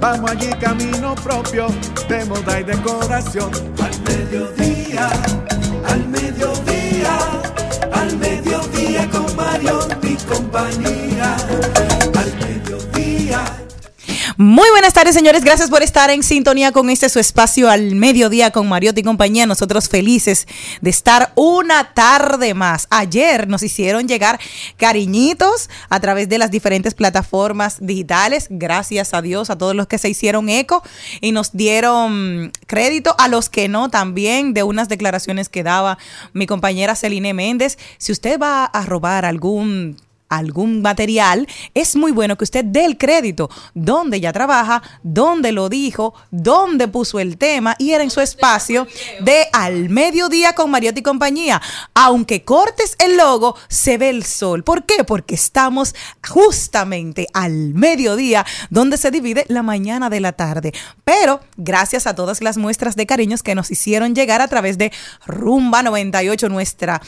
[0.00, 1.66] Vamos allí camino propio
[2.08, 3.50] de moda y decoración.
[3.82, 5.10] Al mediodía,
[5.88, 7.18] al mediodía,
[7.92, 11.36] al mediodía con Mario y compañía.
[12.14, 13.67] Al mediodía.
[14.40, 15.42] Muy buenas tardes, señores.
[15.42, 19.46] Gracias por estar en sintonía con este su espacio al mediodía con Mariotti y compañía.
[19.46, 20.46] Nosotros felices
[20.80, 22.86] de estar una tarde más.
[22.88, 24.38] Ayer nos hicieron llegar
[24.76, 28.46] cariñitos a través de las diferentes plataformas digitales.
[28.48, 30.84] Gracias a Dios, a todos los que se hicieron eco
[31.20, 35.98] y nos dieron crédito, a los que no también, de unas declaraciones que daba
[36.32, 37.76] mi compañera Celine Méndez.
[37.98, 39.96] Si usted va a robar algún
[40.28, 45.68] algún material, es muy bueno que usted dé el crédito, donde ya trabaja, donde lo
[45.68, 48.86] dijo, donde puso el tema y era en su espacio
[49.20, 51.60] de al mediodía con Mariotti y compañía.
[51.94, 54.64] Aunque cortes el logo, se ve el sol.
[54.64, 55.04] ¿Por qué?
[55.04, 55.94] Porque estamos
[56.26, 60.72] justamente al mediodía, donde se divide la mañana de la tarde.
[61.04, 64.92] Pero gracias a todas las muestras de cariños que nos hicieron llegar a través de
[65.26, 67.00] Rumba 98, nuestra,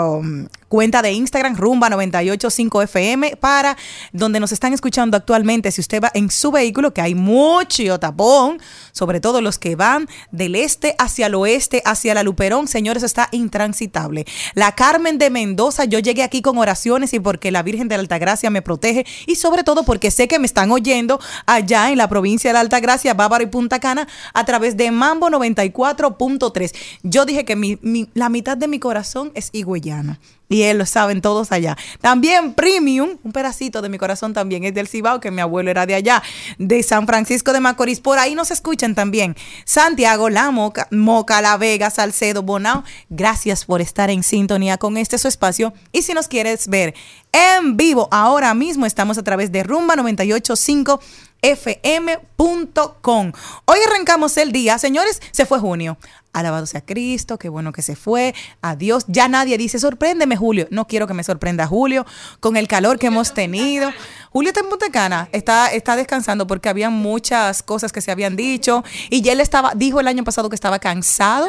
[0.00, 3.76] um, cuenta de Instagram, Rumba 985 FM, para
[4.12, 5.70] donde nos están escuchando actualmente.
[5.70, 8.60] Si usted va en su vehículo, que hay mucho tapón,
[8.92, 13.28] sobre todo los que van del este hacia el oeste, hacia la Luperón, señores, está
[13.32, 14.26] intransitable.
[14.54, 18.00] La Carmen de Mendoza, yo llegué aquí con oraciones y porque la Virgen de la
[18.00, 22.08] Altagracia me protege y sobre todo porque sé que me están oyendo allá en la
[22.08, 26.74] provincia de la Altagracia, Bávaro y Punta Cana, a través de Mambo 94.3.
[27.02, 30.18] Yo dije que mi, mi, la mitad de mi corazón es higüeyana.
[30.48, 31.76] Y él lo saben todos allá.
[32.00, 35.86] También Premium, un pedacito de mi corazón también es del Cibao, que mi abuelo era
[35.86, 36.22] de allá,
[36.58, 38.00] de San Francisco de Macorís.
[38.00, 39.34] Por ahí nos escuchan también.
[39.64, 42.84] Santiago, La Moca, Moca, La Vega, Salcedo, Bonao.
[43.08, 45.72] Gracias por estar en sintonía con este su espacio.
[45.92, 46.94] Y si nos quieres ver
[47.32, 51.00] en vivo, ahora mismo estamos a través de Rumba 985
[51.42, 53.32] fm.com.
[53.64, 55.98] Hoy arrancamos el día, señores, se fue junio.
[56.32, 58.34] Alabado sea Cristo, qué bueno que se fue.
[58.60, 59.04] Adiós.
[59.08, 60.68] Ya nadie dice, sorpréndeme, Julio.
[60.70, 62.04] No quiero que me sorprenda Julio
[62.40, 63.90] con el calor que hemos tenido.
[64.32, 68.84] Julio está en Puntecana, está, está descansando porque había muchas cosas que se habían dicho.
[69.08, 71.48] Y ya él estaba, dijo el año pasado que estaba cansado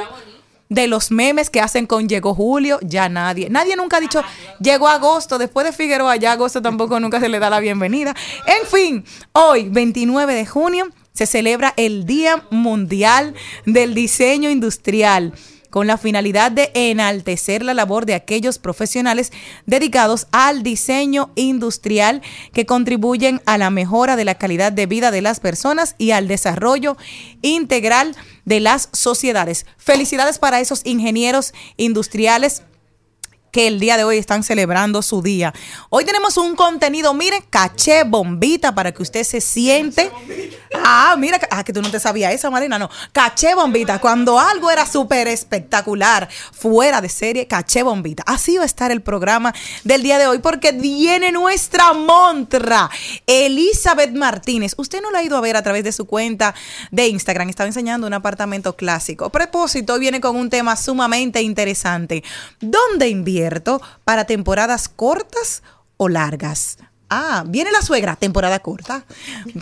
[0.69, 3.49] de los memes que hacen con llegó julio, ya nadie.
[3.49, 4.23] Nadie nunca ha dicho
[4.59, 8.15] llegó agosto, después de Figueroa, ya agosto tampoco nunca se le da la bienvenida.
[8.45, 13.33] En fin, hoy, 29 de junio, se celebra el Día Mundial
[13.65, 15.33] del Diseño Industrial
[15.77, 19.31] con la finalidad de enaltecer la labor de aquellos profesionales
[19.67, 25.21] dedicados al diseño industrial que contribuyen a la mejora de la calidad de vida de
[25.21, 26.97] las personas y al desarrollo
[27.43, 29.67] integral de las sociedades.
[29.77, 32.63] Felicidades para esos ingenieros industriales
[33.57, 35.51] que el día de hoy están celebrando su día.
[35.89, 40.11] Hoy tenemos un contenido, mire, caché bombita para que usted se siente.
[40.75, 42.87] Ah, mira, ah, que tú no te sabías esa, Marina, no.
[43.11, 48.21] Caché bombita, cuando algo era súper espectacular, fuera de serie, caché bombita.
[48.27, 52.91] Así va a estar el programa del día de hoy porque viene nuestra montra,
[53.25, 54.75] Elizabeth Martínez.
[54.77, 56.53] Usted no la ha ido a ver a través de su cuenta
[56.91, 59.31] de Instagram, estaba enseñando un apartamento clásico.
[59.31, 62.23] Propósito, viene con un tema sumamente interesante.
[62.59, 63.46] ¿Dónde invierte?
[64.03, 65.63] Para temporadas cortas
[65.97, 66.77] o largas.
[67.09, 69.05] Ah, viene la suegra, temporada corta.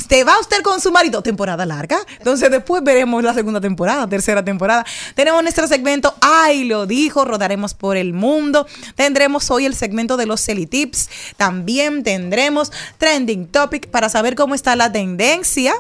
[0.10, 2.00] Se va usted con su marido, temporada larga.
[2.18, 4.84] Entonces después veremos la segunda temporada, tercera temporada.
[5.14, 8.66] Tenemos nuestro segmento, ay, lo dijo, rodaremos por el mundo.
[8.96, 11.08] Tendremos hoy el segmento de los Celitips.
[11.38, 15.76] También tendremos Trending Topic para saber cómo está la tendencia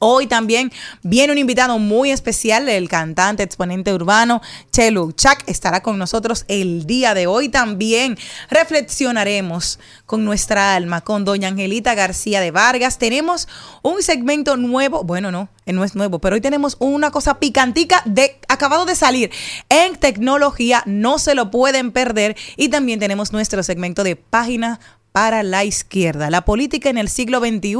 [0.00, 0.72] Hoy también
[1.02, 4.40] viene un invitado muy especial, el cantante exponente urbano
[4.70, 7.48] Chelu Chak estará con nosotros el día de hoy.
[7.48, 8.16] También
[8.48, 12.98] reflexionaremos con nuestra alma, con doña Angelita García de Vargas.
[12.98, 13.48] Tenemos
[13.82, 18.02] un segmento nuevo, bueno, no, eh, no es nuevo, pero hoy tenemos una cosa picantica
[18.04, 19.30] de acabado de salir
[19.68, 22.36] en tecnología, no se lo pueden perder.
[22.56, 24.80] Y también tenemos nuestro segmento de página
[25.18, 26.30] para la izquierda.
[26.30, 27.74] La política en el siglo XXI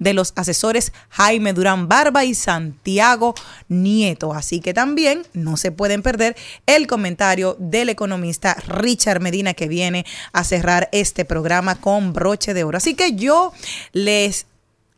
[0.00, 3.36] de los asesores Jaime Durán Barba y Santiago
[3.68, 4.34] Nieto.
[4.34, 6.34] Así que también no se pueden perder
[6.66, 12.64] el comentario del economista Richard Medina que viene a cerrar este programa con broche de
[12.64, 12.78] oro.
[12.78, 13.52] Así que yo
[13.92, 14.46] les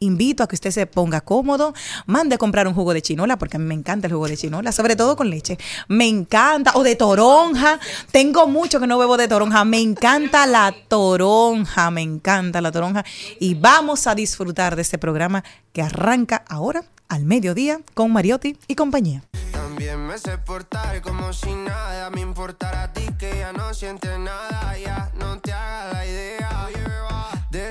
[0.01, 1.75] invito a que usted se ponga cómodo,
[2.07, 4.37] mande a comprar un jugo de chinola, porque a mí me encanta el jugo de
[4.37, 5.59] chinola, sobre todo con leche.
[5.89, 7.79] Me encanta, o de toronja.
[8.11, 9.65] Tengo mucho que no bebo de toronja.
[9.65, 13.05] Me encanta la toronja, me encanta la toronja.
[13.41, 18.75] Y vamos a disfrutar de este programa que arranca ahora al mediodía con Mariotti y
[18.75, 19.23] compañía.
[19.53, 24.19] También me sé portar como si nada me importara a ti que ya no sientes
[24.19, 24.77] nada,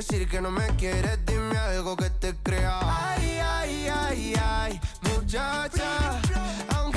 [0.09, 2.79] Decir que no me quieres, dime algo que te crea.
[2.81, 6.21] Ay, ay, ay, ay, muchacha.
[6.69, 6.96] Aunque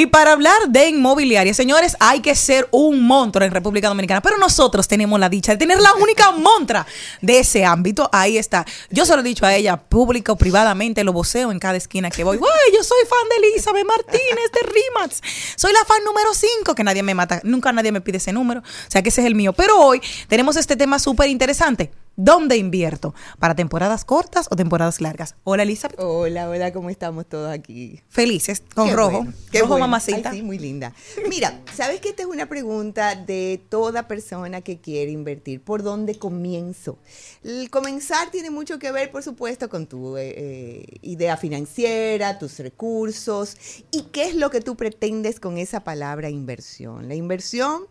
[0.00, 4.22] Y para hablar de inmobiliaria, señores, hay que ser un monstruo en República Dominicana.
[4.22, 6.86] Pero nosotros tenemos la dicha de tener la única montra
[7.20, 8.08] de ese ámbito.
[8.10, 8.64] Ahí está.
[8.88, 12.24] Yo se lo he dicho a ella, público, privadamente, lo voceo en cada esquina que
[12.24, 12.38] voy.
[12.38, 15.20] Güey, yo soy fan de Elizabeth Martínez de Rimax.
[15.56, 17.42] Soy la fan número 5, que nadie me mata.
[17.44, 18.60] Nunca nadie me pide ese número.
[18.60, 19.52] O sea que ese es el mío.
[19.52, 21.90] Pero hoy tenemos este tema súper interesante.
[22.22, 23.14] ¿Dónde invierto?
[23.38, 25.36] ¿Para temporadas cortas o temporadas largas?
[25.42, 25.98] Hola, Elizabeth.
[25.98, 27.98] Hola, hola, ¿cómo estamos todos aquí?
[28.10, 29.16] Felices, con Qué rojo.
[29.22, 29.86] bueno, qué rojo, bueno.
[29.86, 30.28] mamacita.
[30.28, 30.92] Ay, sí, muy linda.
[31.30, 35.62] Mira, ¿sabes que esta es una pregunta de toda persona que quiere invertir?
[35.62, 36.98] ¿Por dónde comienzo?
[37.42, 42.58] El comenzar tiene mucho que ver, por supuesto, con tu eh, eh, idea financiera, tus
[42.58, 43.56] recursos
[43.90, 47.08] y qué es lo que tú pretendes con esa palabra inversión.
[47.08, 47.84] La inversión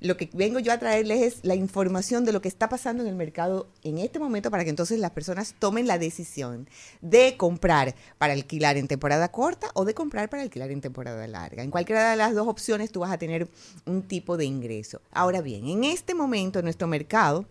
[0.00, 3.08] lo que vengo yo a traerles es la información de lo que está pasando en
[3.08, 6.68] el mercado en este momento para que entonces las personas tomen la decisión
[7.00, 11.62] de comprar para alquilar en temporada corta o de comprar para alquilar en temporada larga.
[11.62, 13.48] En cualquiera de las dos opciones tú vas a tener
[13.86, 15.00] un tipo de ingreso.
[15.12, 17.46] Ahora bien, en este momento en nuestro mercado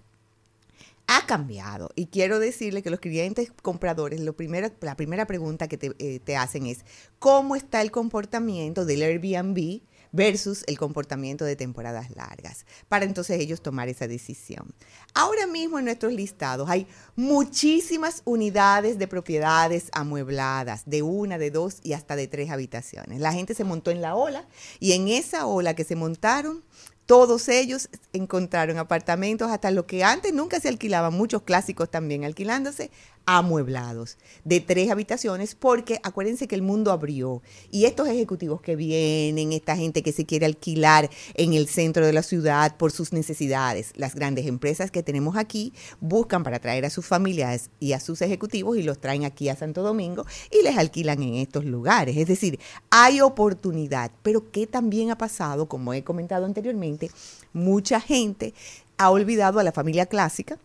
[1.08, 5.78] ha cambiado y quiero decirle que los clientes compradores, lo primero, la primera pregunta que
[5.78, 6.80] te, eh, te hacen es,
[7.20, 9.82] ¿cómo está el comportamiento del Airbnb?
[10.16, 14.74] Versus el comportamiento de temporadas largas, para entonces ellos tomar esa decisión.
[15.14, 21.80] Ahora mismo en nuestros listados hay muchísimas unidades de propiedades amuebladas, de una, de dos
[21.84, 23.20] y hasta de tres habitaciones.
[23.20, 24.48] La gente se montó en la ola
[24.80, 26.64] y en esa ola que se montaron,
[27.06, 32.90] todos ellos encontraron apartamentos, hasta lo que antes nunca se alquilaban, muchos clásicos también alquilándose,
[33.26, 37.42] amueblados, de tres habitaciones, porque acuérdense que el mundo abrió
[37.72, 42.14] y estos ejecutivos que vienen, esta gente que se quiere alquilar en el centro de
[42.14, 46.90] la ciudad por sus necesidades, las grandes empresas que tenemos aquí buscan para traer a
[46.90, 50.78] sus familias y a sus ejecutivos y los traen aquí a Santo Domingo y les
[50.78, 52.18] alquilan en estos lugares.
[52.18, 55.68] Es decir, hay oportunidad, pero ¿qué también ha pasado?
[55.68, 57.10] Como he comentado anteriormente,
[57.54, 58.54] mucha gente
[58.98, 60.58] ha olvidado a la familia clásica,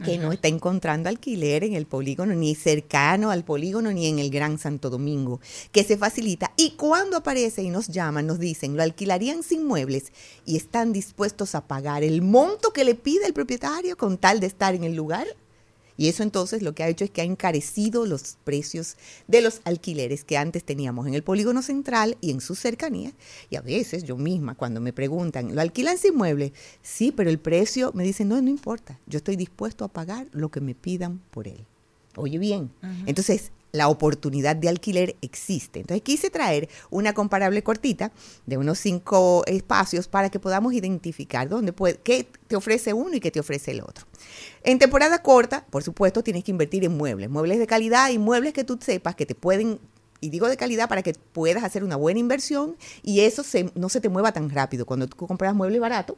[0.00, 4.30] que no está encontrando alquiler en el polígono, ni cercano al polígono, ni en el
[4.30, 5.40] Gran Santo Domingo,
[5.72, 6.52] que se facilita.
[6.56, 10.12] Y cuando aparece y nos llaman, nos dicen, lo alquilarían sin muebles
[10.44, 14.46] y están dispuestos a pagar el monto que le pide el propietario con tal de
[14.46, 15.26] estar en el lugar.
[16.00, 18.96] Y eso entonces lo que ha hecho es que ha encarecido los precios
[19.28, 23.12] de los alquileres que antes teníamos en el polígono central y en sus cercanías.
[23.50, 26.54] Y a veces yo misma, cuando me preguntan, ¿lo alquilan sin mueble?
[26.80, 30.50] Sí, pero el precio me dicen, no, no importa, yo estoy dispuesto a pagar lo
[30.50, 31.66] que me pidan por él.
[32.16, 32.70] Oye bien,
[33.04, 35.80] entonces la oportunidad de alquiler existe.
[35.80, 38.12] Entonces quise traer una comparable cortita
[38.46, 43.20] de unos cinco espacios para que podamos identificar dónde puede, qué te ofrece uno y
[43.20, 44.06] qué te ofrece el otro.
[44.62, 48.52] En temporada corta, por supuesto, tienes que invertir en muebles, muebles de calidad y muebles
[48.52, 49.78] que tú sepas que te pueden
[50.20, 53.88] y digo de calidad para que puedas hacer una buena inversión y eso se- no
[53.88, 54.86] se te mueva tan rápido.
[54.86, 56.16] Cuando tú compras muebles baratos,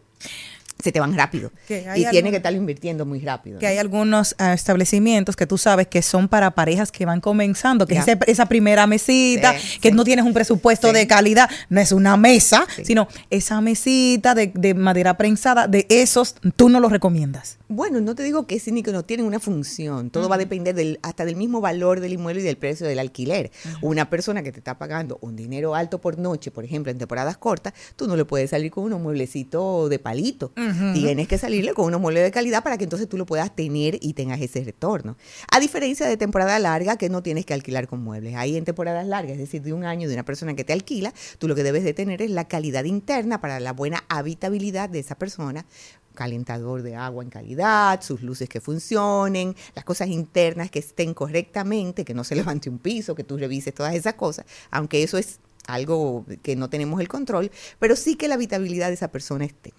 [0.82, 1.52] se te van rápido.
[1.64, 3.60] Y tienes algún- que estar invirtiendo muy rápido.
[3.60, 3.70] que ¿no?
[3.70, 7.98] hay algunos ah, establecimientos que tú sabes que son para parejas que van comenzando, que
[7.98, 9.94] es esa primera mesita, Sí, que sí.
[9.94, 10.94] no tienes un presupuesto Sí.
[10.94, 16.34] de calidad, no es una mesa, sino esa mesita de, de madera prensada, de esos,
[16.56, 17.58] tú no los recomiendas.
[17.68, 20.10] Bueno, no te digo que sí ni que no tienen una función.
[20.10, 22.98] Todo va a depender del, hasta del mismo valor del inmueble y del precio del
[22.98, 23.52] alquiler.
[23.92, 27.36] Una persona que te está pagando un dinero alto por noche, por ejemplo, en temporadas
[27.36, 30.54] cortas, tú no le puedes salir con unos mueblecitos de palito.
[30.94, 33.98] Tienes que salirle con unos muebles de calidad para que entonces tú lo puedas tener
[34.00, 35.18] y tengas ese retorno.
[35.50, 38.34] A diferencia de temporada larga, que no tienes que alquilar con muebles.
[38.34, 41.12] Ahí en temporadas largas, es decir, de un año de una persona que te alquila,
[41.38, 45.00] tú lo que debes de tener es la calidad interna para la buena habitabilidad de
[45.00, 45.66] esa persona
[46.14, 52.04] calentador de agua en calidad, sus luces que funcionen, las cosas internas que estén correctamente,
[52.04, 55.40] que no se levante un piso, que tú revises todas esas cosas, aunque eso es
[55.66, 59.72] algo que no tenemos el control, pero sí que la habitabilidad de esa persona esté.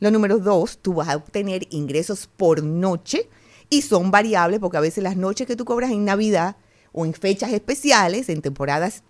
[0.00, 3.28] Lo número dos, tú vas a obtener ingresos por noche
[3.68, 6.56] y son variables porque a veces las noches que tú cobras en Navidad
[6.92, 9.04] o en fechas especiales, en temporadas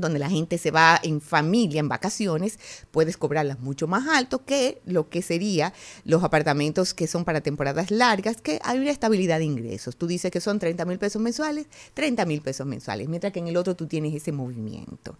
[0.00, 2.58] donde la gente se va en familia, en vacaciones,
[2.90, 5.72] puedes cobrarlas mucho más alto que lo que sería
[6.04, 9.96] los apartamentos que son para temporadas largas, que hay una estabilidad de ingresos.
[9.96, 13.48] Tú dices que son 30 mil pesos mensuales, 30 mil pesos mensuales, mientras que en
[13.48, 15.16] el otro tú tienes ese movimiento.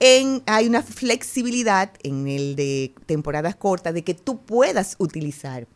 [0.00, 5.66] En, hay una flexibilidad en el de temporadas cortas de que tú puedas utilizar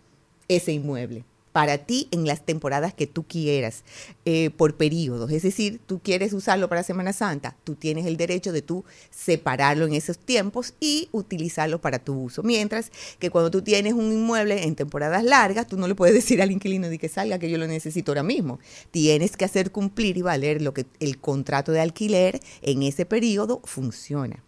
[0.48, 3.84] ese inmueble para ti en las temporadas que tú quieras,
[4.24, 5.30] eh, por periodos.
[5.30, 9.86] Es decir, tú quieres usarlo para Semana Santa, tú tienes el derecho de tú separarlo
[9.86, 12.42] en esos tiempos y utilizarlo para tu uso.
[12.42, 16.40] Mientras que cuando tú tienes un inmueble en temporadas largas, tú no le puedes decir
[16.42, 18.58] al inquilino de que salga que yo lo necesito ahora mismo.
[18.90, 23.60] Tienes que hacer cumplir y valer lo que el contrato de alquiler en ese periodo
[23.64, 24.42] funciona.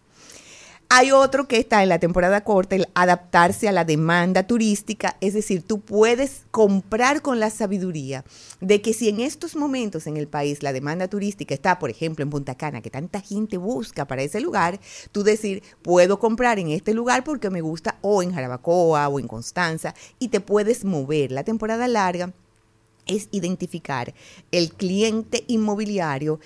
[0.87, 5.33] Hay otro que está en la temporada corta, el adaptarse a la demanda turística, es
[5.33, 8.23] decir, tú puedes comprar con la sabiduría
[8.61, 12.21] de que si en estos momentos en el país la demanda turística está, por ejemplo,
[12.21, 14.79] en Punta Cana, que tanta gente busca para ese lugar,
[15.11, 19.27] tú decir, puedo comprar en este lugar porque me gusta, o en Jarabacoa o en
[19.27, 21.31] Constanza, y te puedes mover.
[21.31, 22.31] La temporada larga
[23.07, 24.13] es identificar
[24.51, 26.39] el cliente inmobiliario,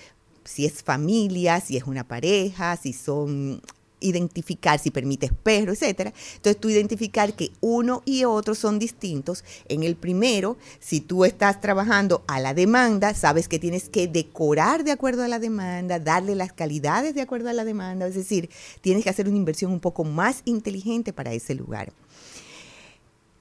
[0.44, 3.60] si es familia, si es una pareja, si son
[4.00, 6.12] identificar si permites perro, etcétera.
[6.36, 9.44] Entonces tú identificar que uno y otro son distintos.
[9.68, 14.84] En el primero, si tú estás trabajando a la demanda, sabes que tienes que decorar
[14.84, 18.50] de acuerdo a la demanda, darle las calidades de acuerdo a la demanda, es decir,
[18.80, 21.92] tienes que hacer una inversión un poco más inteligente para ese lugar.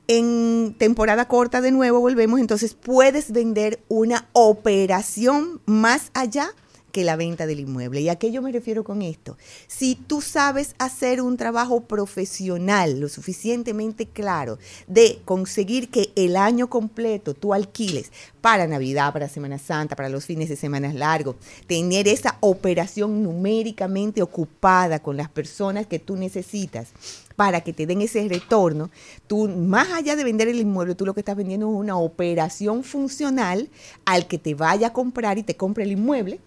[0.07, 6.49] En temporada corta de nuevo volvemos, entonces puedes vender una operación más allá
[6.91, 8.01] que la venta del inmueble.
[8.01, 9.37] ¿Y a qué yo me refiero con esto?
[9.67, 16.69] Si tú sabes hacer un trabajo profesional lo suficientemente claro de conseguir que el año
[16.69, 21.35] completo tú alquiles para Navidad, para Semana Santa, para los fines de semana largos,
[21.67, 26.89] tener esa operación numéricamente ocupada con las personas que tú necesitas
[27.35, 28.89] para que te den ese retorno,
[29.27, 32.83] tú más allá de vender el inmueble, tú lo que estás vendiendo es una operación
[32.83, 33.69] funcional
[34.03, 36.41] al que te vaya a comprar y te compre el inmueble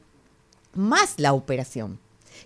[0.75, 1.99] más la operación.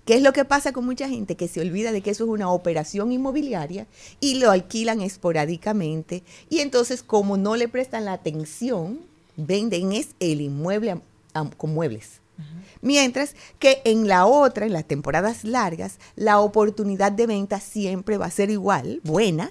[0.04, 2.30] ¿Qué es lo que pasa con mucha gente que se olvida de que eso es
[2.30, 3.87] una operación inmobiliaria
[4.21, 9.00] y lo alquilan esporádicamente y entonces como no le prestan la atención,
[9.37, 11.02] venden es el inmueble a-
[11.35, 12.21] a- con muebles.
[12.83, 18.26] Mientras que en la otra, en las temporadas largas, la oportunidad de venta siempre va
[18.26, 19.50] a ser igual, buena,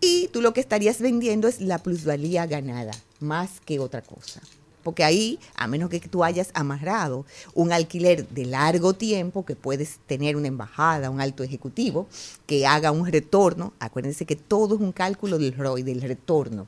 [0.00, 4.40] y tú lo que estarías vendiendo es la plusvalía ganada, más que otra cosa.
[4.82, 7.24] Porque ahí, a menos que tú hayas amarrado
[7.54, 12.06] un alquiler de largo tiempo, que puedes tener una embajada, un alto ejecutivo,
[12.46, 16.66] que haga un retorno, acuérdense que todo es un cálculo del ROI, del retorno.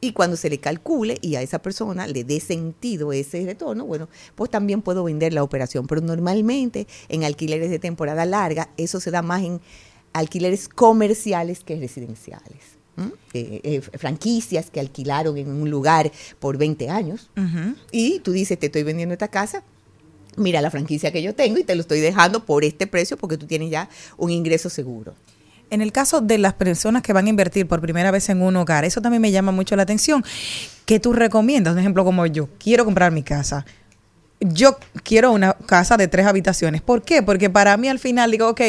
[0.00, 4.08] Y cuando se le calcule y a esa persona le dé sentido ese retorno, bueno,
[4.34, 5.86] pues también puedo vender la operación.
[5.86, 9.60] Pero normalmente en alquileres de temporada larga, eso se da más en
[10.12, 12.71] alquileres comerciales que residenciales.
[13.34, 17.30] Eh, eh, franquicias que alquilaron en un lugar por 20 años
[17.90, 19.62] y tú dices, te estoy vendiendo esta casa,
[20.36, 23.38] mira la franquicia que yo tengo y te lo estoy dejando por este precio porque
[23.38, 25.14] tú tienes ya un ingreso seguro.
[25.70, 28.54] En el caso de las personas que van a invertir por primera vez en un
[28.56, 30.22] hogar, eso también me llama mucho la atención.
[30.84, 31.72] ¿Qué tú recomiendas?
[31.72, 33.64] Un ejemplo como yo, quiero comprar mi casa.
[34.40, 36.82] Yo quiero una casa de tres habitaciones.
[36.82, 37.22] ¿Por qué?
[37.22, 38.60] Porque para mí al final digo, ok,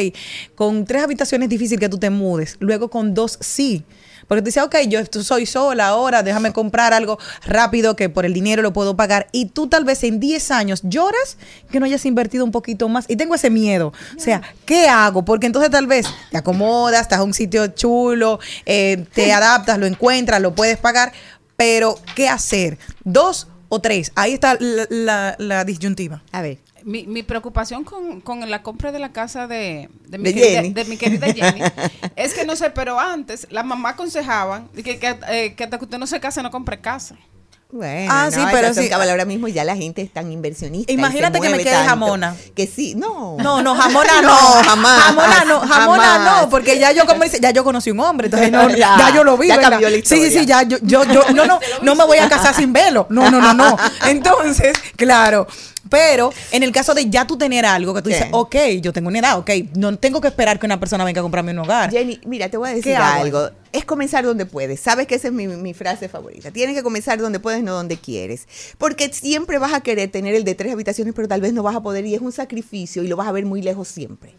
[0.54, 2.56] con tres habitaciones es difícil que tú te mudes.
[2.60, 3.84] Luego con dos sí.
[4.28, 8.32] Porque tú dices, ok, yo soy sola ahora, déjame comprar algo rápido que por el
[8.34, 9.26] dinero lo puedo pagar.
[9.32, 11.36] Y tú tal vez en 10 años lloras
[11.70, 13.04] que no hayas invertido un poquito más.
[13.08, 13.92] Y tengo ese miedo.
[14.16, 15.24] O sea, ¿qué hago?
[15.24, 19.86] Porque entonces tal vez te acomodas, estás a un sitio chulo, eh, te adaptas, lo
[19.86, 21.12] encuentras, lo puedes pagar.
[21.56, 22.78] Pero, ¿qué hacer?
[23.04, 24.10] ¿Dos o tres?
[24.16, 26.22] Ahí está la, la- la disyuntiva.
[26.32, 26.58] A ver.
[26.84, 30.60] Mi, mi preocupación con, con la compra de la casa de, de, mi, De querida,
[30.60, 30.72] Jenny.
[30.74, 31.62] de mi querida Jenny
[32.16, 35.84] es que no sé, pero antes las mamás aconsejaban que, que, eh, que hasta que
[35.84, 37.16] usted no se case no compre casa.
[37.72, 38.88] Bueno, Ah, no, sí, pero sí.
[38.88, 40.92] cabal, ahora mismo ya la gente es tan inversionista.
[40.92, 42.36] Imagínate que me quede tanto jamona.
[42.54, 43.36] Que sí, no.
[43.42, 44.28] No, no, jamona no.
[44.28, 45.02] No, jamás.
[45.02, 46.42] Jamona no, jamona Jamás.
[46.42, 49.10] no, porque ya yo como dice, ya yo conocí un hombre, entonces no, Ya, ya,
[49.12, 49.70] yo lo vi, ya ¿verdad?
[49.70, 50.62] cambió la Sí, sí, sí, historia.
[50.62, 53.06] ya yo, yo, yo, no, no, no me voy a casar sin velo.
[53.10, 53.76] No, no, no, no.
[54.06, 55.48] Entonces, claro.
[55.94, 59.08] Pero en el caso de ya tú tener algo que tú dices, ok, yo tengo
[59.08, 61.90] una edad, ok, no tengo que esperar que una persona venga a comprarme un hogar.
[61.90, 63.50] Jenny, mira, te voy a decir algo.
[63.72, 64.80] Es comenzar donde puedes.
[64.80, 66.50] Sabes que esa es mi, mi frase favorita.
[66.50, 68.46] Tienes que comenzar donde puedes, no donde quieres.
[68.78, 71.76] Porque siempre vas a querer tener el de tres habitaciones, pero tal vez no vas
[71.76, 74.34] a poder y es un sacrificio y lo vas a ver muy lejos siempre.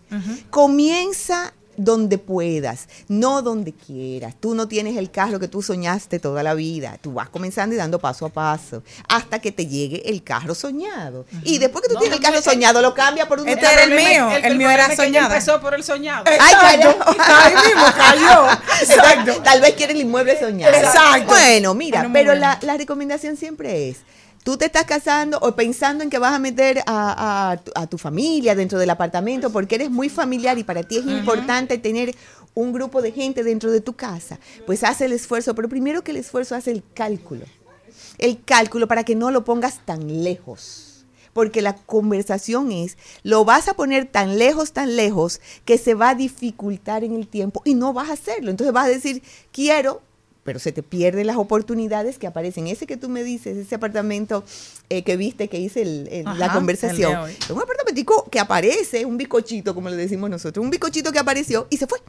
[0.50, 4.36] Comienza donde puedas, no donde quieras.
[4.40, 6.98] Tú no tienes el carro que tú soñaste toda la vida.
[7.02, 11.26] Tú vas comenzando y dando paso a paso hasta que te llegue el carro soñado.
[11.44, 13.84] Y después que tú No, tienes el carro soñado, lo cambia por un Este era
[13.84, 14.30] el mío.
[14.32, 15.28] el mío problema era es que ella soñada.
[15.38, 16.24] empezó por el soñado.
[16.28, 17.16] Ay, Exacto.
[17.18, 17.46] calla.
[17.46, 18.60] Ahí mismo cayó.
[18.82, 19.42] Exacto.
[19.44, 20.74] Tal vez quiere el inmueble soñado.
[20.74, 21.28] Exacto.
[21.28, 22.42] Bueno, mira, Bueno, pero bueno.
[22.42, 23.98] la, la recomendación siempre es,
[24.46, 27.88] tú te estás casando o pensando en que vas a meter a, a tu- a
[27.88, 32.16] tu familia dentro del apartamento porque eres muy familiar y para ti es importante tener
[32.54, 36.12] un grupo de gente dentro de tu casa, pues haz el esfuerzo, pero primero que
[36.12, 37.44] el esfuerzo hace el cálculo.
[38.18, 41.06] El cálculo para que no lo pongas tan lejos.
[41.34, 46.12] Porque la conversación es, lo vas a poner tan lejos, tan lejos, que se va
[46.12, 48.52] a dificultar en el tiempo y no vas a hacerlo.
[48.52, 49.22] Entonces vas a decir,
[49.52, 50.02] quiero,
[50.46, 52.68] pero se te pierden las oportunidades que aparecen.
[52.68, 54.46] Ese que tú me dices, ese apartamento
[54.90, 59.04] eh, que viste, que hice el- el- Ajá, la conversación, es un apartamentico que aparece,
[59.06, 62.00] un bicochito, como le decimos nosotros, un bicochito que apareció y se fue.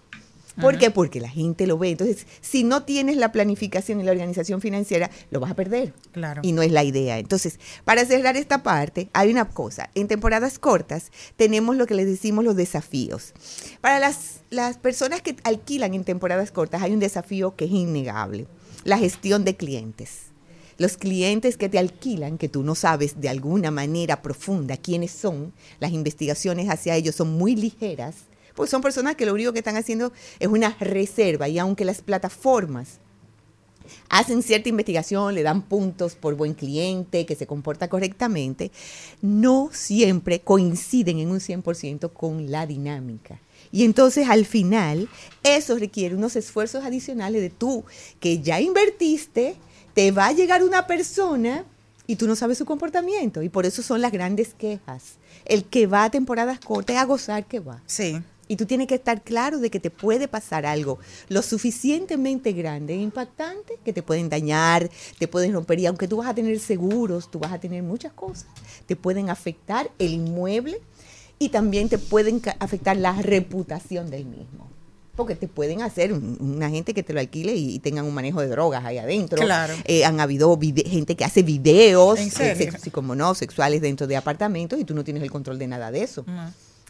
[0.61, 0.91] ¿Por qué?
[0.91, 1.91] Porque la gente lo ve.
[1.91, 5.93] Entonces, si no tienes la planificación y la organización financiera, lo vas a perder.
[6.13, 6.41] Claro.
[6.45, 7.19] Y no es la idea.
[7.19, 9.91] Entonces, para cerrar esta parte, hay una cosa.
[9.95, 13.35] En temporadas cortas tenemos lo que les decimos los desafíos.
[13.81, 18.47] Para las, las personas que alquilan en temporadas cortas hay un desafío que es innegable.
[18.85, 20.27] La gestión de clientes.
[20.79, 25.55] Los clientes que te alquilan, que tú no sabes de alguna manera profunda quiénes son,
[25.81, 28.14] las investigaciones hacia ellos son muy ligeras,
[28.57, 32.03] pues son personas que lo único que están haciendo es una reserva y aunque las
[32.03, 32.99] plataformas
[34.09, 38.71] hacen cierta investigación, le dan puntos por buen cliente, que se comporta correctamente,
[39.23, 43.40] no siempre coinciden en un 100% con la dinámica.
[43.73, 45.09] Y entonces al final
[45.42, 47.85] eso requiere unos esfuerzos adicionales de tú,
[48.21, 49.57] que ya invertiste,
[49.95, 51.64] te va a llegar una persona
[52.07, 53.42] y tú no sabes su comportamiento.
[53.42, 55.14] Y por eso son las grandes quejas.
[55.45, 57.83] El que va a temporadas cortas a gozar que va.
[57.87, 58.21] Sí.
[58.48, 62.94] Y tú tienes que estar claro de que te puede pasar algo lo suficientemente grande
[62.94, 65.80] e impactante que te pueden dañar, te pueden romper.
[65.80, 68.46] Y aunque tú vas a tener seguros, tú vas a tener muchas cosas.
[68.87, 70.80] Te pueden afectar el inmueble
[71.38, 74.68] y también te pueden afectar la reputación del mismo.
[75.16, 78.42] Porque te pueden hacer un- una gente que te lo alquile y, tengan un manejo
[78.42, 79.40] de drogas ahí adentro.
[79.40, 79.74] Claro.
[79.87, 84.78] Eh, han habido gente que hace videos, ¿En eh, como no, sexuales dentro de apartamentos
[84.78, 86.24] y tú no tienes el control de nada de eso.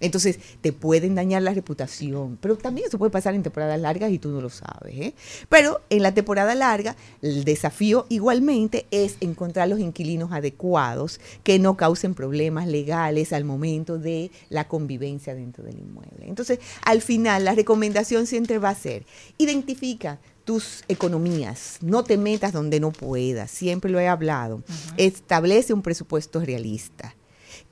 [0.01, 4.19] Entonces, te pueden dañar la reputación, pero también eso puede pasar en temporadas largas y
[4.19, 4.95] tú no lo sabes.
[4.95, 5.15] ¿eh?
[5.49, 11.79] Pero en la temporada larga, el desafío igualmente es encontrar los inquilinos adecuados que no
[11.79, 16.27] causen problemas legales al momento de la convivencia dentro del inmueble.
[16.29, 19.07] Entonces, al final, la recomendación siempre va a ser,
[19.39, 24.63] identifica tus economías, no te metas donde no puedas, siempre lo he hablado,
[24.97, 27.17] establece un presupuesto realista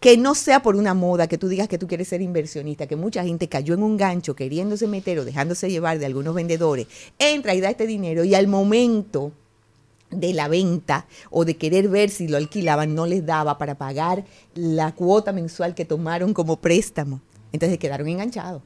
[0.04, 2.94] que no sea por una moda, que tú digas que tú quieres ser inversionista, que
[2.94, 6.88] mucha gente cayó en un gancho queriéndose meter o dejándose llevar de algunos vendedores,
[7.18, 9.32] entra y da este dinero y al momento
[10.10, 14.26] de la venta o de querer ver si lo alquilaban no les daba para pagar
[14.52, 17.22] la cuota mensual que tomaron como préstamo.
[17.50, 18.60] Entonces quedaron enganchados.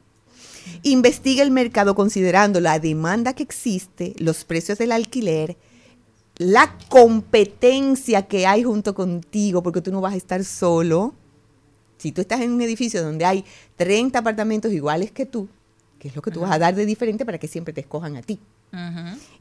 [0.82, 5.56] Investiga el mercado considerando la demanda que existe, los precios del alquiler,
[6.36, 11.14] la competencia que hay junto contigo, porque tú no vas a estar solo.
[11.98, 13.44] Si tú estás en un edificio donde hay
[13.76, 15.48] 30 apartamentos iguales que tú,
[15.98, 18.16] ¿qué es lo que tú vas a dar de diferente para que siempre te escojan
[18.16, 18.38] a ti?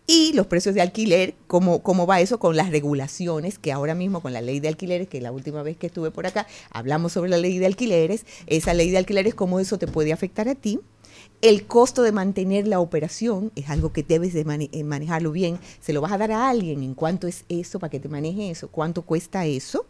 [0.07, 3.59] Y los precios de alquiler, ¿cómo, ¿cómo va eso con las regulaciones?
[3.59, 6.25] Que ahora mismo con la ley de alquileres, que la última vez que estuve por
[6.25, 8.25] acá, hablamos sobre la ley de alquileres.
[8.47, 10.79] Esa ley de alquileres, ¿cómo eso te puede afectar a ti?
[11.41, 15.59] El costo de mantener la operación es algo que debes de mane- eh, manejarlo bien.
[15.81, 16.81] Se lo vas a dar a alguien.
[16.81, 18.69] ¿En cuánto es eso para que te maneje eso?
[18.69, 19.85] ¿Cuánto cuesta eso?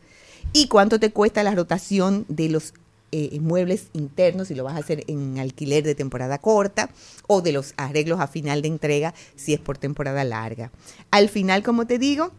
[0.54, 2.74] ¿Y cuánto te cuesta la rotación de los
[3.12, 6.90] eh, muebles internos si lo vas a hacer en alquiler de temporada corta
[7.28, 10.72] o de los arreglos a final de entrega si es por temporada larga?
[11.12, 12.32] Al final, como te digo,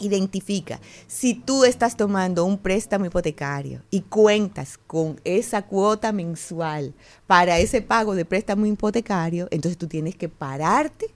[0.00, 6.94] Identifica, si tú estás tomando un préstamo hipotecario y cuentas con esa cuota mensual
[7.26, 11.10] para ese pago de préstamo hipotecario, entonces tú tienes que pararte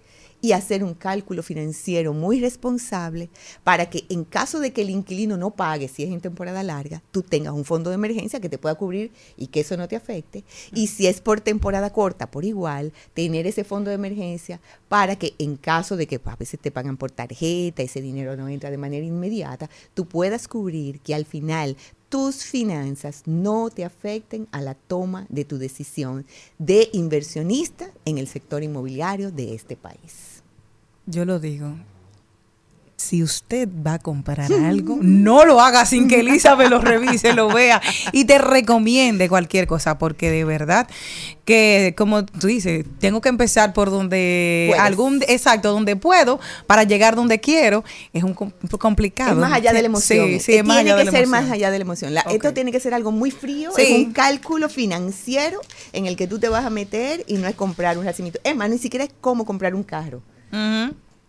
[0.45, 3.31] y hacer un cálculo financiero muy responsable
[3.63, 7.03] para que en caso de que el inquilino no pague, si es en temporada larga,
[7.13, 9.97] tú tengas un fondo de emergencia que te pueda cubrir y que eso no te
[9.97, 10.45] afecte.
[10.75, 15.33] Y si es por temporada corta, por igual, tener ese fondo de emergencia para que
[15.39, 18.71] en caso de que pues, a veces te pagan por tarjeta, ese dinero no entra
[18.71, 21.75] de manera inmediata, tú puedas cubrir que al final
[22.11, 26.27] tus finanzas no te afecten a la toma de tu decisión
[26.59, 30.34] de inversionista en el sector inmobiliario de este país.
[31.07, 31.75] Yo lo digo.
[32.97, 37.49] Si usted va a comprar algo, no lo haga sin que Elizabeth lo revise, lo
[37.49, 40.89] vea y te recomiende cualquier cosa, porque de verdad
[41.45, 44.83] que, como tú dices, tengo que empezar por donde Puedes.
[44.83, 46.39] algún, exacto, donde puedo
[46.69, 47.85] para llegar donde quiero.
[48.15, 49.33] Es un com- complicado.
[49.33, 50.29] Es más allá de la emoción.
[50.29, 51.45] Sí, sí, es más tiene allá que de la ser emoción.
[51.45, 52.15] más allá de la emoción.
[52.15, 52.21] La-.
[52.23, 53.73] Esto tiene que ser algo muy frío.
[53.77, 53.83] Sí.
[53.83, 55.61] Es un cálculo financiero
[55.93, 58.39] en el que tú te vas a meter y no es comprar un racimito.
[58.45, 60.23] Es más, ni siquiera es como comprar un carro.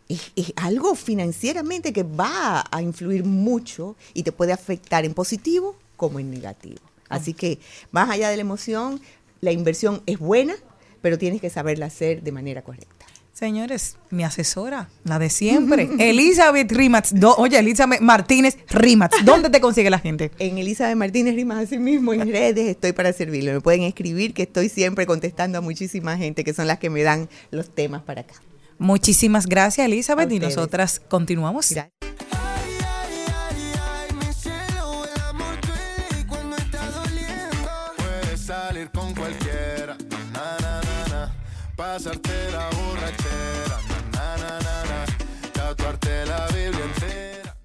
[0.07, 5.75] Es, es algo financieramente que va a influir mucho y te puede afectar en positivo
[5.97, 6.77] como en negativo.
[7.09, 7.59] Así que
[7.91, 9.01] más allá de la emoción,
[9.41, 10.53] la inversión es buena,
[11.01, 13.05] pero tienes que saberla hacer de manera correcta.
[13.33, 17.11] Señores, mi asesora, la de siempre, Elizabeth Rimatz.
[17.13, 20.31] Do- oye, Elizabeth Martínez Rimatz, ¿dónde te consigue la gente?
[20.39, 23.53] En Elizabeth Martínez Rimas, así mismo en redes, estoy para servirle.
[23.53, 27.03] Me pueden escribir que estoy siempre contestando a muchísima gente que son las que me
[27.03, 28.35] dan los temas para acá.
[28.77, 31.71] Muchísimas gracias, Elizabeth, y nosotras continuamos.
[31.71, 31.93] Gracias.
[32.01, 37.69] Ay, ay, ay, ay, mi cielo, el amor duele y cuando está doliendo.
[37.97, 39.97] Puedes salir con cualquiera,
[40.33, 41.35] na, na, na, na.
[41.75, 43.79] Pasarte la borrachera,
[44.13, 45.05] na, na, na, na.
[45.53, 47.55] Tatuarte la Biblia entera.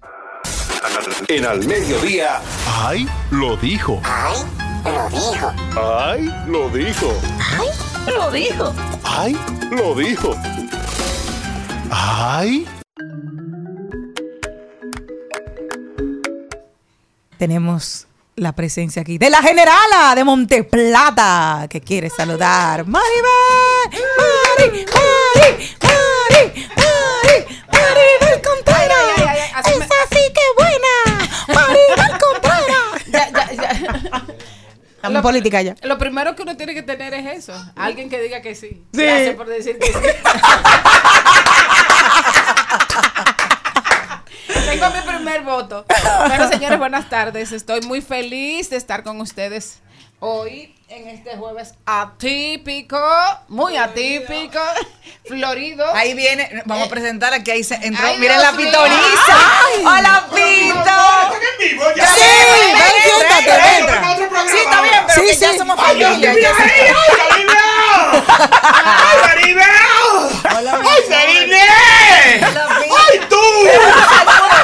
[1.27, 2.41] En al mediodía.
[2.67, 3.07] ¡Ay!
[3.31, 4.01] Lo dijo.
[4.03, 4.37] ¡Ay!
[4.85, 5.53] Lo dijo.
[5.77, 6.33] ¡Ay!
[6.47, 7.13] Lo dijo.
[8.17, 8.73] Lo dijo.
[9.03, 9.37] ¡Ay!
[9.71, 10.35] Lo dijo.
[11.89, 12.67] ¡Ay!
[17.37, 22.85] Tenemos la presencia aquí de la generala de Monteplata, que quiere saludar.
[22.85, 24.03] Maribel,
[35.17, 35.75] En política ya.
[35.83, 37.53] Lo primero que uno tiene que tener es eso.
[37.75, 38.83] Alguien que diga que sí.
[38.93, 39.01] Sí.
[39.01, 39.93] Gracias por decir que sí.
[44.69, 45.85] Tengo mi primer voto.
[46.27, 47.51] Bueno, señores, buenas tardes.
[47.51, 49.79] Estoy muy feliz de estar con ustedes
[50.19, 52.99] hoy en este jueves atípico,
[53.47, 54.59] muy atípico,
[55.25, 55.85] florido.
[55.95, 58.05] Ahí viene, vamos a presentar aquí, ahí se entró.
[58.05, 59.37] Ay, Miren Dios la pitoniza.
[59.85, 60.99] Hola, Pito.
[61.33, 62.07] en vivo ya.
[62.07, 62.21] Sí,
[62.73, 64.17] ven, siéntate, entra.
[64.49, 66.51] Sí, está bien, pero que ya somos Ay, Dios mío, familia.
[66.51, 66.55] ya
[68.97, 69.65] ay, Maribel.
[70.43, 71.59] ¡Ay, Maribel!
[72.43, 73.35] ¡Ay, tú!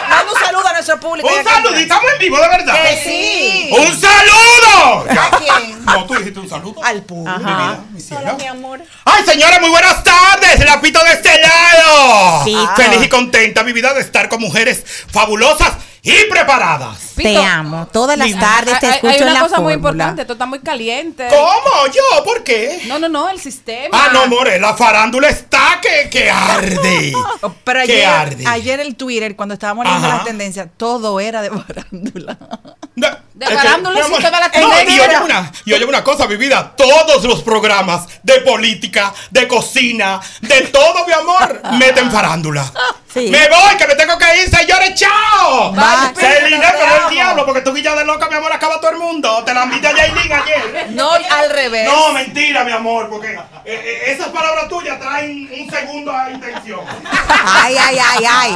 [0.10, 1.28] Manda un saludo a nuestro público.
[1.28, 2.84] Un saludito, estamos en vivo, de verdad.
[2.84, 3.70] Que sí.
[3.72, 5.06] ¡Un saludo!
[5.10, 5.86] ¿A quién?
[5.86, 6.84] No, tú dijiste un saludo.
[6.84, 7.38] Al público.
[7.40, 8.38] Mi vida, mi cielo.
[8.50, 8.82] amor.
[9.06, 10.60] Ay, señora, muy buenas tardes.
[10.66, 12.46] La pito de este lado.
[12.46, 12.76] Pito.
[12.76, 15.74] Feliz y contenta mi vida de estar con mujeres fabulosas
[16.12, 16.98] y preparadas.
[17.16, 17.88] Pito, Te amo.
[17.92, 20.46] Todas las tardes te hay- escucho Hay en una la cosa muy importante, esto está
[20.46, 21.28] muy caliente.
[21.30, 21.88] ¿Cómo?
[21.94, 22.24] ¿Yo?
[22.24, 22.82] ¿Por qué?
[22.88, 23.90] No, no, no, el sistema.
[23.92, 27.14] Ah, no, more, la farándula está que, que arde.
[27.64, 28.44] Pero que ayer, arde.
[28.48, 30.18] ayer el Twitter, cuando estábamos leyendo Ajá.
[30.18, 32.38] las tendencias, todo era de farándula.
[32.96, 33.08] No,
[33.38, 34.96] De farándula, amor, toda la no, tendencia.
[34.96, 39.48] y oye una, y oye una cosa, mi vida, todos los programas de política, de
[39.48, 42.66] cocina, de todo, mi amor, meten farándula.
[43.14, 43.30] Sí.
[43.30, 45.72] Me voy, que me tengo que ir, señores, chao.
[46.16, 48.98] Celine, Te pero el diablo, porque tu guilla de loca, mi amor, acaba todo el
[48.98, 49.44] mundo.
[49.46, 50.88] Te la envidia Yailin ayer.
[50.92, 51.88] No, al revés.
[51.88, 56.82] No, mentira, mi amor, porque eh, eh, esas palabras tuyas traen un segundo a intención.
[57.46, 58.56] Ay, ay, ay, ay.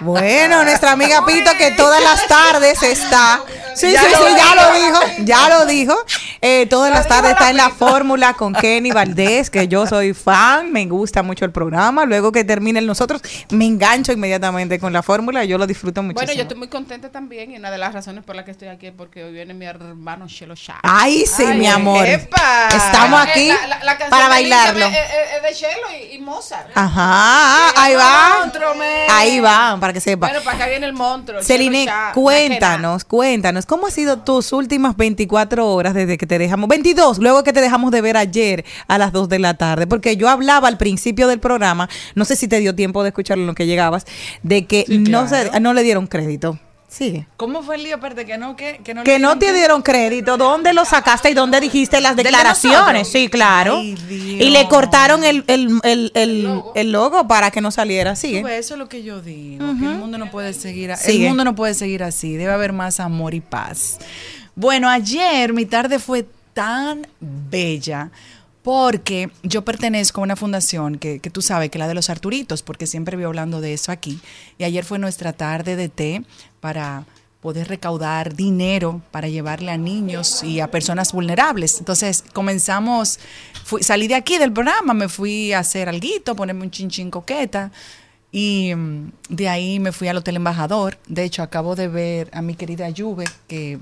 [0.00, 3.42] Bueno, nuestra amiga Pito que todas las tardes está.
[3.74, 4.54] Sí, Ya sí, lo sí, ya dijo.
[4.54, 5.94] lo dijo, ya lo dijo.
[6.40, 10.70] Eh, todas las tardes está en la fórmula con Kenny Valdés, que yo soy fan,
[10.72, 12.04] me gusta mucho el programa.
[12.04, 13.20] Luego que termine el nosotros,
[13.50, 16.26] me engancho inmediatamente con la fórmula yo lo disfruto muchísimo.
[16.26, 18.68] Bueno, yo estoy muy contenta también y una de las razones por las que estoy
[18.68, 20.80] aquí es porque hoy viene mi hermano Chelo Shah.
[20.82, 22.06] Ay, sí, mi amor.
[22.06, 22.68] ¡Epa!
[22.68, 24.86] Estamos Eh, aquí la- la- para bailarlo.
[24.86, 26.70] Es, de Chelo y, y Mozart.
[26.74, 28.36] Ajá, ahí va.
[28.40, 28.68] Monstruo.
[29.10, 30.28] Ahí va, para que sepa.
[30.28, 31.42] Bueno, para acá viene el monstruo.
[31.42, 36.68] Celine, cuéntanos, cuéntanos, ¿cómo han sido tus últimas 24 horas desde que te dejamos?
[36.68, 40.16] 22, luego que te dejamos de ver ayer a las 2 de la tarde, porque
[40.16, 43.48] yo hablaba al principio del programa, no sé si te dio tiempo de escucharlo en
[43.48, 44.06] lo que llegabas,
[44.42, 46.58] de que no, se, no le dieron crédito.
[46.88, 47.26] Sigue.
[47.36, 47.96] ¿Cómo fue el lío?
[47.96, 50.38] Aparte que no, que, que no Que no te dieron crédito.
[50.38, 53.08] ¿Dónde lo sacaste y dónde dijiste las ¿Del de declaraciones?
[53.08, 53.76] Sí, claro.
[53.76, 58.42] Ay, y le cortaron el, el, el, el, el logo para que no saliera así.
[58.42, 61.24] Ves, Eso es lo que yo digo, que el mundo no puede seguir, Sigue.
[61.24, 63.98] el mundo no puede seguir así, debe haber más amor y paz.
[64.54, 68.10] Bueno, ayer mi tarde fue tan bella
[68.68, 72.10] porque yo pertenezco a una fundación que, que tú sabes que es la de los
[72.10, 74.20] Arturitos, porque siempre veo hablando de eso aquí.
[74.58, 76.22] Y ayer fue nuestra tarde de té
[76.60, 77.06] para
[77.40, 81.78] poder recaudar dinero para llevarle a niños y a personas vulnerables.
[81.78, 83.18] Entonces comenzamos,
[83.64, 87.72] fui- salí de aquí del programa, me fui a hacer alguito, ponerme un chinchín coqueta.
[88.30, 90.98] Y mm, de ahí me fui al Hotel Embajador.
[91.06, 93.78] De hecho, acabo de ver a mi querida Juve, que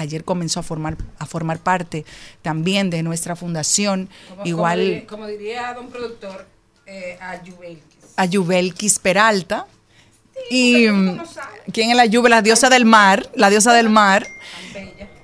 [0.00, 2.04] ayer comenzó a formar, a formar parte
[2.42, 4.08] también de nuestra fundación.
[4.28, 6.46] Como- Igual Como diría, como diría don productor,
[6.86, 7.82] eh, a Yubelkis.
[8.16, 9.66] a Yubelkis Peralta.
[10.50, 11.18] Y mm,
[11.72, 14.26] quién es la Juve, la diosa del mar, la diosa del mar.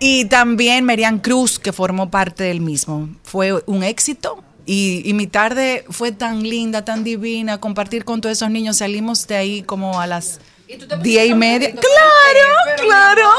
[0.01, 3.09] Y también Merian Cruz, que formó parte del mismo.
[3.23, 4.43] Fue un éxito.
[4.67, 8.79] Y, y mi tarde fue tan linda, tan divina, compartir con todos esos niños.
[8.79, 10.41] Salimos de ahí como a las
[11.03, 11.71] diez y media.
[11.73, 13.31] Claro, claro.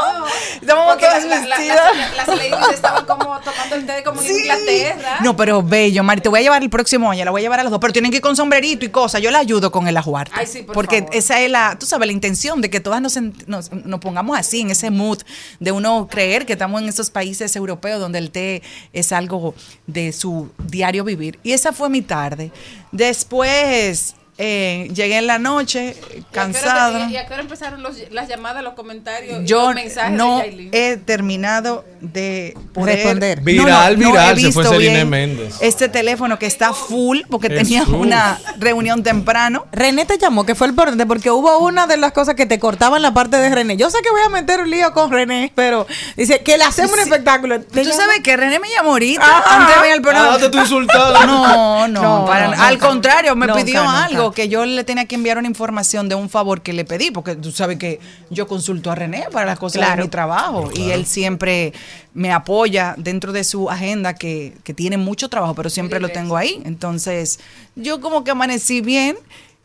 [0.61, 2.15] Estábamos Porque todas la- la- la- vestidas.
[2.15, 5.17] las, ladies estaban como tomando el té como en Inglaterra.
[5.21, 7.59] No, pero bello, Mari, te voy a llevar el próximo año, la voy a llevar
[7.59, 9.21] a los dos, pero tienen que ir con sombrerito y cosas.
[9.21, 10.31] Yo la ayudo con el ajuarte.
[10.35, 11.15] Ay, sí, por porque favor.
[11.15, 13.17] esa es la, tú sabes, la intención de que todas nos,
[13.47, 15.19] nos, nos pongamos así, en ese mood,
[15.59, 18.61] de uno creer que estamos en esos países europeos donde el té
[18.93, 19.53] es algo
[19.87, 21.39] de su diario vivir.
[21.43, 22.51] Y esa fue mi tarde.
[22.91, 27.09] Después eh, llegué en la noche, ¿Y a qué hora- cansada.
[27.09, 30.39] ¿Y a qué hora empezaron los- las llamadas, los comentarios y Yo los mensajes no
[30.39, 33.41] de he terminado de poder Responder.
[33.41, 35.55] Viral, viral, he se fue Celine bien Méndez.
[35.61, 37.63] Este teléfono que está full porque Jesús.
[37.63, 39.65] tenía una reunión temprano.
[39.71, 42.57] René te llamó, que fue el importante, porque hubo una de las cosas que te
[42.59, 43.77] cortaban la parte de René.
[43.77, 45.85] Yo sé que voy a meter un lío con René, pero
[46.17, 47.61] dice que le hacemos un espectáculo.
[47.61, 49.55] Tú sabes que René me llamó ahorita Ajá.
[49.61, 50.33] antes de venir al programa.
[50.41, 51.25] Ah, te insultando.
[51.27, 54.07] No, no, No, para- no, al contrario, me pidió nunca.
[54.31, 57.35] Que yo le tenía que enviar una información de un favor que le pedí, porque
[57.35, 59.97] tú sabes que yo consulto a René para las cosas Claro.
[59.97, 61.73] de mi trabajo y él siempre
[62.13, 66.37] me apoya dentro de su agenda que, que tiene mucho trabajo, pero siempre lo tengo
[66.37, 66.61] ahí.
[66.65, 67.39] Entonces,
[67.75, 69.17] yo como que amanecí bien.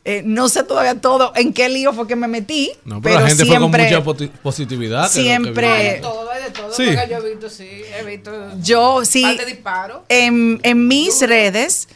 [0.04, 3.20] eh, no sé todavía todo en qué lío fue que me metí, No, pero, pero,
[3.20, 5.10] la gente fue con siempre, mucha positividad.
[5.10, 5.74] siempre- vino.
[5.74, 6.72] Hay de todo, hay de todo.
[6.72, 6.86] Sí.
[6.86, 7.68] porque yo he visto, sí,
[7.98, 8.30] he visto.
[8.62, 9.36] Yo sí.
[9.36, 10.02] De disparos.
[10.08, 11.88] En, en mis redes,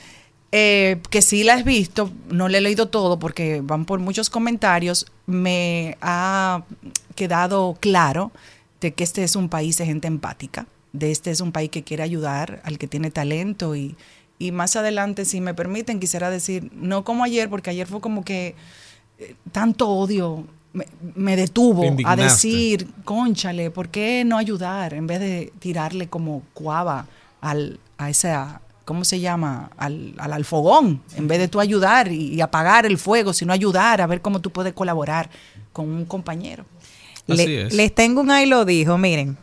[0.52, 4.30] eh, que sí las he visto, no le he leído todo porque van por muchos
[4.30, 6.62] comentarios, me ha
[7.14, 8.32] quedado claro
[8.80, 11.82] de que este es un país de gente empática, de este es un país que
[11.82, 13.96] quiere ayudar al que tiene talento y,
[14.38, 18.24] y más adelante, si me permiten, quisiera decir, no como ayer, porque ayer fue como
[18.24, 18.54] que
[19.18, 20.46] eh, tanto odio
[21.14, 27.06] me, detuvo a decir, conchale, ¿por qué no ayudar en vez de tirarle como cuava
[27.40, 28.62] al, a esa,
[28.92, 29.70] ¿cómo se llama?
[29.76, 33.52] Al, al, al fogón, en vez de tú ayudar y, y apagar el fuego, sino
[33.52, 35.30] ayudar a ver cómo tú puedes colaborar
[35.72, 36.64] con un compañero.
[37.28, 37.72] Así Le- es.
[37.74, 39.36] Les tengo un ahí lo dijo, miren.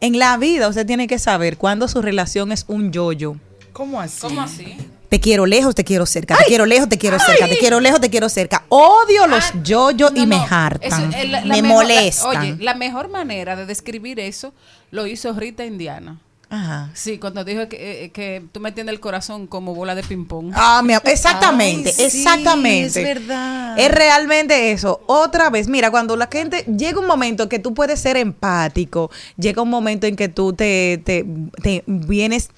[0.00, 3.36] En la vida usted tiene que saber cuándo su relación es un yo-yo.
[3.72, 4.20] ¿Cómo así?
[4.22, 4.76] ¿Cómo así?
[5.08, 8.00] Te quiero lejos, te quiero cerca, te quiero lejos, te quiero cerca, te quiero lejos,
[8.00, 8.64] te quiero cerca.
[8.68, 11.10] Odio los yo-yo y No, me no, hartan.
[11.10, 12.36] eso es la- la me mejor- la- molestan.
[12.42, 14.52] oye, la mejor manera de describir eso
[14.90, 16.20] lo hizo Rita Indiana.
[16.50, 16.90] Ajá.
[16.94, 20.52] Sí, cuando dijo que, eh, que tú me tienes el corazón como bola de ping-pong.
[20.56, 22.86] Ah, mi exactamente, Ay, sí, exactamente.
[22.86, 23.78] es verdad.
[23.78, 25.00] Es realmente eso.
[25.06, 29.60] Otra vez, mira, cuando la gente llega un momento que tú puedes ser empático, llega
[29.62, 31.26] un momento en que tú te, te,
[31.62, 32.48] te vienes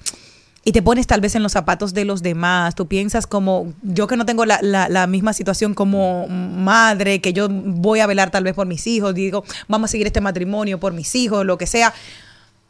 [0.63, 4.05] y te pones tal vez en los zapatos de los demás, tú piensas como yo
[4.07, 8.29] que no tengo la, la- la misma situación como madre, que yo voy a velar
[8.29, 11.57] tal vez por mis hijos, digo, vamos a seguir este matrimonio por mis hijos, lo
[11.57, 11.93] que sea.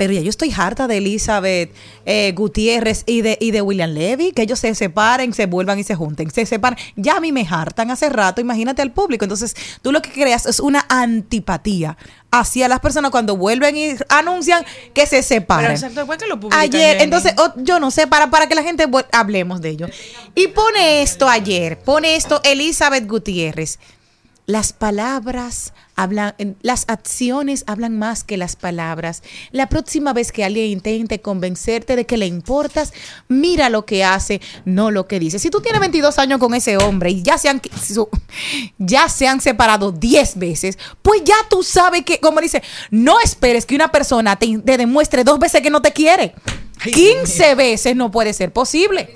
[0.01, 1.71] Pero ya yo estoy harta de Elizabeth
[2.07, 5.83] eh, Gutiérrez y de, y de William Levy, que ellos se separen, se vuelvan y
[5.83, 6.79] se junten, se separan.
[6.95, 9.25] Ya a mí me hartan hace rato, imagínate al público.
[9.25, 11.97] Entonces, tú lo que creas es una antipatía
[12.31, 15.67] hacia las personas cuando vuelven y anuncian que se separen.
[15.67, 18.63] Pero exacto, ¿por qué lo publican, Ayer, entonces, yo no sé, para, para que la
[18.63, 19.87] gente hablemos de ello.
[20.33, 23.77] Y pone esto ayer, pone esto Elizabeth Gutiérrez.
[24.47, 29.21] Las palabras hablan, las acciones hablan más que las palabras.
[29.51, 32.91] La próxima vez que alguien intente convencerte de que le importas,
[33.27, 35.39] mira lo que hace, no lo que dice.
[35.39, 37.61] Si tú tienes 22 años con ese hombre y ya se han,
[38.77, 43.65] ya se han separado 10 veces, pues ya tú sabes que, como dice, no esperes
[43.65, 46.33] que una persona te, te demuestre dos veces que no te quiere.
[46.83, 49.13] 15 veces no puede ser posible.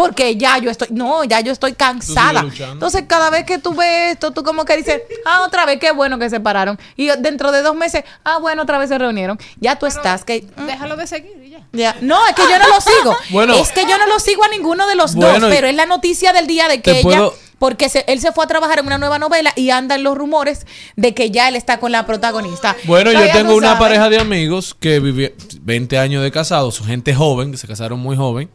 [0.00, 2.44] Porque ya yo estoy, no, ya yo estoy cansada.
[2.72, 5.92] Entonces, cada vez que tú ves esto, tú como que dices, ah, otra vez, qué
[5.92, 6.78] bueno que se separaron.
[6.96, 9.38] Y dentro de dos meses, ah, bueno, otra vez se reunieron.
[9.60, 10.46] Ya tú estás, que...
[10.56, 11.66] mm, Déjalo de seguir y ya.
[11.72, 11.96] ya.
[12.00, 13.16] No, es que yo no lo sigo.
[13.30, 13.54] Bueno.
[13.54, 15.86] es que yo no lo sigo a ninguno de los Bueno, dos, pero es la
[15.86, 18.86] noticia del día de que ella, puedo- porque se- él se fue a trabajar en
[18.86, 22.74] una nueva novela y andan los rumores de que ya él está con la protagonista.
[22.84, 27.52] Bueno, yo tengo una pareja de amigos que vivieron 20 años de casados, gente joven,
[27.52, 28.48] que se casaron muy joven.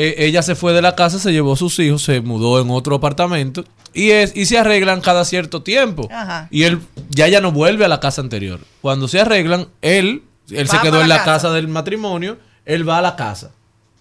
[0.00, 2.94] Eh, ella se fue de la casa, se llevó sus hijos, se mudó en otro
[2.94, 6.08] apartamento y es y se arreglan cada cierto tiempo.
[6.12, 6.46] Ajá.
[6.52, 8.60] Y él ya ya no vuelve a la casa anterior.
[8.80, 11.32] Cuando se arreglan, él él se quedó en la casa.
[11.32, 13.50] casa del matrimonio, él va a la casa.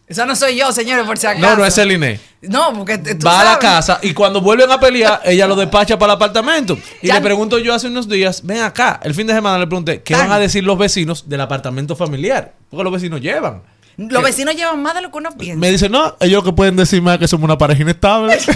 [0.06, 1.46] Esa no soy yo, señores, por si acaso.
[1.46, 2.22] No, no es el Inés.
[2.44, 5.98] No, porque tú va a la casa y cuando vuelven a pelear, ella lo despacha
[5.98, 6.78] para el apartamento.
[7.02, 9.66] Y Ya- le pregunto yo hace unos días, ven acá, el fin de semana le
[9.66, 10.28] pregunté, ¿qué Tan.
[10.30, 12.54] van a decir los vecinos del apartamento familiar?
[12.70, 13.64] Porque los vecinos llevan.
[13.98, 15.60] Los vecinos llevan más de lo que uno piensa.
[15.60, 18.38] Me dice, no, ellos que pueden decir más que somos una pareja inestable.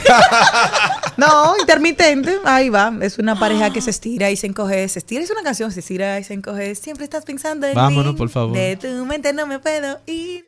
[1.18, 2.92] No, intermitente, ahí va.
[3.02, 5.22] Es una pareja que se estira y se encoge, se estira.
[5.24, 6.74] Es una canción, se estira y se encoge.
[6.74, 8.18] Siempre estás pensando en Vámonos, mí.
[8.18, 8.54] por favor.
[8.56, 10.46] De tu mente no me puedo ir.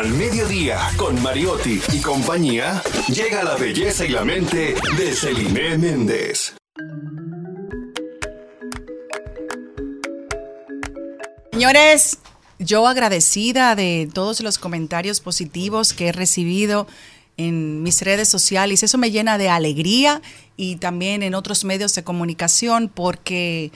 [0.00, 6.54] Al Mediodía, con Mariotti y compañía, llega la belleza y la mente de Celine Méndez.
[11.52, 12.16] Señores,
[12.58, 16.86] yo agradecida de todos los comentarios positivos que he recibido
[17.36, 18.82] en mis redes sociales.
[18.82, 20.22] Eso me llena de alegría
[20.56, 23.70] y también en otros medios de comunicación porque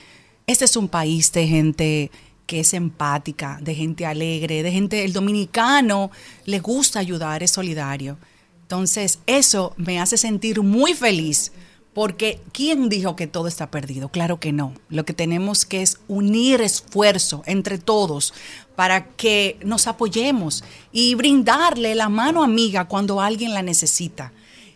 [0.47, 2.11] este es un país de gente
[2.45, 6.11] que es empática, de gente alegre, de gente, el dominicano
[6.45, 8.17] le gusta ayudar, es solidario.
[8.61, 11.51] Entonces, eso me hace sentir muy feliz
[11.95, 14.09] porque ¿quién dijo que todo está perdido?
[14.09, 14.73] Claro que no.
[14.89, 18.33] Lo que tenemos que es unir esfuerzo entre todos
[18.75, 24.33] para que nos apoyemos y brindarle la mano amiga cuando alguien la necesita.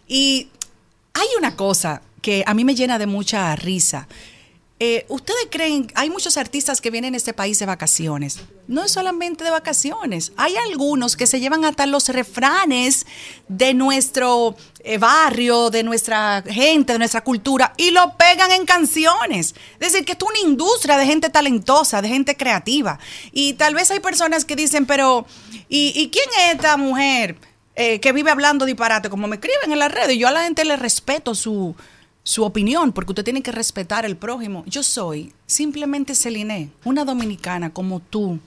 [0.07, 0.47] Y
[1.13, 4.07] hay una cosa que a mí me llena de mucha risa.
[4.81, 8.39] Eh, ¿Ustedes creen, hay muchos artistas que vienen a este país de vacaciones?
[8.65, 10.31] No es solamente de vacaciones.
[10.37, 13.05] Hay algunos que se llevan hasta los refranes
[13.49, 19.53] de nuestro eh, barrio, de nuestra gente, de nuestra cultura y lo pegan en canciones.
[19.81, 22.99] Es decir, que es una industria de gente talentosa, de gente creativa.
[23.33, 25.25] Y tal vez hay personas que dicen, pero
[25.67, 27.35] ¿y, quién es esta mujer
[27.75, 29.09] eh, que vive hablando disparate?
[29.09, 31.75] Como me escriben en las redes, yo a la gente le respeto su,
[32.29, 34.63] su opinión, porque usted tiene que respetar el prójimo.
[34.67, 38.37] Yo soy simplemente Celine, una dominicana como tú,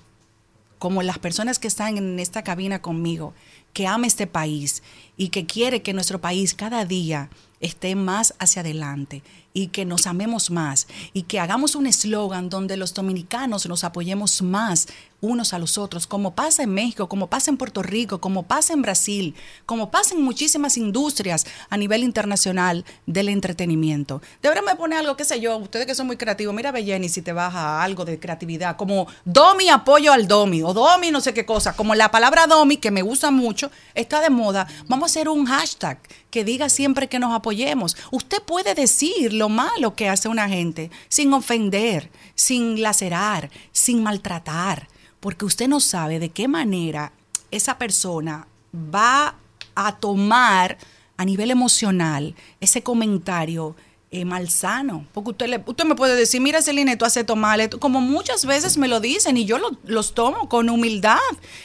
[0.78, 3.34] como las personas que están en esta cabina conmigo,
[3.72, 4.84] que ama este país
[5.16, 10.06] y que quiere que nuestro país cada día esté más hacia adelante y que nos
[10.06, 14.88] amemos más y que hagamos un eslogan donde los dominicanos nos apoyemos más
[15.22, 18.72] unos a los otros, como pasa en México, como pasa en Puerto Rico, como pasa
[18.72, 19.36] en Brasil,
[19.66, 24.20] como pasa en muchísimas industrias a nivel internacional del entretenimiento.
[24.42, 27.32] Deberíamos poner algo, qué sé yo, ustedes que son muy creativos, mira Belleni si te
[27.32, 31.76] baja algo de creatividad, como Domi apoyo al Domi, o Domi no sé qué cosa,
[31.76, 35.46] como la palabra Domi, que me gusta mucho, está de moda, vamos a hacer un
[35.46, 35.98] hashtag
[36.32, 37.96] que diga siempre que nos apoyemos.
[38.10, 44.86] Usted puede decir lo malo que hace una gente sin ofender, sin lacerar, sin maltratar.
[45.18, 47.12] porque usted no sabe de qué manera
[47.52, 49.36] esa persona va
[49.74, 50.78] a tomar
[51.16, 53.76] a nivel emocional ese comentario
[54.12, 55.06] eh, malsano.
[55.12, 58.00] Porque usted, le- usted me puede decir, mira Celine, tú haces esto mal, esto", como
[58.00, 61.18] muchas veces me lo dicen y yo lo- los tomo con humildad.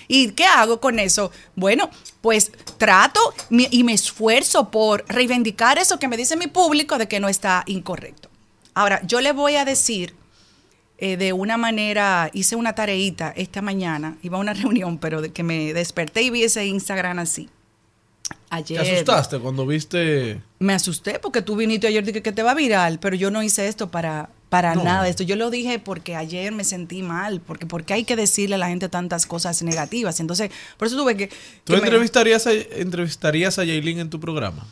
[0.08, 1.32] ¿Y qué hago con eso?
[1.56, 1.90] Bueno,
[2.22, 3.20] pues trato
[3.50, 7.64] y me esfuerzo por reivindicar eso que me dice mi público de que no está
[7.68, 8.30] incorrecto.
[8.74, 10.16] Ahora, yo le voy a decir
[11.00, 15.44] eh, de una manera, hice una tareita esta mañana, iba a una reunión, pero que
[15.44, 17.50] me desperté y vi ese Instagram así.
[18.50, 18.82] Ayer.
[18.82, 20.42] ¿Te asustaste cuando viste?
[20.60, 23.44] Me asusté porque tú viniste ayer y dije que te va viral, pero yo no
[23.44, 24.84] hice esto para, para No.
[24.86, 25.24] nada de esto.
[25.24, 28.70] Yo lo dije porque ayer me sentí mal, porque porque hay que decirle a la
[28.70, 30.20] gente tantas cosas negativas.
[30.22, 31.28] Entonces, por eso tuve que...
[31.28, 34.66] ¿Tú que me- entrevistarías a, entrevistarías a Yailin en tu programa?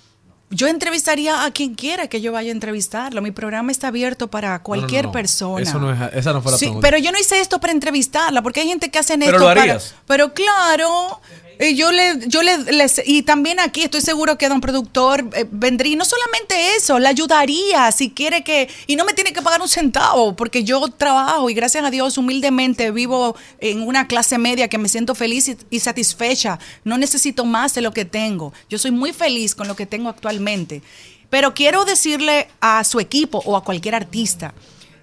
[0.51, 3.21] yo entrevistaría a quien quiera que yo vaya a entrevistarlo.
[3.21, 5.11] Mi programa está abierto para cualquier No, no, no.
[5.11, 5.61] persona.
[5.63, 6.87] Eso no es, esa no fue la Sí, pregunta.
[6.87, 9.61] pero yo no hice esto para entrevistarla, porque hay gente que Pero esto lo para-
[9.63, 9.95] harías.
[10.07, 11.19] pero claro,
[11.59, 12.57] eh, yo le, yo le,
[13.05, 17.07] y también aquí estoy seguro que don productor eh, vendría, y no solamente eso, le
[17.07, 21.49] ayudaría si quiere que, y no me tiene que pagar un centavo, porque yo trabajo
[21.49, 25.57] y gracias a Dios humildemente vivo en una clase media que me siento feliz y,
[25.69, 29.75] y satisfecha, no necesito más de lo que tengo, yo soy muy feliz con lo
[29.75, 30.81] que tengo actualmente,
[31.29, 34.53] pero quiero decirle a su equipo o a cualquier artista,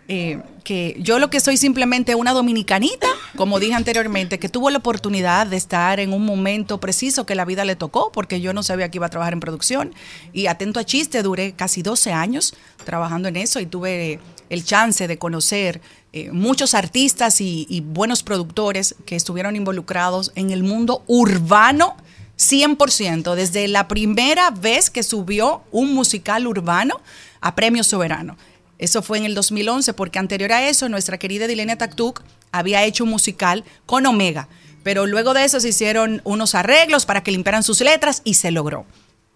[0.08, 4.78] eh, que yo lo que soy simplemente una dominicanita, como dije anteriormente, que tuvo la
[4.78, 8.62] oportunidad de estar en un momento preciso que la vida le tocó, porque yo no
[8.62, 9.94] sabía que iba a trabajar en producción.
[10.32, 14.18] Y atento a chiste, duré casi 12 años trabajando en eso y tuve
[14.50, 15.80] el chance de conocer
[16.12, 21.96] eh, muchos artistas y, y buenos productores que estuvieron involucrados en el mundo urbano
[22.38, 27.00] 100%, desde la primera vez que subió un musical urbano
[27.40, 28.36] a Premio Soberano.
[28.82, 33.04] Eso fue en el 2011, porque anterior a eso, nuestra querida Dilenia Taktuk había hecho
[33.04, 34.48] un musical con Omega.
[34.82, 38.50] Pero luego de eso se hicieron unos arreglos para que limpiaran sus letras y se
[38.50, 38.84] logró.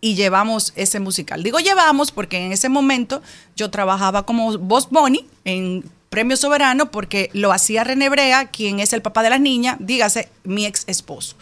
[0.00, 1.44] Y llevamos ese musical.
[1.44, 3.22] Digo llevamos porque en ese momento
[3.54, 8.92] yo trabajaba como Boss Bunny en Premio Soberano porque lo hacía René Brea, quien es
[8.94, 11.36] el papá de las niñas, dígase mi ex esposo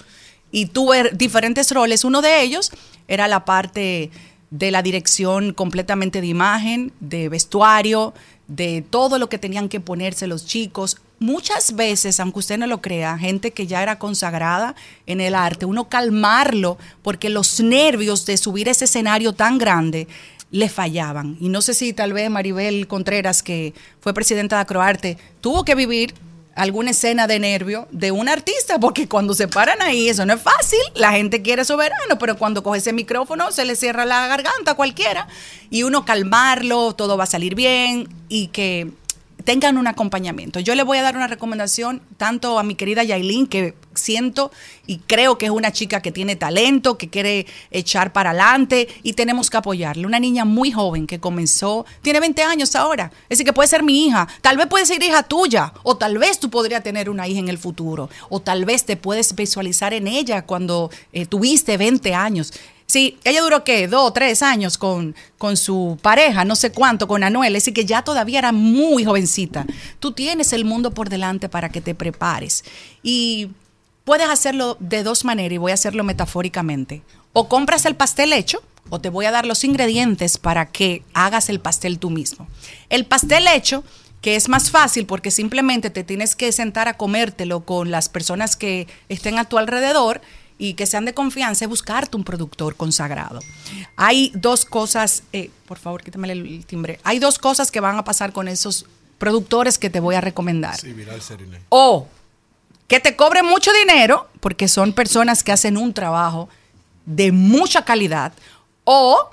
[0.55, 2.05] y tuve diferentes roles.
[2.05, 2.71] Uno de ellos
[3.09, 4.11] era la parte
[4.51, 8.15] de la dirección completamente de imagen, de vestuario,
[8.49, 10.99] de todo lo que tenían que ponerse los chicos.
[11.19, 14.75] Muchas veces, aunque usted no lo crea, gente que ya era consagrada
[15.07, 20.07] en el arte, uno calmarlo porque los nervios de subir ese escenario tan grande
[20.51, 21.37] le fallaban.
[21.41, 25.75] Y no sé si tal vez Maribel Contreras, que fue presidenta de Acroarte, tuvo que
[25.75, 26.15] vivir
[26.55, 30.43] alguna escena de nervio de un artista, porque cuando se paran ahí, eso no es
[30.43, 34.73] fácil, la gente quiere soberano, pero cuando coge ese micrófono se le cierra la garganta
[34.73, 35.29] a cualquiera,
[35.71, 38.91] y uno calmarlo, todo va a salir bien, y que
[39.45, 40.61] tengan un acompañamiento.
[40.61, 44.51] Yo le voy a dar una recomendación tanto a mi querida Yailin, que siento
[44.87, 49.13] y creo que es una chica que tiene talento, que quiere echar para adelante y
[49.13, 50.07] tenemos que apoyarle.
[50.07, 53.83] Una niña muy joven que comenzó, tiene 20 años ahora, es decir, que puede ser
[53.83, 57.29] mi hija, tal vez puede ser hija tuya, o tal vez tú podrías tener una
[57.29, 61.77] hija en el futuro, o tal vez te puedes visualizar en ella cuando eh, tuviste
[61.77, 62.53] 20 años.
[62.87, 67.25] Sí, ella duró qué, dos, tres años con, con su pareja, no sé cuánto, con
[67.25, 69.67] Anuel, decir, que ya todavía era muy jovencita.
[70.01, 72.65] Tú tienes el mundo por delante para que te prepares.
[73.03, 73.51] Y
[74.05, 77.03] puedes hacerlo de dos maneras, y voy a hacerlo metafóricamente.
[77.33, 81.49] O compras el pastel hecho, o te voy a dar los ingredientes para que hagas
[81.49, 82.47] el pastel tú mismo.
[82.91, 83.83] El pastel hecho
[84.25, 88.57] que es más fácil porque simplemente te tienes que sentar a comértelo con las personas
[88.57, 90.23] que estén a tu alrededor
[90.59, 93.41] y que sean de confianza, es buscarte un productor consagrado.
[93.97, 97.01] Hay dos cosas, eh, por favor, quítame el, timbre.
[97.03, 98.87] Hay dos cosas que van a pasar con esos
[99.19, 100.77] productores que te voy a recomendar.
[100.77, 101.21] Sí, viral.
[101.69, 102.07] O
[102.87, 106.49] que te cobren mucho dinero, porque son personas que hacen un trabajo
[107.07, 108.33] de mucha calidad,
[108.85, 109.31] o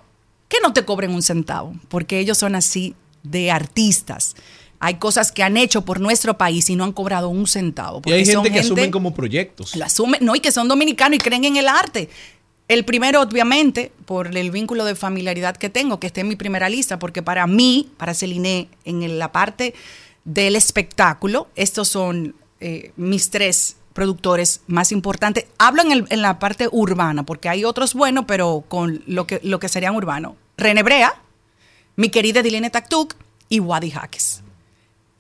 [0.48, 4.36] que no te cobren un centavo, porque ellos son así de artistas.
[4.84, 8.02] Hay cosas que han hecho por nuestro país y no han cobrado un centavo.
[8.04, 9.76] Y hay son gente que asumen como proyectos.
[9.76, 12.10] la asumen, no, y que son dominicanos y creen en el arte.
[12.68, 16.68] El primero, obviamente, por el vínculo de familiaridad que tengo, que esté en mi primera
[16.68, 19.74] lista, porque para mí, para Celine, en la parte
[20.26, 25.46] del espectáculo, estos son eh, mis tres productores más importantes.
[25.58, 29.42] Hablo en, el- en la parte urbana, porque hay otros buenos, pero con lo que,
[29.44, 30.34] lo que serían urbanos.
[30.58, 31.14] René Brea,
[31.98, 33.16] mi querida Dilene Taktuk
[33.50, 34.42] y Wadi Jaques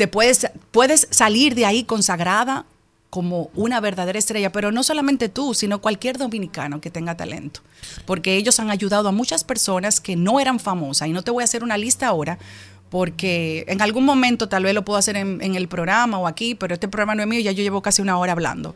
[0.02, 2.66] te puedes, puedes salir de ahí consagrada
[3.12, 7.62] como una verdadera estrella, pero no solamente tú, sino cualquier dominicano que tenga talento,
[8.08, 11.43] porque ellos han ayudado a muchas personas que no eran famosas, y no te voy
[11.43, 12.39] a hacer una lista ahora,
[12.89, 16.74] porque en algún momento tal vez lo puedo hacer en, el programa o aquí, pero
[16.74, 18.74] este programa no es mío, ya yo llevo casi una hora hablando.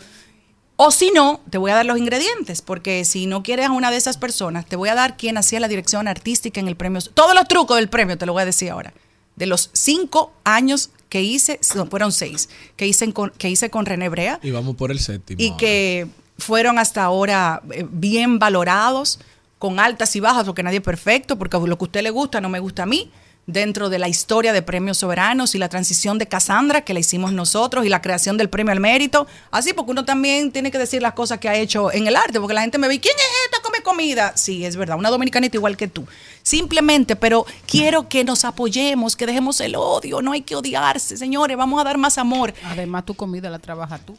[0.76, 3.90] O si no, te voy a dar los ingredientes, porque si no quieres a una
[3.90, 7.02] de esas personas, te voy a dar quién hacía la dirección artística en el premio.
[7.02, 8.94] Todos los trucos del premio, te lo voy a decir ahora.
[9.36, 13.86] De los cinco años que hice, no, fueron seis, que hice con, que hice con
[13.86, 15.42] René Brea Y vamos por el séptimo.
[15.42, 19.22] y que fueron hasta ahora eh, bien valorados,
[19.58, 22.42] con altas y bajas, porque nadie es perfecto, porque lo que a usted le gusta
[22.42, 23.14] no me gusta a mí,
[23.48, 27.32] dentro de la historia de premios soberanos y la transición de Cassandra, que la hicimos
[27.32, 29.26] nosotros, y la creación del premio al mérito.
[29.52, 32.42] Así, porque uno también tiene que decir las cosas que ha hecho en el arte,
[32.42, 33.62] porque la gente me ve, ¿quién es esta?
[33.86, 34.34] Comida.
[34.36, 36.06] Sí, es verdad, una dominicanita igual que tú.
[36.44, 41.56] Simplemente, pero quiero que nos apoyemos, que dejemos el odio, no hay que odiarse, señores,
[41.56, 42.54] vamos a dar más amor.
[42.66, 44.18] Además, tu comida la trabajas tú.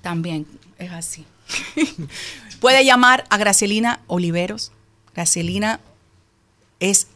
[0.00, 0.46] También
[0.78, 1.26] es así.
[2.60, 4.72] Puede llamar a Gracielina Oliveros.
[5.14, 5.80] Gracielina
[6.80, 7.08] es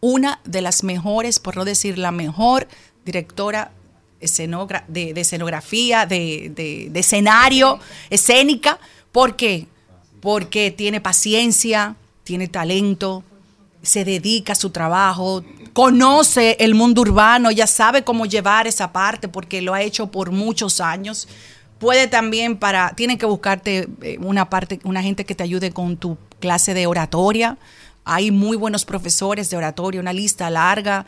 [0.00, 2.68] una de las mejores, por no decir la mejor
[3.04, 3.72] directora
[4.20, 7.78] de, de escenografía, de, de- de escenario,
[8.10, 8.78] escénica.
[9.12, 9.66] ¿Por qué?
[10.20, 13.22] Porque tiene paciencia, tiene talento,
[13.82, 19.28] se dedica a su trabajo, conoce el mundo urbano, ya sabe cómo llevar esa parte
[19.28, 21.28] porque lo ha hecho por muchos años.
[21.78, 25.96] Puede también para, tiene que buscarte eh, una parte, una gente que te ayude con
[25.98, 27.58] tu clase de oratoria.
[28.04, 31.06] Hay muy buenos profesores de oratoria, una lista larga.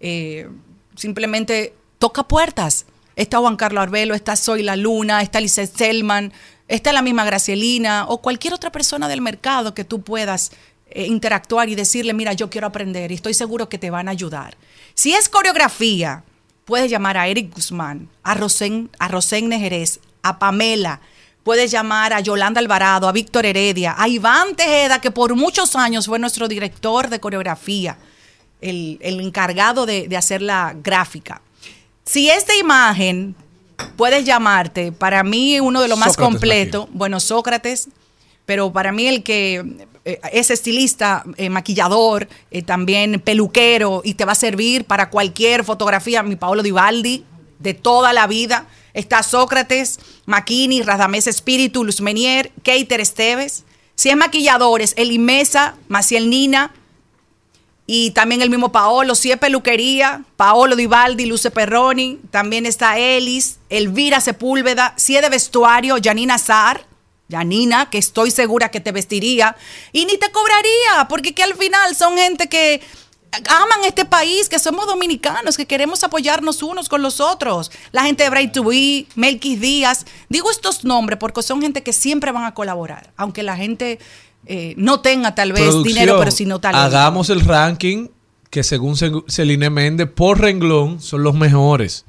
[0.00, 0.48] Eh,
[0.96, 2.86] simplemente toca puertas.
[3.16, 6.32] Está Juan Carlos Arbelo, está Soy la Luna, está Lizeth Selman,
[6.68, 10.52] está la misma Gracielina o cualquier otra persona del mercado que tú puedas
[10.90, 14.12] eh, interactuar y decirle, mira, yo quiero aprender y estoy seguro que te van a
[14.12, 14.56] ayudar.
[14.94, 16.24] Si es coreografía,
[16.64, 21.00] puedes llamar a Eric Guzmán, a Rosén, a Rosén Nejerez, a Pamela,
[21.44, 26.06] puedes llamar a Yolanda Alvarado, a Víctor Heredia, a Iván Tejeda, que por muchos años
[26.06, 27.98] fue nuestro director de coreografía,
[28.60, 31.42] el, el encargado de, de hacer la gráfica.
[32.04, 33.36] Si esta imagen
[33.96, 37.88] puedes llamarte, para mí uno de los más completos, bueno, Sócrates,
[38.44, 44.24] pero para mí el que eh, es estilista, eh, maquillador, eh, también peluquero y te
[44.24, 47.24] va a servir para cualquier fotografía, mi Paolo Divaldi,
[47.58, 48.66] de toda la vida.
[48.94, 53.64] Está Sócrates, Maquini, Radamés Espíritu, Luz Menier, Keiter Esteves.
[53.96, 56.72] Si es maquilladores, Eli Mesa, Maciel Nina,
[57.86, 63.58] y también el mismo Paolo, si es peluquería, Paolo Divaldi, Luce Perroni, también está Elis,
[63.70, 66.84] Elvira Sepúlveda, si es de vestuario, Janina Zar,
[67.30, 69.56] Janina, que estoy segura que te vestiría,
[69.92, 72.82] y ni te cobraría, porque que al final son gente que
[73.48, 77.70] aman este país, que somos dominicanos, que queremos apoyarnos unos con los otros.
[77.92, 81.92] La gente de Bright to Be, Melquis Díaz, digo estos nombres porque son gente que
[81.92, 83.98] siempre van a colaborar, aunque la gente
[84.46, 86.84] eh, no tenga tal vez Producción, dinero, pero si no talento.
[86.86, 88.08] Hagamos el ranking
[88.50, 92.04] que según Se- Celine Méndez, por renglón, son los mejores.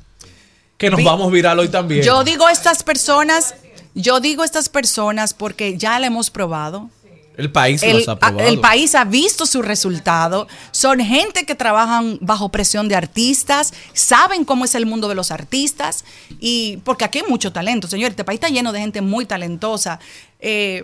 [0.77, 2.03] Que nos Vi- vamos viral hoy también.
[2.03, 3.55] Yo digo estas personas,
[3.95, 6.89] yo digo estas personas porque ya la hemos probado.
[7.35, 8.47] el país El, los ha probado.
[8.47, 10.47] el país ha visto su resultado.
[10.71, 15.29] Son gente que trabajan bajo presión de artistas, saben cómo es el mundo de los
[15.31, 16.03] artistas
[16.39, 18.09] y porque aquí hay mucho talento, señor.
[18.11, 19.99] Este país está lleno de gente muy talentosa.
[20.39, 20.83] Eh,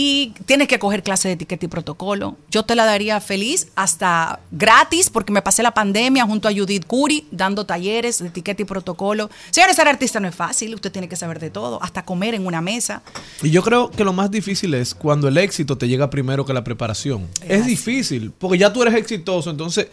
[0.00, 2.36] y tienes que coger clase de etiqueta y protocolo.
[2.52, 6.86] Yo te la daría feliz, hasta gratis, porque me pasé la pandemia junto a Judith
[6.86, 9.28] Curi dando talleres de etiqueta y protocolo.
[9.50, 12.46] Señores, ser artista no es fácil, usted tiene que saber de todo, hasta comer en
[12.46, 13.02] una mesa.
[13.42, 16.52] Y yo creo que lo más difícil es cuando el éxito te llega primero que
[16.52, 17.26] la preparación.
[17.48, 19.88] Es, difícil, porque ya tú eres exitoso, entonces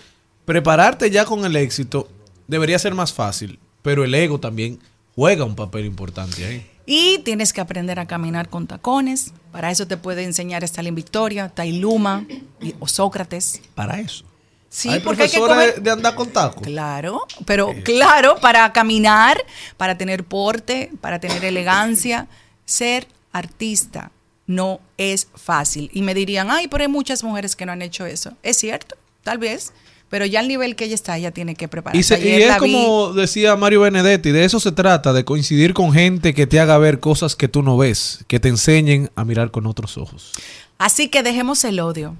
[0.45, 2.07] prepararte ya con el éxito
[2.47, 4.77] debería ser más fácil, pero el ego también
[5.15, 6.74] juega un papel importante ahí.
[6.85, 9.33] Y tienes que aprender a caminar con tacones.
[9.51, 12.25] Para eso te puede enseñar Stalin Victoria, Tailuma
[12.61, 13.61] y- o Sócrates.
[13.73, 14.25] Para eso.
[14.69, 16.61] Sí, Hay porque hay que de andar con tacos.
[16.61, 19.41] Claro, pero claro, para caminar,
[19.77, 22.27] para tener porte, para tener elegancia,
[22.65, 24.11] ser artista
[24.47, 25.89] no es fácil.
[25.93, 28.33] Y me dirían, ay, pero hay muchas mujeres que no han hecho eso.
[28.43, 29.71] Es cierto, tal vez,
[30.09, 31.99] pero ya al nivel que ella está, ella tiene que prepararse.
[31.99, 35.73] Y, se- y es vi- como decía Mario Benedetti, de eso se trata, de coincidir
[35.73, 39.25] con gente que te haga ver cosas que tú no ves, que te enseñen a
[39.25, 40.31] mirar con otros ojos.
[40.77, 42.15] Así que dejemos el odio.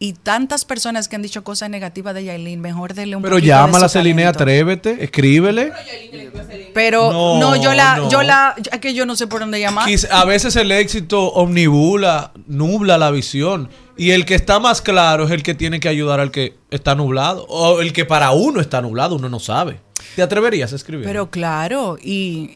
[0.00, 3.86] Y tantas personas que han dicho cosas negativas de Yailin, mejor denle un Pero llámala
[3.86, 5.72] a Celine, atrévete, escríbele.
[6.74, 8.08] Pero No, no, yo la, no.
[8.10, 9.88] yo la, es que yo no sé por dónde llamar.
[10.12, 13.68] A veces el éxito omnibula, nubla la visión.
[13.98, 16.94] Y el que está más claro es el que tiene que ayudar al que está
[16.94, 17.44] nublado.
[17.48, 19.80] O el que para uno está nublado, uno no sabe.
[20.16, 21.04] ¿Te atreverías a escribir?
[21.06, 22.50] Pero claro, y,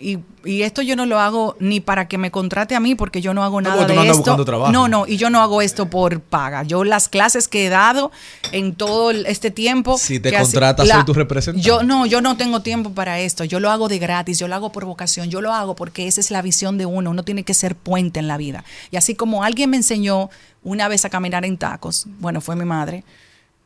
[0.45, 3.21] y, y esto yo no lo hago ni para que me contrate a mí, porque
[3.21, 4.31] yo no hago No, nada de no andas esto.
[4.31, 4.73] buscando trabajo.
[4.73, 6.63] No, no, y yo no hago esto por paga.
[6.63, 8.11] Yo las clases que he dado
[8.53, 9.99] en todo este tiempo.
[9.99, 11.67] Si te hace- contratas, soy tu representante.
[11.67, 13.45] Yo no, yo no tengo tiempo para esto.
[13.45, 16.21] Yo lo hago de gratis, yo lo hago por vocación, yo lo hago porque esa
[16.21, 17.11] es la visión de uno.
[17.11, 18.65] Uno tiene que ser puente en la vida.
[18.91, 20.31] Y así como alguien me enseñó
[20.63, 23.05] una vez a caminar en tacos, bueno, fue mi madre,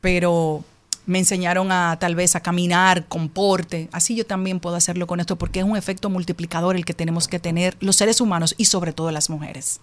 [0.01, 0.65] pero
[1.07, 3.89] me enseñaron a tal vez a caminar con porte.
[3.93, 7.29] Así yo también puedo hacerlo con esto porque es un efecto multiplicador el que tenemos
[7.29, 9.81] que tener los seres humanos y sobre todo las mujeres.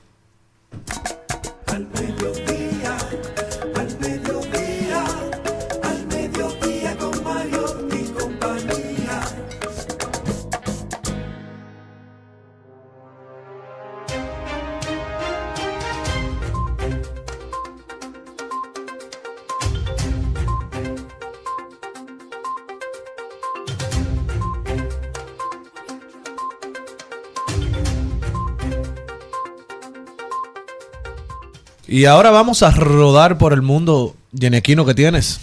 [31.94, 35.40] Y ahora vamos a rodar por el mundo Yenequino que tienes.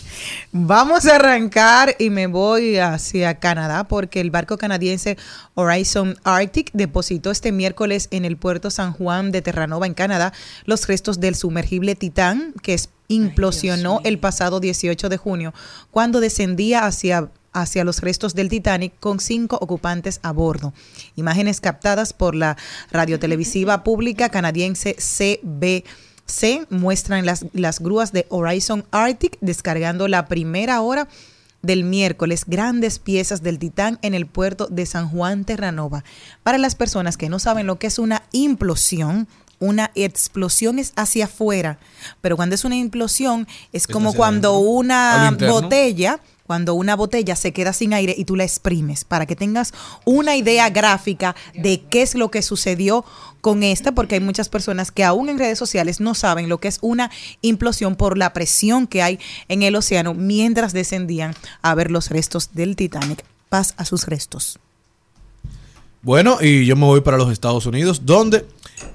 [0.51, 5.17] Vamos a arrancar y me voy hacia Canadá porque el barco canadiense
[5.55, 10.33] Horizon Arctic depositó este miércoles en el puerto San Juan de Terranova, en Canadá,
[10.65, 12.75] los restos del sumergible Titán que
[13.07, 15.55] implosionó el pasado 18 de junio
[15.93, 20.73] cuando descendía hacia hacia los restos del Titanic con cinco ocupantes a bordo.
[21.17, 22.57] Imágenes captadas por la
[22.91, 24.97] radiotelevisiva pública canadiense
[26.31, 31.09] CBC muestran las, las grúas de Horizon Arctic descargando la primera hora
[31.63, 36.05] del miércoles grandes piezas del Titán en el puerto de San Juan Terranova.
[36.43, 39.29] Para las personas que no saben lo que es una implosión,
[39.61, 41.79] una explosión es hacia afuera,
[42.21, 44.55] pero cuando es una implosión es como cuando
[44.91, 45.47] adentro.
[45.47, 49.37] Una botella cuando una botella se queda sin aire y tú la exprimes, para que
[49.37, 49.73] tengas
[50.05, 53.05] una idea gráfica de qué es lo que sucedió
[53.41, 56.67] con esta, porque hay muchas personas que aún en redes sociales no saben lo que
[56.67, 61.93] es una implosión por la presión que hay en el océano mientras descendían a ver
[61.93, 63.25] los restos del Titanic.
[63.49, 64.59] Paz a sus restos.
[66.03, 68.47] Bueno, y yo me voy para los Estados Unidos, donde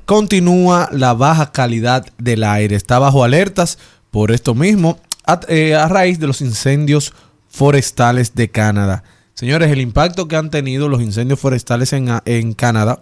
[0.06, 2.76] continúa la baja calidad del aire.
[2.76, 3.78] Está bajo alertas
[4.10, 7.14] por esto mismo, a, eh, a raíz de los incendios
[7.48, 9.04] forestales de Canadá.
[9.36, 13.00] Señores, el impacto que han tenido los incendios forestales en, en Canadá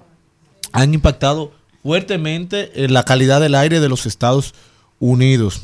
[0.73, 4.53] han impactado fuertemente en la calidad del aire de los Estados
[4.99, 5.63] Unidos.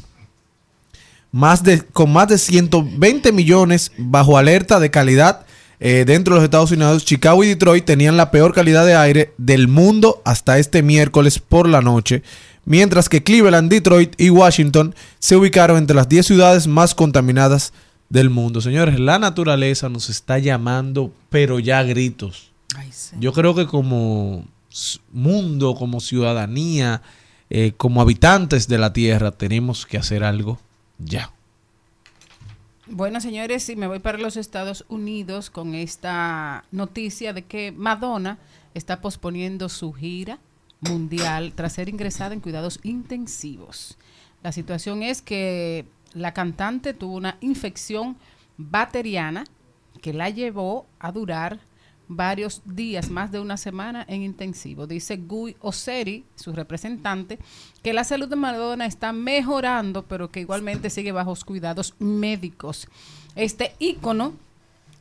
[1.31, 5.45] Más de, con más de 120 millones bajo alerta de calidad
[5.79, 9.33] eh, dentro de los Estados Unidos, Chicago y Detroit tenían la peor calidad de aire
[9.37, 12.21] del mundo hasta este miércoles por la noche,
[12.65, 17.71] mientras que Cleveland, Detroit y Washington se ubicaron entre las 10 ciudades más contaminadas
[18.09, 18.59] del mundo.
[18.59, 22.51] Señores, la naturaleza nos está llamando, pero ya a gritos.
[23.19, 24.45] Yo creo que como
[25.11, 27.01] mundo, como ciudadanía,
[27.49, 30.59] eh, como habitantes de la Tierra, tenemos que hacer algo
[30.97, 31.31] ya.
[32.91, 38.39] Bueno, señores, y me voy para los Estados Unidos con esta noticia de que Madonna
[38.73, 40.39] está posponiendo su gira
[40.81, 43.95] mundial tras ser ingresada en cuidados intensivos.
[44.41, 48.17] La situación es que la cantante tuvo una infección
[48.57, 49.43] bacteriana
[50.01, 51.59] que la llevó a durar
[52.09, 54.87] varios días, más de una semana en intensivo.
[54.87, 57.39] Dice Guy Oseri, su representante,
[57.81, 62.87] que la salud de Madonna está mejorando, pero que igualmente sigue bajo cuidados médicos.
[63.35, 64.33] Este ícono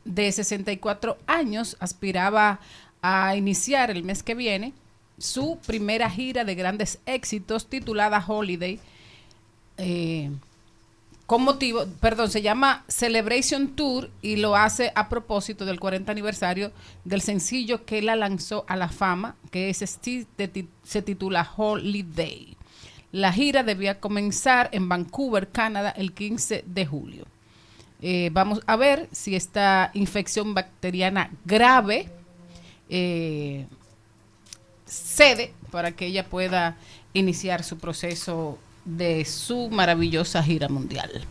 [0.05, 2.59] de 64 años aspiraba
[3.01, 4.73] a iniciar el mes que viene
[5.17, 8.79] su primera gira de grandes éxitos titulada Holiday.
[9.77, 10.29] eh,
[11.29, 16.71] con motivo, perdón, se llama Celebration Tour y lo hace a propósito del 40 aniversario
[17.05, 22.57] del sencillo que la lanzó a la fama, que es se titula Holiday.
[23.11, 27.25] La gira debía comenzar en Vancouver, Canadá, el 15 de julio.
[28.01, 32.09] Eh, vamos a ver si esta infección bacteriana grave
[32.89, 33.67] eh,
[34.87, 36.75] cede para que ella pueda
[37.13, 41.25] iniciar su proceso de su maravillosa gira mundial.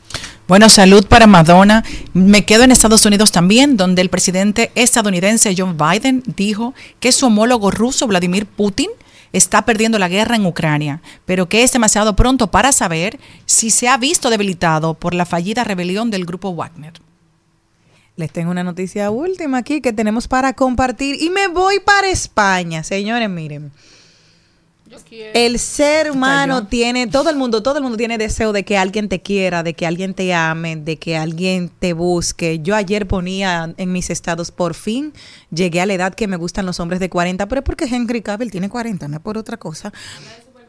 [0.49, 1.84] Bueno, salud para Madonna.
[2.14, 7.26] Me quedo en Estados Unidos también, donde el presidente estadounidense John Biden dijo que su
[7.26, 8.88] homólogo ruso Vladimir Putin
[9.32, 13.88] está perdiendo la guerra en Ucrania, pero que es demasiado pronto para saber si se
[13.88, 16.94] ha visto debilitado por la fallida rebelión del grupo Wagner.
[18.16, 22.82] Les tengo una noticia última aquí que tenemos para compartir y me voy para España,
[22.82, 23.70] señores, miren.
[25.34, 29.09] El ser humano tiene, todo el mundo, todo el mundo tiene deseo de que alguien
[29.09, 32.61] te quiera, de que alguien te ame, de que alguien te busque.
[32.61, 35.12] Yo ayer ponía en mis estados, por fin
[35.51, 38.22] llegué a la edad que me gustan los hombres de 40, pero es porque Henry
[38.22, 39.93] Cavill tiene 40, no es por otra cosa.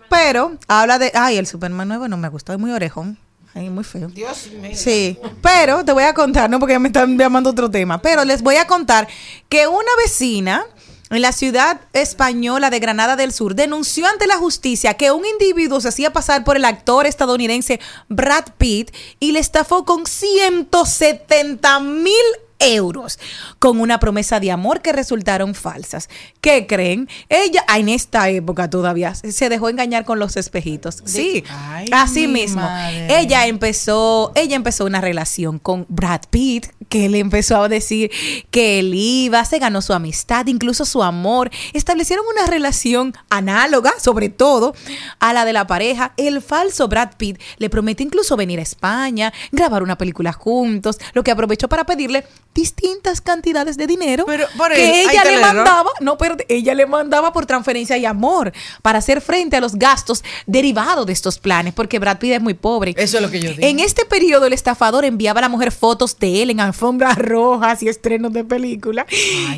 [0.10, 3.18] Pero habla de, ay, el Superman nuevo no me gustó, es muy orejón.
[3.54, 4.10] Ay, muy feo.
[4.10, 4.72] Dios mío.
[4.76, 8.24] Sí, pero te voy a contar, no porque ya me están llamando otro tema, pero
[8.24, 9.08] les voy a contar
[9.48, 10.66] que una vecina
[11.10, 15.82] en la ciudad española de Granada del Sur denunció ante la justicia que un individuo
[15.82, 22.14] se hacía pasar por el actor estadounidense Brad Pitt y le estafó con 170 mil
[22.60, 23.20] euros
[23.58, 26.10] con una promesa de amor que resultaron falsas.
[26.42, 27.10] ¿Qué creen?
[27.30, 31.02] Ella en esta época todavía se dejó engañar con los espejitos.
[31.06, 31.44] Sí,
[31.92, 32.62] así mi mismo.
[32.62, 33.20] madre.
[33.20, 38.12] Ella empezó, ella empezó una relación con Brad Pitt, que le empezó a decir
[38.52, 41.50] que él iba, se ganó su amistad, incluso su amor.
[41.74, 44.74] Establecieron una relación análoga, sobre todo,
[45.20, 46.14] a la de la pareja.
[46.18, 51.24] El falso Brad Pitt le prometió incluso venir a España, grabar una película juntos, lo
[51.24, 56.18] que aprovechó para pedirle distintas cantidades de dinero por que él, ella le mandaba, no,
[56.18, 61.06] pero ella le mandaba por transferencia y amor para hacer frente a los gastos derivados
[61.06, 62.94] de estos planes, porque Brad Pitt es muy pobre.
[62.98, 63.62] Eso es lo que yo digo.
[63.62, 67.82] En este periodo, el estafador enviaba a la mujer fotos de él en alfombras rojas
[67.84, 69.06] y estrenos de película.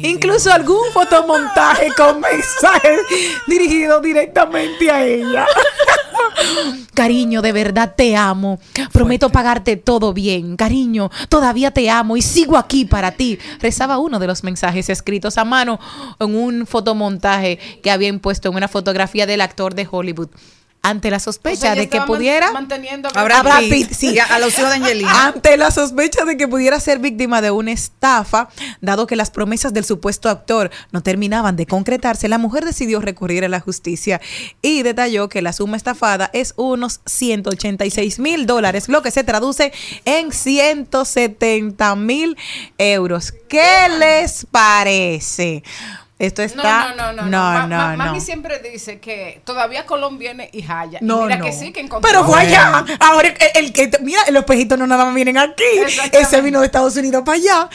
[0.03, 2.99] Incluso algún fotomontaje con mensajes
[3.47, 5.47] dirigidos directamente a ella.
[6.93, 8.59] Cariño, de verdad te amo.
[8.91, 10.55] Prometo pagarte todo bien.
[10.55, 13.39] Cariño, todavía te amo y sigo aquí para ti.
[13.59, 15.79] Rezaba uno de los mensajes escritos a mano
[16.19, 20.29] en un fotomontaje que había impuesto en una fotografía del actor de Hollywood.
[20.83, 22.51] Ante la O sospecha sea, de que pudiera
[23.69, 24.17] Pitt, sí.
[24.17, 25.27] A los hijos de Angelina.
[25.27, 28.49] Ante la sospecha de que pudiera ser víctima de una estafa,
[28.81, 33.45] dado que las promesas del supuesto actor no terminaban de concretarse, la mujer decidió recurrir
[33.45, 34.21] a la justicia
[34.63, 39.71] y detalló que la suma estafada es unos 186 mil dólares, lo que se traduce
[40.05, 42.37] en 170 mil
[42.79, 43.33] euros.
[43.47, 45.63] ¿Qué les parece?
[46.21, 46.93] Esto está...
[46.95, 47.29] no, no, no.
[47.29, 47.97] no, no, no.
[47.97, 50.99] Mami siempre dice que todavía Colón viene y halla.
[51.01, 52.07] y No, mira que sí, que encontró.
[52.07, 52.85] Pero fue allá.
[52.99, 53.89] Ahora, el, que.
[54.01, 55.63] Mira, los pejitos no nada más vienen aquí.
[56.11, 57.69] Ese vino de Estados Unidos para allá.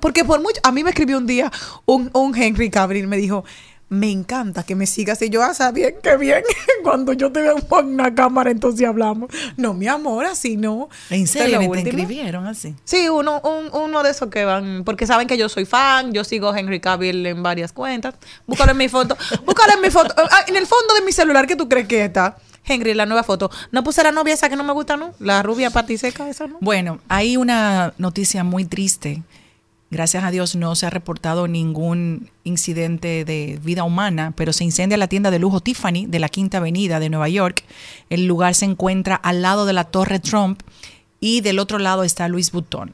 [0.00, 0.58] Porque por mucho.
[0.62, 1.52] A mí me escribió un día
[1.84, 3.06] un, un Henry Cabril.
[3.06, 3.44] Me dijo.
[3.92, 5.20] Me encanta que me sigas.
[5.20, 6.42] Y yo, ah, bien, qué bien.
[6.82, 9.30] Cuando yo te veo en una cámara, entonces hablamos.
[9.58, 10.88] No, mi amor, así no.
[11.10, 11.56] ¿En serio?
[11.56, 11.98] lo ¿Ni te último.
[12.02, 12.74] escribieron así?
[12.84, 16.24] Sí, uno, un- uno de esos que van, porque saben que yo soy fan, yo
[16.24, 18.14] sigo a Henry Cavill en varias cuentas.
[18.46, 19.14] Búscalo en mi foto,
[19.44, 22.02] búscalo en mi foto, Ah, en el fondo de mi celular, ¿qué tú crees que
[22.04, 22.38] está?
[22.64, 23.50] Henry, la nueva foto.
[23.72, 25.12] No puse la novia esa que no me gusta, ¿no?
[25.18, 26.56] La rubia patiseca esa, ¿no?
[26.62, 29.22] Bueno, hay una noticia muy triste.
[29.92, 34.96] Gracias a Dios no se ha reportado ningún incidente de vida humana, pero se incendia
[34.96, 37.62] la tienda de lujo Tiffany de la Quinta Avenida de Nueva York.
[38.08, 40.62] El lugar se encuentra al lado de la Torre Trump
[41.20, 42.90] y del otro lado está Louis Vuitton.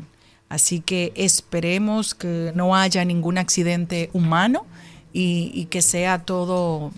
[0.48, 4.66] Así que esperemos que no haya ningún accidente humano
[5.12, 6.90] y, que sea todo,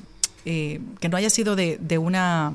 [0.46, 2.54] eh, que no haya sido de una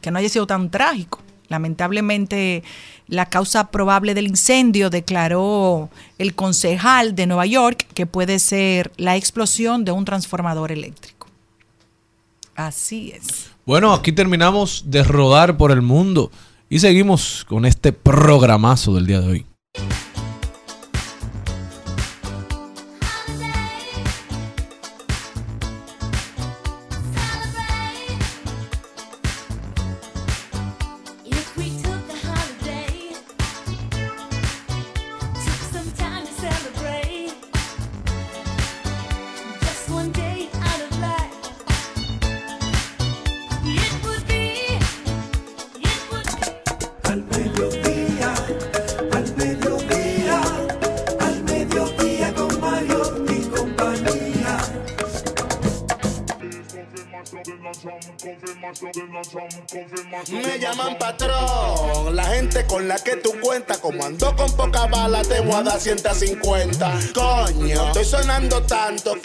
[0.00, 1.20] que no haya sido tan trágico.
[1.48, 2.62] Lamentablemente,
[3.06, 9.16] la causa probable del incendio declaró el concejal de Nueva York que puede ser la
[9.16, 11.28] explosión de un transformador eléctrico.
[12.54, 13.50] Así es.
[13.66, 16.30] Bueno, aquí terminamos de rodar por el mundo
[16.68, 19.46] y seguimos con este programazo del día de hoy.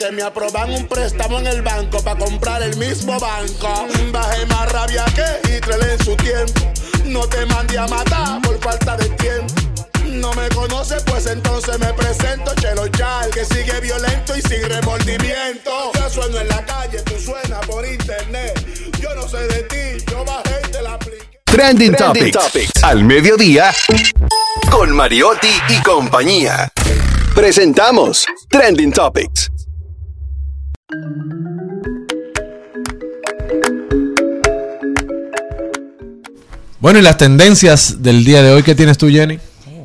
[0.09, 3.87] Que me aproban un préstamo en el banco para comprar el mismo banco.
[4.11, 6.71] Bajé más rabia que Hitler en su tiempo.
[7.05, 9.53] No te mandé a matar por falta de tiempo.
[10.05, 12.53] No me conoces, pues entonces me presento.
[12.55, 15.91] Chelo Chal, que sigue violento y sin remordimiento.
[15.93, 18.59] Yo sueno en la calle, tú suenas por internet.
[18.99, 21.39] Yo no sé de ti, yo bajé y te la apliqué.
[21.45, 22.83] Trending, Topics.
[22.83, 23.71] Al mediodía.
[24.71, 26.71] Con Mariotti y compañía.
[27.35, 29.51] Presentamos Trending Topics.
[36.79, 39.37] Bueno, y las tendencias del día de hoy, ¿qué tienes tú, Jenny?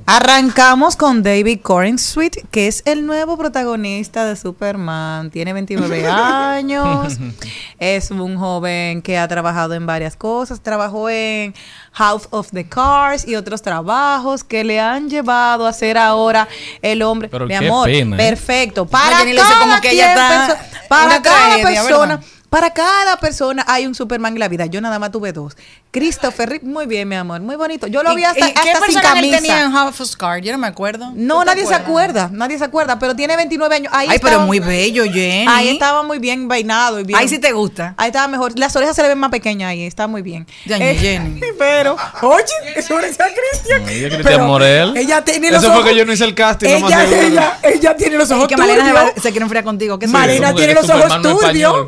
[0.07, 5.31] Arrancamos con David Corensweet, que es el nuevo protagonista de Superman.
[5.31, 7.15] Tiene 29 años.
[7.79, 10.61] Es un joven que ha trabajado en varias cosas.
[10.61, 11.55] Trabajó en
[11.93, 16.49] House of the Cars y otros trabajos que le han llevado a ser ahora
[16.83, 17.29] el hombre.
[17.29, 18.19] Pero Mi qué amor, pena, ¿eh?
[18.19, 18.87] perfecto.
[18.87, 22.17] Para le cada como que ella quien está perso- para una cada tragedia, persona.
[22.17, 22.31] ¿verdad?
[22.55, 24.67] Para cada persona hay un Superman en la vida.
[24.67, 25.57] Yo nada más tuve dos.
[25.91, 27.89] Christopher Reeve, muy bien, mi amor, muy bonito.
[27.89, 29.37] Yo lo vi ¿Y- hasta, y ¿Qué hasta sin camisa.
[29.39, 30.47] tenía en House of Cards?
[30.47, 31.11] Yo no me acuerdo.
[31.17, 33.93] No, ¿Tú te nadie se acuerda, nadie se acuerda, pero tiene 29 años.
[33.93, 35.47] Ahí Ay, pero muy bello, Jenny.
[35.49, 37.19] Ahí estaba muy bien peinado y bien.
[37.19, 37.95] Ahí sí te gusta.
[37.97, 38.57] Ahí estaba mejor.
[38.57, 40.47] Las orejas se le ven más pequeñas ahí, está muy bien.
[40.65, 41.41] Ya, Eh, Jenny.
[41.59, 42.45] Pero, oye,
[42.77, 43.83] eso es a Cristian.
[43.83, 44.97] No, ella es Pero Cristian Morel.
[44.97, 47.21] Ella tiene los Eso fue que yo no hice el casting, ella, seguro.
[47.21, 49.23] ella, ella tiene los ojos que Malena se, va- turbios.
[49.25, 49.99] se quiere enfriar contigo.
[49.99, 51.87] ¿Qué Malena tiene los ojos turbios.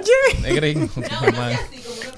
[0.00, 0.48] Oye.
[0.48, 0.88] Es gringo.
[0.94, 1.58] Superman.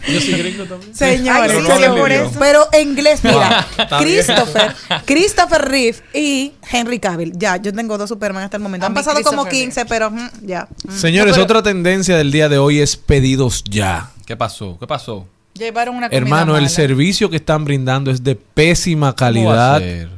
[0.09, 0.95] Yo soy gringo también.
[0.95, 2.31] Señores, Pero no pero, hablen por idioma.
[2.31, 2.39] eso.
[2.41, 3.89] pero en inglés, mira, bien.
[4.01, 4.75] Christopher,
[5.07, 7.33] Christopher Reeve y Henry Cavill.
[7.37, 8.87] Ya, yo tengo dos Superman hasta el momento.
[8.87, 10.69] A Han pasado como Christopher 15, pero mm, ya.
[10.87, 10.93] Mm.
[10.93, 14.11] Señores, No, pero- otra tendencia del día de hoy es pedidos ya.
[14.25, 14.79] ¿Qué pasó?
[14.81, 15.27] ¿Qué pasó?
[15.55, 19.79] Llevaron una Hermano, el servicio que están brindando es de pésima ¿Cómo va a calidad.
[19.81, 20.09] ser?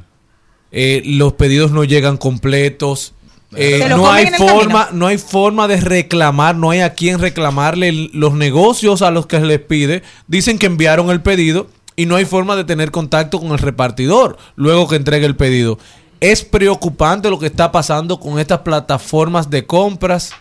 [0.70, 3.14] Eh, los pedidos no llegan completos.
[3.54, 8.32] Eh, no hay forma, no hay forma de reclamar, no hay a quien reclamarle los
[8.34, 10.02] negocios a los que se les pide.
[10.26, 14.38] Dicen que enviaron el pedido y no hay forma de tener contacto con el repartidor
[14.56, 15.78] luego que entregue el pedido.
[16.20, 20.32] Es preocupante lo que está pasando con estas plataformas de compras.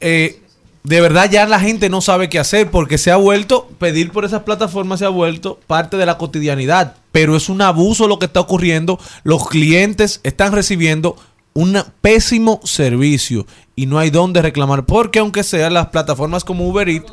[0.00, 0.43] Eh,
[0.84, 4.26] de verdad ya la gente no sabe qué hacer porque se ha vuelto, pedir por
[4.26, 6.96] esas plataformas se ha vuelto parte de la cotidianidad.
[7.10, 9.00] Pero es un abuso lo que está ocurriendo.
[9.22, 11.16] Los clientes están recibiendo
[11.54, 14.84] un pésimo servicio y no hay dónde reclamar.
[14.84, 17.12] Porque aunque sean las plataformas como Uber Eats,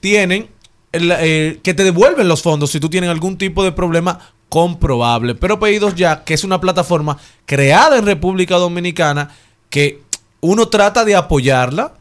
[0.00, 0.48] tienen
[0.90, 5.36] que te devuelven los fondos si tú tienes algún tipo de problema comprobable.
[5.36, 9.30] Pero Pedidos Ya, que es una plataforma creada en República Dominicana,
[9.70, 10.02] que
[10.40, 11.94] uno trata de apoyarla,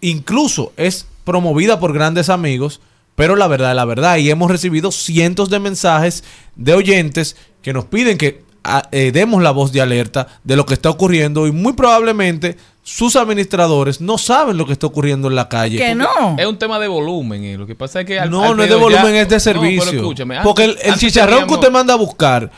[0.00, 2.80] incluso es promovida por grandes amigos,
[3.14, 4.16] pero la verdad es la verdad.
[4.16, 6.24] Y hemos recibido cientos de mensajes
[6.56, 10.64] de oyentes que nos piden que ah, eh, demos la voz de alerta de lo
[10.66, 15.34] que está ocurriendo y muy probablemente sus administradores no saben lo que está ocurriendo en
[15.34, 15.76] la calle.
[15.76, 16.08] Que no.
[16.38, 17.44] Es un tema de volumen.
[17.44, 17.58] eh.
[17.58, 18.18] Lo que pasa es que.
[18.18, 19.84] al- No, al no es de ya- volumen, es de No, servicio.
[19.84, 22.50] pero escúchame, Porque el, chicharrón que usted manda a buscar,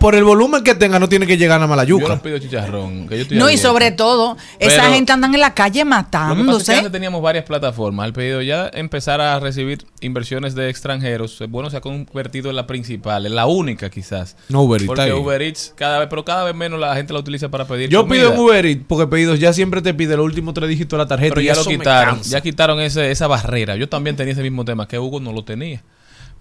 [0.00, 2.02] por el volumen que tenga, no tiene que llegar a Malayuca.
[2.06, 3.08] Yo no pido chicharrón.
[3.08, 5.84] que yo estoy No, y sobre todo, esa Pero- gente andan en la calle Lo
[5.86, 6.74] que pasa es que matándose.
[6.76, 8.04] antes teníamos varias plataformas.
[8.04, 12.56] Al pedido ya empezar a recibir inversiones de extranjeros, es bueno, se ha convertido en
[12.56, 14.36] la principal, en la única quizás.
[14.48, 15.12] No, Uber Eats, Porque.
[15.12, 18.02] Uber Eats cada vez, pero cada vez menos la gente la utiliza para pedir Yo
[18.02, 18.22] comida.
[18.22, 21.04] pido en Uber Eats porque pedidos ya siempre te pide los últimos tres dígitos de
[21.04, 21.30] la tarjeta.
[21.34, 22.30] Pero y ya lo quitaron, cansa.
[22.30, 23.76] ya quitaron ese, esa barrera.
[23.76, 25.82] Yo también tenía ese mismo tema, que Hugo no lo tenía.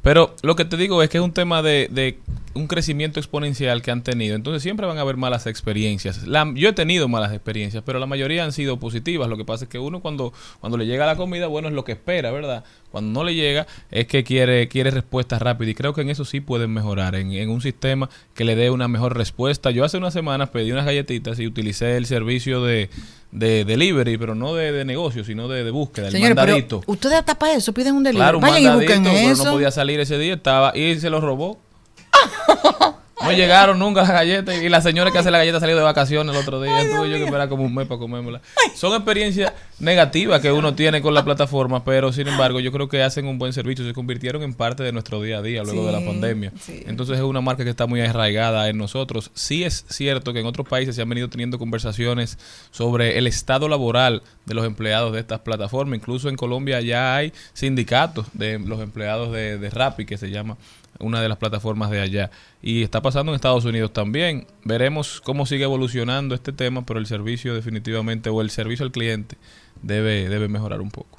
[0.01, 2.19] Pero lo que te digo es que es un tema de, de
[2.57, 4.35] un crecimiento exponencial que han tenido.
[4.35, 6.27] Entonces siempre van a haber malas experiencias.
[6.27, 9.29] La- yo he tenido malas experiencias, pero la mayoría han sido positivas.
[9.29, 11.85] Lo que pasa es que uno cuando, cuando le llega la comida, bueno, es lo
[11.85, 12.63] que espera, ¿verdad?
[12.91, 15.71] Cuando no le llega, es que quiere, quiere respuestas rápidas.
[15.71, 18.69] Y creo que en eso sí pueden mejorar, en, en un sistema que le dé
[18.71, 19.71] una mejor respuesta.
[19.71, 22.89] Yo hace unas semanas pedí unas galletitas y utilicé el servicio de,
[23.31, 26.83] de delivery, pero no de, de negocio, sino de, de búsqueda, el Señores, pero mandadito.
[26.87, 28.23] ustedes hasta para eso piden un delivery.
[28.23, 29.43] Claro, un Vayan y mandadito, busquen pero eso.
[29.45, 31.59] no podía salir ese día, estaba y se lo robó.
[33.23, 36.33] No llegaron nunca las galletas y la señora que hace la galleta salió de vacaciones
[36.35, 36.77] el otro día.
[36.83, 38.41] Tuve yo que esperar como un mes para comérmela.
[38.75, 43.01] Son experiencias negativas que uno tiene con la plataforma, pero sin embargo yo creo que
[43.01, 43.83] hacen un buen servicio.
[43.85, 46.53] Se convirtieron en parte de nuestro día a día luego de la Sí, pandemia.
[46.85, 49.31] Entonces es una marca que está muy arraigada en nosotros.
[49.33, 52.37] Sí es cierto que en otros países se han venido teniendo conversaciones
[52.71, 55.97] sobre el estado laboral de los empleados de estas plataformas.
[55.97, 60.55] Incluso en Colombia ya hay sindicatos de los empleados de, de Rappi, que se llama
[60.99, 62.31] una de las plataformas de allá.
[62.61, 64.47] Y está pasando en Estados Unidos también.
[64.63, 69.37] Veremos cómo sigue evolucionando este tema, pero el servicio definitivamente, o el servicio al cliente,
[69.81, 71.16] debe, debe mejorar un poco.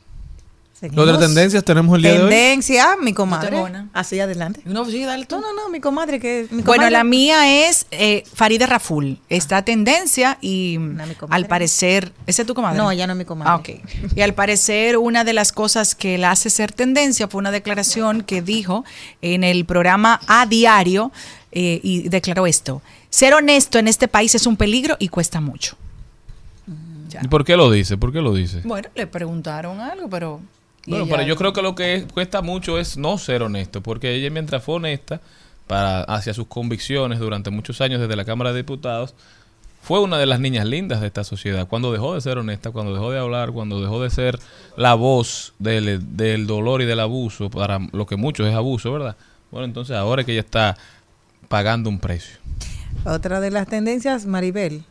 [0.96, 2.30] Otras tendencias tenemos el día de hoy.
[2.30, 3.60] Tendencia, mi comadre.
[3.60, 3.88] una.
[3.92, 4.60] Así adelante.
[4.64, 5.36] No, sí, dale tú.
[5.36, 9.18] No, no, no, mi comadre que mi Bueno, comadre- la mía es eh, Faride Raful.
[9.28, 10.78] Está tendencia y
[11.30, 12.12] al parecer.
[12.26, 12.78] ¿Ese es tu comadre?
[12.78, 13.50] No, ella no es mi comadre.
[13.50, 14.14] Ah, ok.
[14.16, 18.22] Y al parecer, una de las cosas que la hace ser tendencia fue una declaración
[18.22, 18.84] que dijo
[19.20, 21.10] en el programa A Diario
[21.50, 25.76] eh, y declaró esto: Ser honesto en este país es un peligro y cuesta mucho.
[27.22, 27.96] ¿Y por qué lo dice?
[27.96, 28.60] ¿Por qué lo dice?
[28.64, 30.40] Bueno, le preguntaron algo, pero.
[30.88, 33.82] Bueno, ella- pero yo creo que lo que es- cuesta mucho es no ser honesto,
[33.82, 35.20] porque ella mientras fue honesta
[35.66, 39.14] para hacia sus convicciones durante muchos años desde la Cámara de Diputados,
[39.82, 41.68] fue una de las niñas lindas de esta sociedad.
[41.68, 44.38] Cuando dejó de ser honesta, cuando dejó de hablar, cuando dejó de ser
[44.76, 49.16] la voz del, del dolor y del abuso, para lo que muchos es abuso, ¿verdad?
[49.50, 50.76] Bueno, entonces ahora es que ella está
[51.48, 52.36] pagando un precio.
[53.04, 54.82] Otra de las tendencias, Maribel.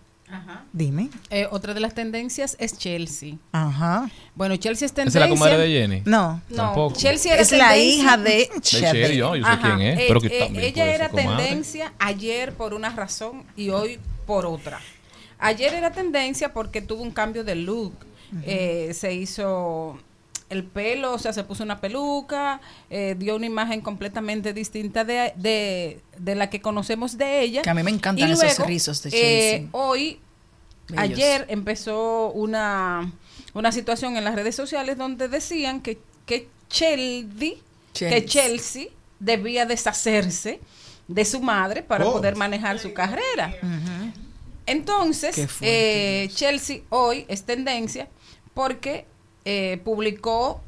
[0.73, 1.09] Dime.
[1.29, 3.35] Eh, otra de las tendencias es Chelsea.
[3.51, 4.09] Ajá.
[4.35, 5.23] Bueno, Chelsea es ¿Esa tendencia.
[5.23, 6.01] es la comadre de Jenny?
[6.05, 6.41] No.
[6.49, 6.95] No, Tampoco.
[6.95, 7.93] Chelsea era Es la tendencia.
[7.95, 11.09] hija de De Chelsea, yo, yo sé quién es, Eh, pero que eh, ella era
[11.09, 14.79] tendencia ayer por una razón y hoy por otra.
[15.39, 17.93] Ayer era tendencia porque tuvo un cambio de look.
[18.43, 19.97] Eh, se hizo
[20.49, 25.33] el pelo, o sea, se puso una peluca, eh, dio una imagen completamente distinta de,
[25.35, 27.61] de, de la que conocemos de ella.
[27.63, 29.69] Que a mí me encantan Y esos luego, rizos de eh, Chelsea.
[29.73, 30.19] hoy,
[30.87, 31.03] Bellos.
[31.03, 33.11] ayer empezó una,
[33.53, 37.53] una situación en las redes sociales donde decían que, que Chelsea,
[37.93, 38.85] que Chelsea.
[39.19, 40.59] Debía deshacerse
[41.07, 42.11] de su madre para Oh.
[42.13, 43.51] poder manejar su carrera.
[44.65, 48.07] Entonces, eh, Chelsea hoy es tendencia
[48.53, 49.05] porque
[49.49, 50.59] eh, publicó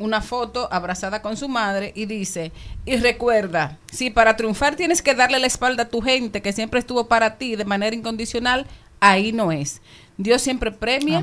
[0.00, 2.50] una foto abrazada con su madre y dice,
[2.84, 6.80] y recuerda, si para triunfar tienes que darle la espalda a tu gente que siempre
[6.80, 8.66] estuvo para ti de manera incondicional,
[8.98, 9.80] ahí no es.
[10.16, 11.22] Dios siempre premia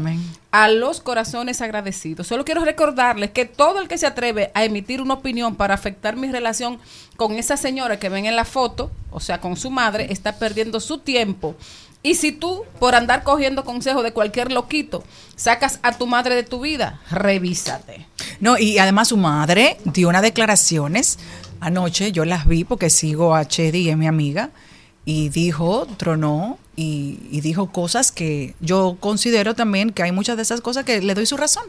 [0.51, 2.27] a los corazones agradecidos.
[2.27, 6.15] Solo quiero recordarles que todo el que se atreve a emitir una opinión para afectar
[6.15, 6.79] mi relación
[7.17, 10.79] con esa señora que ven en la foto, o sea, con su madre, está perdiendo
[10.79, 11.57] su tiempo.
[12.05, 15.03] Y si tú, por andar cogiendo consejos de cualquier loquito,
[15.35, 18.05] sacas a tu madre de tu vida, revísate.
[18.39, 21.17] No, y además su madre dio unas declaraciones
[21.61, 24.51] anoche, yo las vi porque sigo a Chedi, es mi amiga,
[25.03, 30.43] y dijo, tronó, y, y dijo cosas que yo considero también que hay muchas de
[30.43, 31.65] esas cosas que le doy su razón.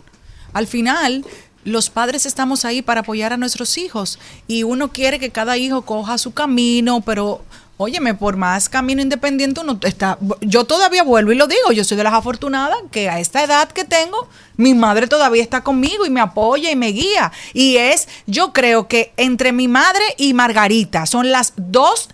[0.52, 1.24] Al final,
[1.64, 5.80] los padres estamos ahí para apoyar a nuestros hijos y uno quiere que cada hijo
[5.82, 7.42] coja su camino, pero
[7.78, 11.96] óyeme, por más camino independiente uno está, yo todavía vuelvo y lo digo, yo soy
[11.96, 16.10] de las afortunadas que a esta edad que tengo, mi madre todavía está conmigo y
[16.10, 17.32] me apoya y me guía.
[17.52, 22.08] Y es, yo creo que entre mi madre y Margarita son las dos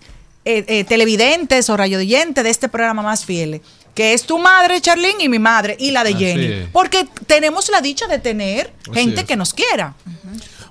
[0.45, 3.61] eh, eh, televidentes o radioyentes de este programa más fieles.
[3.95, 6.45] Que es tu madre, Charlene, y mi madre, y la de Así Jenny.
[6.45, 6.67] es.
[6.73, 9.27] Porque tenemos la dicha de tener Así gente es.
[9.27, 9.93] que nos quiera.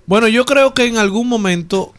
[0.06, 1.94] Bueno, yo creo que en algún momento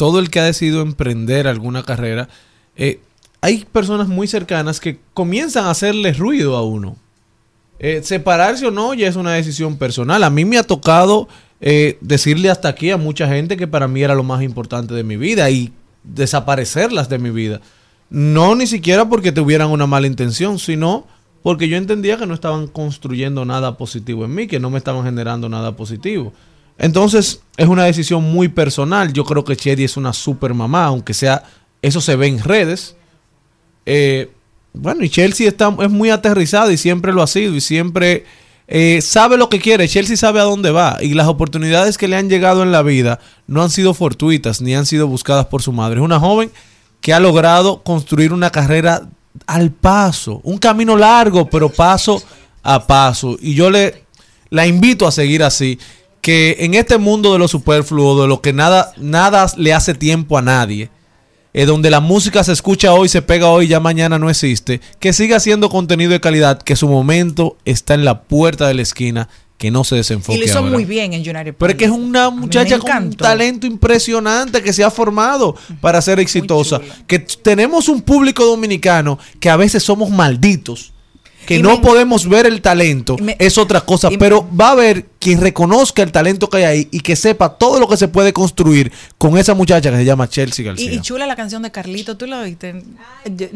[0.00, 2.30] todo el que ha decidido emprender alguna carrera,
[2.74, 3.00] eh,
[3.42, 6.96] hay personas muy cercanas que comienzan a hacerle ruido a uno.
[7.78, 10.24] Eh, separarse o no ya es una decisión personal.
[10.24, 11.28] A mí me ha tocado
[11.60, 15.04] eh, decirle hasta aquí a mucha gente que para mí era lo más importante de
[15.04, 15.70] mi vida y
[16.02, 17.60] desaparecerlas de mi vida.
[18.08, 21.06] No ni siquiera porque tuvieran una mala intención, sino
[21.42, 25.04] porque yo entendía que no estaban construyendo nada positivo en mí, que no me estaban
[25.04, 26.32] generando nada positivo.
[26.80, 29.12] Entonces, es una decisión muy personal.
[29.12, 31.44] Yo creo que Chedi es una super mamá, aunque sea,
[31.82, 32.96] eso se ve en redes.
[33.84, 34.30] Eh,
[34.72, 38.24] bueno, y Chelsea está, es muy aterrizada y siempre lo ha sido y siempre
[38.66, 39.88] eh, sabe lo que quiere.
[39.88, 43.20] Chelsea sabe a dónde va y las oportunidades que le han llegado en la vida
[43.46, 46.00] no han sido fortuitas ni han sido buscadas por su madre.
[46.00, 46.50] Es una joven
[47.02, 49.02] que ha logrado construir una carrera
[49.46, 52.22] al paso, un camino largo, pero paso
[52.62, 53.36] a paso.
[53.38, 54.04] Y yo le
[54.50, 55.78] la invito a seguir así,
[56.20, 60.36] que en este mundo de lo superfluo, de lo que nada, nada le hace tiempo
[60.38, 60.90] a nadie,
[61.52, 65.12] eh, donde la música se escucha hoy, se pega hoy, ya mañana no existe, que
[65.12, 69.28] siga haciendo contenido de calidad, que su momento está en la puerta de la esquina,
[69.58, 70.38] que no se desenfoque.
[70.38, 70.70] Y lo hizo ahora.
[70.70, 74.72] muy bien en United Pero es que es una muchacha con un talento impresionante que
[74.72, 76.80] se ha formado para ser exitosa.
[77.06, 80.94] Que tenemos un público dominicano que a veces somos malditos.
[81.44, 85.09] Que Y no me- podemos ver el talento, es otra cosa, pero va a haber
[85.20, 88.32] quien reconozca el talento que hay ahí y que sepa todo lo que se puede
[88.32, 90.92] construir con esa muchacha que se llama Chelsea Y, García.
[90.94, 92.82] y chula la canción de Carlito, ¿tú la oíste?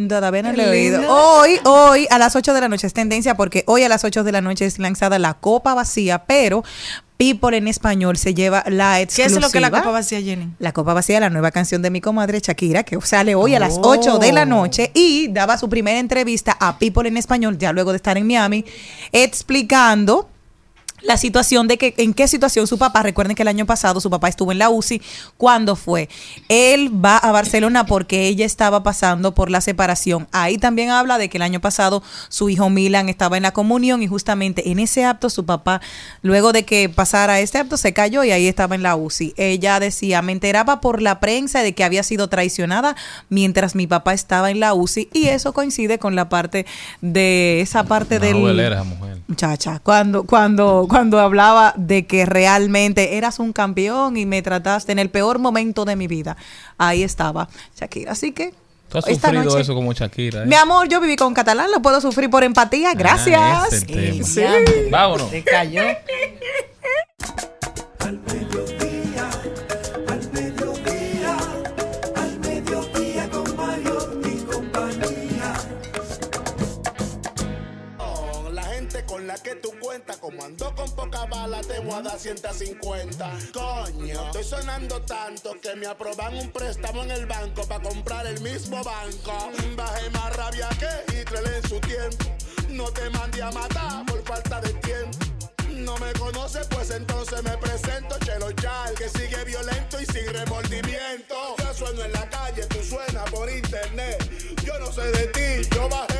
[0.08, 1.02] Todavía no Qué lo he oído.
[1.08, 4.24] Hoy, hoy a las 8 de la noche es tendencia porque hoy a las 8
[4.24, 6.62] de la noche es lanzada la copa vacía, pero
[7.16, 9.38] People en español se lleva la ¿Qué exclusiva.
[9.38, 10.50] es lo que la copa vacía, Jenny?
[10.58, 13.78] La copa vacía, la nueva canción de mi comadre Shakira, que sale hoy a las
[13.80, 17.92] 8 de la noche y daba su primera entrevista a People en español, ya luego
[17.92, 18.64] de estar en Miami,
[19.12, 20.28] explicando
[21.04, 24.10] la situación de que en qué situación su papá, recuerden que el año pasado su
[24.10, 25.00] papá estuvo en la UCI,
[25.36, 26.08] ¿cuándo fue?
[26.48, 30.26] Él va a Barcelona porque ella estaba pasando por la separación.
[30.32, 34.02] Ahí también habla de que el año pasado su hijo Milan estaba en la comunión
[34.02, 35.80] y justamente en ese acto su papá,
[36.22, 39.34] luego de que pasara este acto, se cayó y ahí estaba en la UCI.
[39.36, 42.96] Ella decía, me enteraba por la prensa de que había sido traicionada
[43.28, 46.66] mientras mi papá estaba en la UCI y eso coincide con la parte
[47.00, 48.84] de esa parte Una del...
[48.84, 49.13] mujer.
[49.26, 54.98] Muchacha, cuando, cuando, cuando hablaba de que realmente eras un campeón y me trataste en
[54.98, 56.36] el peor momento de mi vida,
[56.76, 57.48] ahí estaba
[57.78, 58.12] Shakira.
[58.12, 58.52] Así que
[58.90, 60.42] Tú has Esta sufrido noche- eso como Shakira.
[60.42, 60.46] ¿eh?
[60.46, 62.92] Mi amor, yo viví con catalán, lo puedo sufrir por empatía.
[62.94, 63.40] Gracias.
[63.42, 64.24] Ah, el tema.
[64.24, 64.42] Sí.
[64.90, 65.30] Vámonos.
[65.30, 65.82] Se cayó.
[80.02, 83.30] como ando con poca bala, te voy a dar 150.
[83.52, 88.40] Coño, estoy sonando tanto que me aproban un préstamo en el banco para comprar el
[88.40, 89.52] mismo banco.
[89.76, 92.24] Bajé más rabia que Hitler en su tiempo.
[92.70, 95.18] No te mandé a matar por falta de tiempo.
[95.68, 98.18] No me conoces, pues entonces me presento.
[98.18, 101.56] Chelo Chal, que sigue violento y sin remordimiento.
[101.58, 104.28] Yo sueno en la calle, tú suenas por internet.
[104.64, 106.13] Yo no sé de ti, yo bajé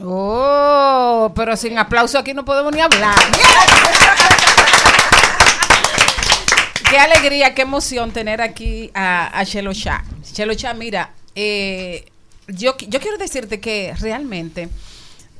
[0.00, 3.14] Oh, pero sin aplauso aquí no podemos ni hablar.
[6.90, 10.04] qué alegría, qué emoción tener aquí a, a Shelo Shah.
[10.34, 12.06] Shelo Shah, mira, eh,
[12.48, 14.68] yo, yo quiero decirte que realmente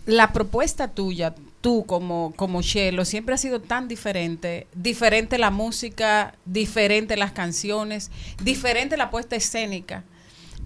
[0.07, 4.67] la propuesta tuya, tú como, como Shelo, siempre ha sido tan diferente.
[4.75, 8.11] Diferente la música, diferente las canciones,
[8.43, 10.05] diferente la puesta escénica.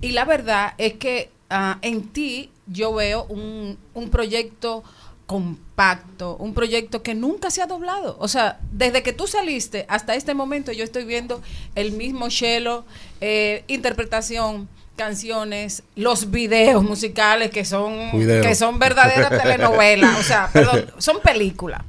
[0.01, 4.83] Y la verdad es que ah, en ti yo veo un, un proyecto
[5.27, 8.17] compacto, un proyecto que nunca se ha doblado.
[8.21, 11.43] O sea, desde que tú saliste hasta este momento yo estoy viendo
[11.75, 12.85] el mismo Shelo,
[13.21, 18.43] eh, interpretación, canciones, los videos musicales que son Video.
[18.43, 21.83] que son verdaderas telenovelas, o sea, perdón, son películas.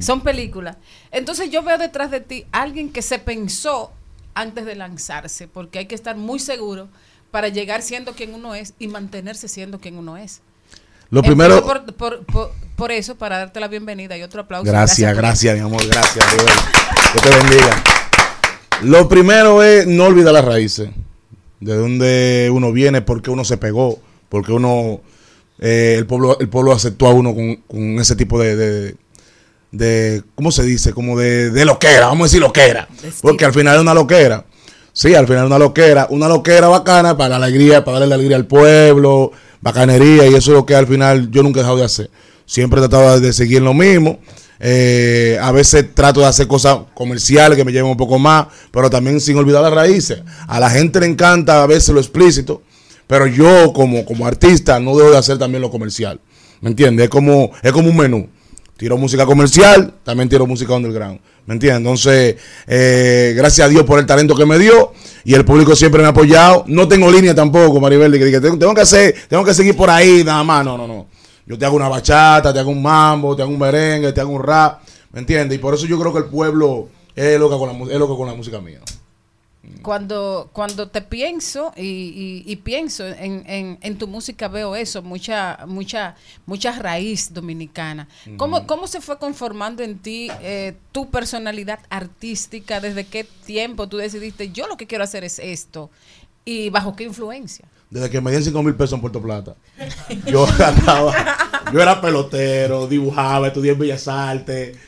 [0.00, 0.76] Son películas.
[1.12, 3.92] Entonces yo veo detrás de ti alguien que se pensó
[4.34, 6.88] antes de lanzarse, porque hay que estar muy seguro
[7.30, 10.40] para llegar siendo quien uno es y mantenerse siendo quien uno es.
[11.10, 14.70] Lo primero- Por, por- por- por eso, para darte la bienvenida y otro aplauso.
[14.70, 16.24] Gracias, gracias, mi amor, gracias.
[16.32, 16.46] Dios.
[17.12, 17.82] Dios te bendiga.
[18.82, 20.88] Lo primero es no olvidar las raíces.
[21.60, 24.00] De dónde uno viene, por qué uno se pegó,
[24.30, 25.00] por qué uno,
[25.58, 28.96] eh, el pueblo, el pueblo aceptó a uno con, con ese tipo de, de,
[29.72, 30.94] de- ¿cómo se dice?
[30.94, 32.88] Como de, de loquera, vamos a decir loquera.
[33.20, 34.46] Porque al final es una loquera.
[35.00, 38.36] Sí, al final una loquera, una loquera bacana para la alegría, para darle la alegría
[38.36, 39.32] al pueblo,
[39.62, 42.10] bacanería, y eso es lo que al final yo nunca he dejado de hacer.
[42.44, 44.18] Siempre he tratado de seguir lo mismo.
[44.58, 48.90] Eh, a veces trato de hacer cosas comerciales que me lleven un poco más, pero
[48.90, 50.20] también sin olvidar las raíces.
[50.46, 52.60] A la gente le encanta a veces lo explícito,
[53.06, 56.20] pero yo como, como artista no debo de hacer también lo comercial.
[56.60, 57.04] ¿Me entiendes?
[57.04, 58.28] Es como, es como un menú.
[58.80, 61.20] Tiro música comercial, también tiro música underground.
[61.44, 61.80] ¿Me entiendes?
[61.80, 66.00] Entonces, eh, gracias a Dios por el talento que me dio y el público siempre
[66.00, 66.64] me ha apoyado.
[66.66, 70.42] No tengo línea tampoco, Maribel, que, tengo, que hacer, tengo que seguir por ahí nada
[70.44, 70.64] más.
[70.64, 71.08] No, no, no.
[71.44, 74.30] Yo te hago una bachata, te hago un mambo, te hago un merengue, te hago
[74.30, 74.80] un rap.
[75.12, 75.58] ¿Me entiendes?
[75.58, 78.28] Y por eso yo creo que el pueblo es loco con la, es loco con
[78.28, 78.80] la música mía.
[79.82, 85.02] Cuando, cuando te pienso y, y- y pienso en, en- en tu música veo eso,
[85.02, 88.08] mucha, mucha, mucha raíz dominicana.
[88.38, 88.66] ¿Cómo.
[88.66, 92.80] ¿Cómo se fue conformando en ti eh, tu personalidad artística?
[92.80, 95.90] ¿Desde qué tiempo tú decidiste, yo lo que quiero hacer es esto?
[96.44, 97.66] ¿Y bajo qué influencia?
[97.90, 99.56] Desde que me dieron 5 mil pesos en Puerto Plata.
[100.26, 101.36] Yo andaba,
[101.72, 104.78] yo era pelotero, dibujaba, estudié en Bellas Artes,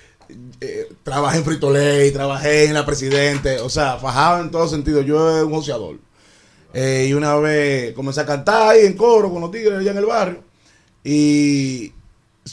[0.65, 5.01] eh, trabajé en Frito Lay, trabajé en la Presidente, o sea, fajaba en todo sentido.
[5.03, 5.99] Yo era un joseador.
[6.75, 9.99] Eh, y una vez comencé a cantar ahí en coro con los tigres allá en
[9.99, 10.43] el barrio.
[11.05, 11.93] Y,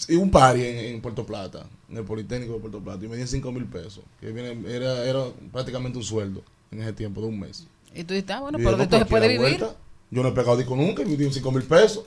[0.08, 3.00] y un party en, en Puerto Plata, en el Politécnico de Puerto Plata.
[3.06, 6.94] Y me dieron 5 mil pesos, que viene- era, era prácticamente un sueldo en ese
[6.94, 7.68] tiempo de un mes.
[7.94, 9.58] Y tú dices, ah, bueno, pero esto se puede la vivir.
[9.60, 9.76] vuelta.
[10.12, 12.04] Yo no he pegado disco nunca y me dieron 5 mil pesos.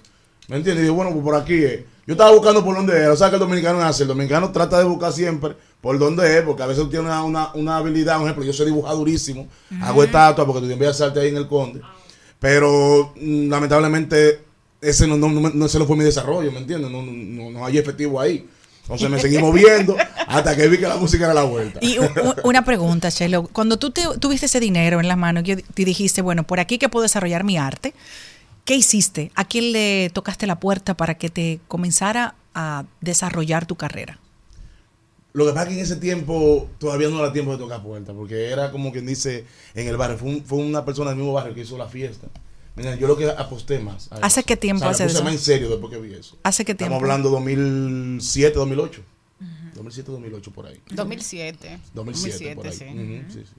[0.49, 0.83] ¿Me entiendes?
[0.83, 1.81] Y digo, bueno, pues por aquí es.
[2.05, 3.13] Yo estaba buscando por dónde era.
[3.13, 4.03] O sea, que el dominicano así.
[4.03, 7.23] El dominicano trata de buscar siempre por dónde es, porque a veces tú tienes una,
[7.25, 8.15] una, una habilidad.
[8.17, 9.49] Por ejemplo, yo soy dibujado durísimo.
[9.83, 11.83] Hago estatuas porque tú envías arte ahí en el Conde.
[12.39, 14.41] Pero mm, lamentablemente
[14.81, 16.91] ese no, no, no, no- ese fue mi desarrollo, ¿me entiendes?
[16.91, 18.49] No, no, no, hay efectivo ahí.
[18.83, 21.79] Entonces me seguí moviendo hasta que vi que la música era la vuelta.
[21.83, 21.99] Y
[22.43, 23.45] una pregunta, Chelo.
[23.53, 26.79] Cuando tú te- tuviste ese dinero en las manos que te dijiste, bueno, por aquí
[26.79, 27.95] que puedo desarrollar mi arte,
[28.65, 29.31] ¿qué hiciste?
[29.37, 34.19] ¿A quién le tocaste la puerta para que te comenzara a desarrollar tu carrera?
[35.35, 38.15] Lo que pasa es que en ese tiempo todavía no era tiempo de tocar puertas,
[38.15, 40.19] porque era como quien dice en el barrio.
[40.19, 42.29] Fue, un- fue una persona del mismo barrio que hizo la fiesta.
[42.77, 44.11] Mira, yo lo que aposté más.
[44.13, 44.47] a ¿Hace eso.
[44.47, 45.25] qué tiempo O sea, hace puse eso?
[45.25, 46.37] más en serio después que vi eso.
[46.43, 46.95] ¿Hace qué tiempo?
[46.97, 49.03] Estamos hablando 2007, 2008.
[49.75, 50.81] 2007, 2008 por ahí.
[50.91, 51.79] 2007.
[51.95, 52.73] 2007, por ahí.
[52.73, 52.85] sí.
[52.85, 53.55] Ujú, sí, sí.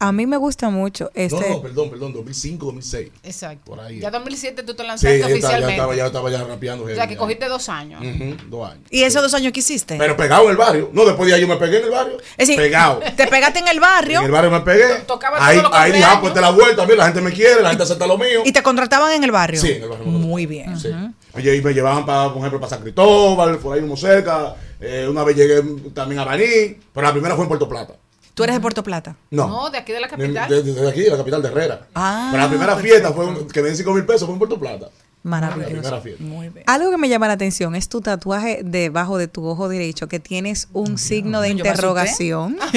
[0.00, 1.40] A mí me gusta mucho este.
[1.40, 3.10] No, no, perdón, perdón, 2005, 2006.
[3.22, 3.62] Exacto.
[3.64, 4.00] Por ahí.
[4.00, 5.72] Ya 2007 tú te Sí, lanzaste estaba, ya oficialmente.
[5.74, 6.84] estaba, ya estaba ya rapeando.
[6.84, 7.18] o sea, que ya.
[7.18, 8.02] cogiste dos años.
[8.50, 8.84] Dos años.
[8.90, 9.96] ¿Y esos dos años que hiciste?
[9.96, 10.90] Pero pegado en el barrio.
[10.92, 12.16] No, después de ahí yo me pegué en el barrio.
[12.36, 13.00] Es decir, pegado.
[13.16, 14.94] Te pegaste en el barrio En el barrio me pegué.
[15.06, 17.32] Tocaba Ahí, todos los ahí dije, ah, pues te la vuelta, mira, la gente me
[17.32, 18.42] quiere, la gente acepta lo mío.
[18.44, 19.60] y te contrataban en el barrio.
[19.60, 20.06] Sí, en el barrio.
[20.06, 20.78] Muy bien.
[20.78, 20.90] Sí.
[21.34, 24.54] Oye, y me llevaban, para, por ejemplo, para San Cristóbal, por ahí mismo cerca.
[24.80, 25.62] Eh, una vez llegué
[25.94, 27.94] también a Baní, pero la primera fue en Puerto Plata.
[28.34, 29.16] ¿Tú eres de Puerto Plata?
[29.30, 29.46] No.
[29.48, 30.48] No, de aquí de la De- capital.
[30.50, 31.86] de- Desde aquí, de la capital de Herrera.
[31.94, 34.38] Ah, pero la primera fiesta fue un- que me den 5 mil pesos fue en
[34.38, 34.86] Puerto Plata.
[35.26, 36.00] La primera Maravilloso.
[36.02, 36.22] fiesta.
[36.22, 36.64] Muy bien.
[36.66, 40.20] Algo que me llama la atención es tu tatuaje debajo de tu ojo derecho, que
[40.20, 42.58] tienes un signo de interrogación.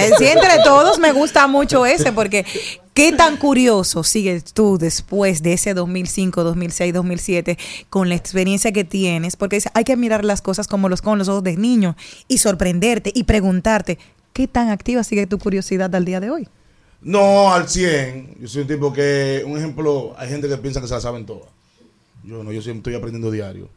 [0.00, 2.44] Eh, sí, entre todos me gusta mucho ese, porque
[2.94, 7.58] qué tan curioso sigues tú después de ese 2005, 2006, 2007,
[7.90, 11.18] con la experiencia que tienes, porque dice, hay que mirar las cosas como los con
[11.18, 11.96] los ojos de niño
[12.28, 13.98] y sorprenderte y preguntarte,
[14.34, 16.48] ¿qué tan activa sigue tu curiosidad al día de hoy?
[17.00, 18.36] No, al 100.
[18.40, 21.24] Yo soy un tipo que, un ejemplo, hay gente que piensa que se la saben
[21.24, 21.48] todas.
[22.22, 23.68] Yo no, yo siempre estoy aprendiendo diario.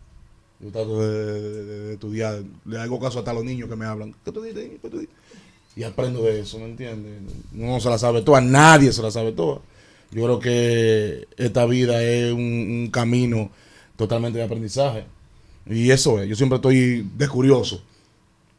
[0.60, 2.42] Yo trato de, estudiar.
[2.66, 4.16] Le hago caso hasta a los niños que me hablan.
[4.26, 4.70] ¿Qué tú dices?
[4.82, 5.16] ¿Qué tú dices?
[5.76, 7.22] Y aprendo de eso, ¿me entiendes?
[7.52, 9.62] No se la sabe toda, nadie se la sabe toda.
[10.10, 13.52] Yo creo que esta vida es un, camino
[13.96, 15.06] totalmente de aprendizaje.
[15.68, 17.84] Y eso es, yo siempre estoy de curioso.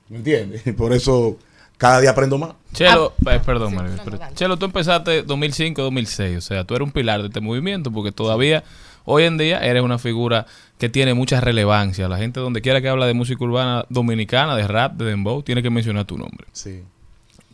[0.09, 0.62] ¿Me entiendes?
[0.77, 1.39] Por eso
[1.78, 2.50] cada día aprendo más.
[2.74, 7.22] Chelo, eh, perdón, Mario, pero- Chelo, tú empezaste 2005-2006, o sea, tú eres un pilar
[7.22, 8.62] de este movimiento porque todavía
[9.05, 10.44] hoy en día eres una figura
[10.78, 12.09] que tiene mucha relevancia.
[12.09, 15.62] La gente donde quiera que habla de música urbana dominicana, de rap, de dembow, tiene
[15.62, 16.46] que mencionar tu nombre.
[16.52, 16.82] Sí.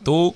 [0.03, 0.35] Tú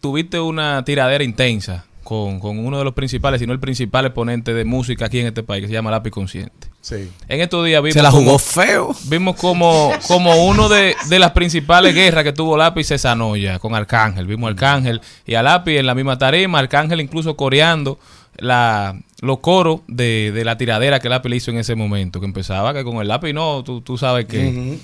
[0.00, 4.52] tuviste una tiradera intensa con, con uno de los principales, si no el principal exponente
[4.54, 6.68] de música aquí en este país, que se llama Lápiz Consciente.
[6.80, 7.08] Sí.
[7.28, 8.94] En estos días vimos Se la jugó como- feo.
[9.04, 13.58] Vimos como, como uno de, de las principales guerras que tuvo Lápiz se sanó ya
[13.60, 14.26] con Arcángel.
[14.26, 16.58] Vimos a Arcángel y a Lápiz en la misma tarima.
[16.58, 18.00] Arcángel incluso coreando
[18.36, 22.18] la, los coros de, de la tiradera que Lápiz le hizo en ese momento.
[22.18, 24.78] Que empezaba que con el Lápiz no, tú, tú sabes que...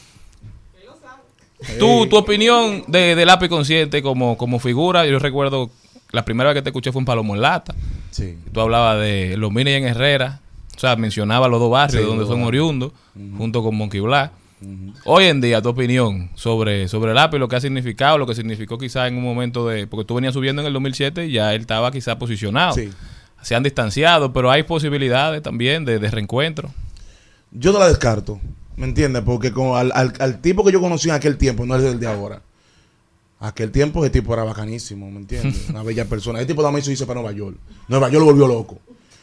[1.80, 5.70] Tú, tu opinión de, de Lápiz Consciente como, como figura, yo recuerdo
[6.12, 7.74] la primera vez que te escuché fue en Palomo en Lata.
[8.10, 8.36] Sí.
[8.52, 10.40] Tú hablabas de los Minis en Herrera,
[10.76, 12.92] o sea, mencionaba los dos barrios Sí, de donde son dos oriundos,
[13.36, 14.32] junto con Monkey Black.
[15.04, 18.76] Hoy en día, tu opinión sobre, sobre Lápiz, lo que ha significado, lo que significó
[18.76, 19.86] quizás en un momento de...
[19.86, 22.72] Porque tú venías subiendo en el 2007 y ya él estaba quizás posicionado.
[22.74, 22.90] Sí.
[23.40, 26.70] Se han distanciado, pero hay posibilidades también de, de reencuentro.
[27.52, 28.40] Yo no la descarto,
[28.76, 29.22] ¿me entiendes?
[29.24, 32.00] Porque como al, al- al tipo que yo conocí en aquel tiempo no es el
[32.00, 32.42] de ahora.
[33.40, 35.68] Aquel tiempo ese tipo era bacanísimo, ¿me entiendes?
[35.70, 36.38] Una bella persona.
[36.40, 37.56] Ese tipo también se hizo para Nueva York.
[37.86, 38.78] Nueva York lo volvió loco.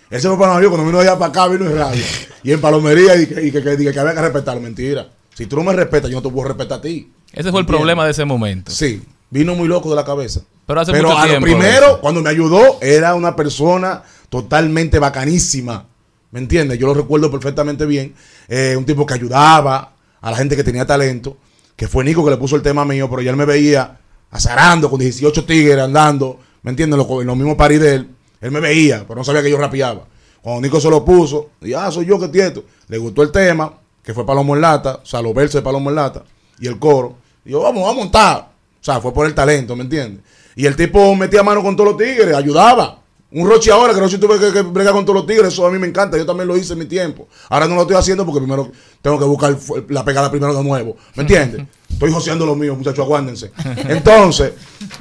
[0.09, 2.03] Él se fue para Nueva York, cuando vino allá para acá, vino en radio.
[2.43, 4.59] Y en palomería, y que, y que, que- que- que había que respetar.
[4.61, 5.09] Mentira.
[5.33, 7.11] Si tú no me respetas, yo no te puedo respetar a ti.
[7.33, 7.65] Ese fue el ¿Entiendes?
[7.67, 8.71] problema de ese momento.
[8.71, 10.41] Sí, vino muy loco de la cabeza.
[10.65, 11.99] Pero hace mucho a lo primero, eso.
[12.01, 15.87] cuando me ayudó, era una persona totalmente bacanísima.
[16.31, 16.79] ¿Me entiendes?
[16.79, 18.13] Yo lo recuerdo perfectamente bien.
[18.47, 21.35] Eh, un tipo que ayudaba a la gente que tenía talento.
[21.75, 23.99] Que fue Nico que le puso el tema mío, pero ya él me veía
[24.35, 26.39] azarando con 18 tigres andando.
[26.61, 26.99] ¿Me entiendes?
[26.99, 28.09] En los mismos paris de él.
[28.41, 30.05] Él me veía, pero no sabía que yo rapeaba.
[30.41, 32.63] Cuando Nico se lo puso, dije, ah, soy yo que tieto.
[32.87, 35.89] Le gustó el tema, que fue Palomo en Lata, o sea, los versos de Palomo
[35.89, 36.23] en Lata,
[36.59, 37.17] y el coro.
[37.43, 38.49] Y yo, vamos, vamos a montar.
[38.79, 40.23] O sea, fue por el talento, ¿me entiendes?
[40.55, 42.99] Y el tipo metía mano con todos los tigres, ayudaba.
[43.31, 45.71] Un Rochi ahora, que Rochi tuve que, que bregar con todos los tigres, eso a
[45.71, 47.27] mí me encanta, yo también lo hice en mi tiempo.
[47.49, 48.71] Ahora no lo estoy haciendo porque primero
[49.01, 49.57] tengo que buscar
[49.89, 51.65] la pegada primero de nuevo, ¿me entiendes?
[51.89, 53.51] Estoy joseando lo mío, muchachos, aguántense.
[53.87, 54.53] Entonces,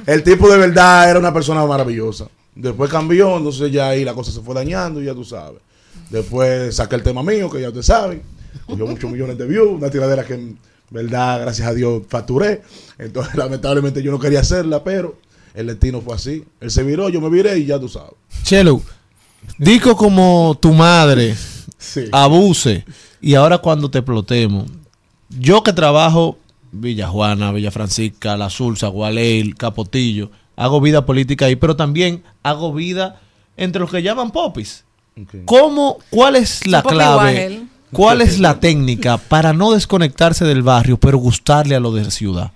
[0.05, 2.27] el tipo de verdad era una persona maravillosa.
[2.55, 5.59] Después cambió, entonces ya ahí la cosa se fue dañando, y ya tú sabes.
[6.09, 8.21] Después saqué el tema mío, que ya ustedes saben.
[8.65, 10.57] Cogió muchos millones de views, una tiradera que en
[10.89, 12.61] verdad, gracias a Dios, facturé.
[12.97, 15.17] Entonces, lamentablemente yo no quería hacerla, pero
[15.55, 16.43] el destino fue así.
[16.59, 18.13] Él se viró, yo me viré y ya tú sabes.
[18.43, 18.81] Chelo,
[19.57, 21.35] dico como tu madre
[21.77, 22.05] Sí.
[22.11, 22.85] abuse
[23.21, 24.65] y ahora cuando te explotemos,
[25.29, 26.37] yo que trabajo
[26.71, 32.73] Villa Juana, Villa Francisca, La Sulsa, Gualeil, Capotillo, hago vida política ahí, pero también hago
[32.73, 33.19] vida
[33.57, 34.83] entre los que llaman popis.
[35.45, 37.63] ¿Cómo, cuál es la clave?
[37.91, 42.11] ¿Cuál es la técnica para no desconectarse del barrio, pero gustarle a lo de la
[42.11, 42.51] ciudad?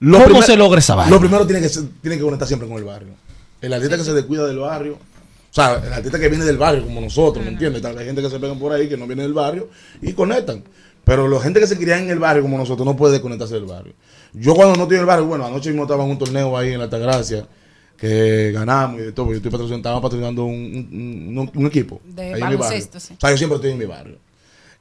[0.00, 1.10] Lo ¿Cómo primer- se logra esa vaina?
[1.14, 3.14] Lo primero tiene que, ser- tiene que conectar siempre con el barrio.
[3.60, 6.82] El artista que se descuida del barrio, o sea, el artista que viene del barrio,
[6.84, 7.80] como nosotros, ¿me entiendes?
[7.80, 9.68] Tal vez Hay gente que se pegan por ahí que no viene del barrio
[10.02, 10.62] y conectan.
[11.04, 13.64] Pero la gente que se cría en el barrio como nosotros no puede desconectarse del
[13.66, 13.92] barrio.
[14.32, 16.72] Yo cuando no estoy en el barrio, bueno, anoche mismo estaba en un torneo ahí
[16.72, 17.46] en la Altagracia
[17.96, 21.66] que ganamos y de todo, porque yo estoy patrocinando, estaba patrocinando un, un- un- un
[21.66, 22.00] equipo.
[22.04, 22.58] De ahí en mi barrio.
[22.58, 23.14] baloncesto, sí.
[23.16, 24.16] O sea, yo siempre estoy en mi barrio.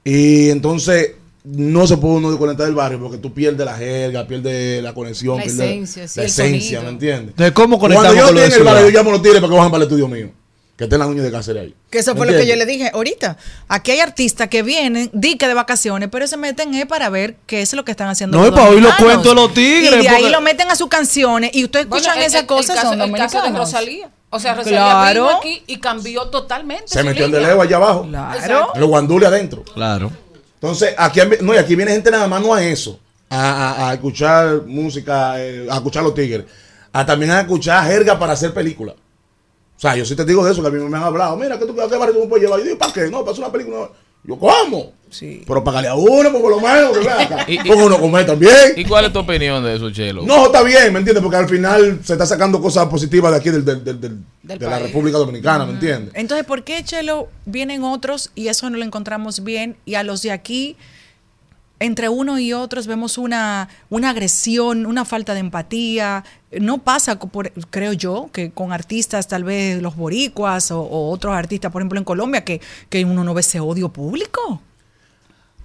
[0.04, 1.12] Y entonces,
[1.44, 5.38] no se puede uno desconectar del barrio porque tú pierdes la jerga, pierdes la conexión,
[5.38, 6.84] La pierdes esencia, sí, la esencia, sonido.
[6.84, 7.36] ¿me entiendes?
[7.36, 9.22] De cómo Cuando conectamos yo con lo estoy en el barrio, yo llamo a los
[9.22, 10.30] tigres para que bajen para el estudio mío.
[10.76, 11.76] Que estén las uñas de Cáceres ahí.
[11.92, 13.38] Que eso ¿Me fue lo que yo le dije ahorita.
[13.68, 17.36] Aquí hay artistas que vienen, di que de vacaciones, pero se meten es para ver
[17.46, 18.40] qué es lo que están haciendo.
[18.40, 18.98] No, y para dominicanos.
[19.04, 22.02] cuentos de los tigres, Y de ahí lo meten a sus canciones y ustedes Bueno,
[22.02, 23.50] escuchan el- esas el- cosas el caso, son el caso de.
[23.52, 24.10] Rosalía.
[24.32, 25.26] O sea, Rosalía Claro.
[25.28, 26.86] vino aquí y cambió totalmente.
[26.88, 27.42] Se metió el de.
[27.42, 28.08] Leo allá abajo.
[28.10, 28.70] Claro.
[28.76, 29.64] Los guandules adentro.
[29.76, 30.12] Claro.
[30.64, 32.98] Entonces, aquí, no, y aquí viene gente nada más no a eso,
[33.30, 36.46] a, a- a escuchar música, eh, a escuchar los tigres,
[36.94, 38.96] a también a escuchar jerga para hacer películas.
[39.76, 41.36] O sea, yo sí te digo de eso, que a mí me han hablado.
[41.36, 42.60] Mira, ¿qué, tú, qué barrio tú me puedes llevar?
[42.60, 43.10] Yo digo, ¿para qué?
[43.10, 43.90] No, para hacer una película.
[44.24, 44.94] Yo, ¿cómo?
[45.10, 45.44] Sí.
[45.46, 47.46] Pero pagarle a uno, pues, por lo menos, acá.
[47.48, 48.52] Y- Porque uno come también.
[48.76, 50.24] ¿Y cuál es tu opinión de eso, Chelo?
[50.24, 51.22] No, está bien, ¿me entiendes?
[51.22, 54.58] Porque al final se está sacando cosas positivas de aquí, del, del- del- del- de
[54.66, 54.80] la.
[54.80, 56.14] República Dominicana, ¿me entiendes?
[56.16, 59.76] Entonces, ¿por qué, Chelo, vienen otros y eso no lo encontramos bien?
[59.86, 60.78] Y a los de aquí,
[61.84, 66.24] entre uno y otros, vemos una, una agresión, una falta de empatía.
[66.60, 71.72] No pasa, por- creo yo, que con artistas, tal vez los boricuas o, otros artistas,
[71.72, 74.62] por ejemplo, en Colombia, que, que uno no ve ese odio público.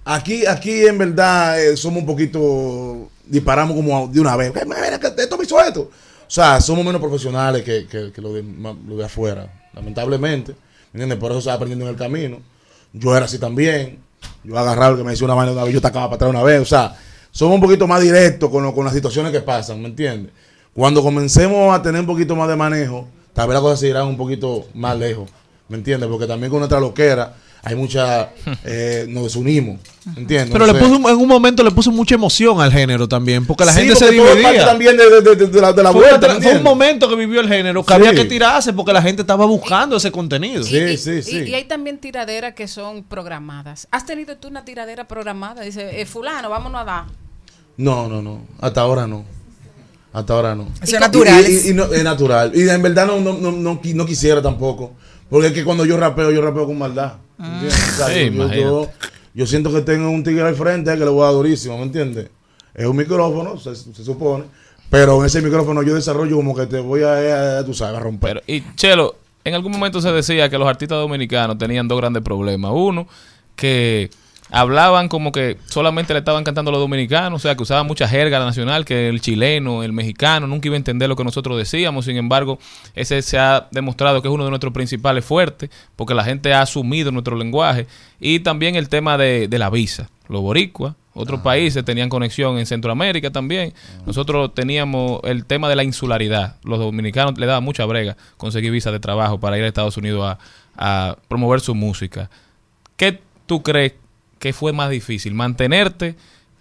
[0.05, 4.55] Aquí, aquí en verdad eh, somos un poquito, disparamos como de una vez.
[4.55, 5.81] "Eh, Mira, esto me hizo esto.
[5.81, 10.53] O sea, somos menos profesionales que, que, que lo, de, lo de afuera, lamentablemente.
[10.93, 11.19] ¿Me entiendes?
[11.19, 12.39] Por eso se aprendiendo en el camino.
[12.93, 13.99] Yo era así también.
[14.43, 16.43] Yo agarraba el que me decía una mano una vez, yo tacaba para atrás una
[16.43, 16.61] vez.
[16.61, 16.95] O sea,
[17.31, 20.31] somos un poquito más directos con, con las situaciones que pasan, ¿me entiendes?
[20.73, 24.07] Cuando comencemos a tener un poquito más de manejo, tal vez las cosas se irán
[24.07, 25.29] un poquito más lejos,
[25.67, 26.09] ¿me entiendes?
[26.09, 28.29] Porque también con nuestra loquera hay mucha,
[28.63, 29.79] eh, nos desunimos,
[30.15, 30.49] ¿me entiendes?
[30.51, 33.73] Pero le puso, en un momento le puso mucha emoción al género también, porque la
[33.73, 34.65] Sí, gente se porque parte dividía.
[34.65, 37.09] también de, de- de- de la, de la fue, vuelta, otra- ¿me fue un momento
[37.09, 37.99] que vivió el género, que Sí.
[37.99, 40.63] había que tirarse porque la gente estaba buscando ese contenido.
[40.63, 41.37] Sí, Y- sí, y- sí.
[41.47, 43.87] Y, hay también tiraderas que son programadas.
[43.91, 45.61] ¿Has tenido tú una tiradera programada?
[45.63, 47.03] Dice, eh, fulano, vámonos a dar.
[47.77, 48.41] No, no, no.
[48.61, 49.23] Hasta ahora no.
[50.11, 50.67] Hasta ahora no.
[50.81, 51.45] Eso es natural.
[51.47, 52.51] Y, y- y no, es natural.
[52.55, 54.93] Y en verdad no, no, no, no, qui- no quisiera tampoco.
[55.29, 57.13] Porque es que cuando yo rapeo, yo rapeo con maldad.
[57.39, 57.89] ¿entiendes?
[57.93, 58.61] O sea, Sí, yo- yo, imagínate.
[58.61, 58.89] yo,
[59.33, 61.83] yo siento que tengo un tigre al frente que le voy a dar durísimo, ¿me
[61.83, 62.29] entiendes?
[62.73, 64.45] Es un micrófono, se, se supone.
[64.89, 67.99] Pero en ese micrófono yo desarrollo como que te voy a, a, tú sabes, a
[67.99, 68.41] romper.
[68.45, 72.23] Pero, y Chelo, en algún momento se decía que los artistas dominicanos tenían dos grandes
[72.23, 72.71] problemas.
[72.73, 73.07] Uno,
[73.55, 74.09] que
[74.51, 78.07] hablaban como que solamente le estaban cantando a los dominicanos, o sea, que usaban mucha
[78.07, 82.05] jerga nacional, que el chileno, el mexicano, nunca iba a entender lo que nosotros decíamos.
[82.05, 82.59] Sin embargo,
[82.95, 86.61] ese se ha demostrado que es uno de nuestros principales fuertes, porque la gente ha
[86.61, 87.87] asumido nuestro lenguaje.
[88.19, 90.09] Y también el tema de, de la visa.
[90.27, 93.73] Los boricuas, otros países tenían conexión en Centroamérica también.
[94.05, 96.57] Nosotros teníamos el tema de la insularidad.
[96.63, 100.23] Los dominicanos le daban mucha brega conseguir visa de trabajo para ir a Estados Unidos
[100.23, 100.39] a,
[100.77, 102.29] a promover su música.
[102.95, 103.93] ¿Qué tú crees
[104.39, 105.33] que fue más difícil?
[105.33, 106.15] ¿Mantenerte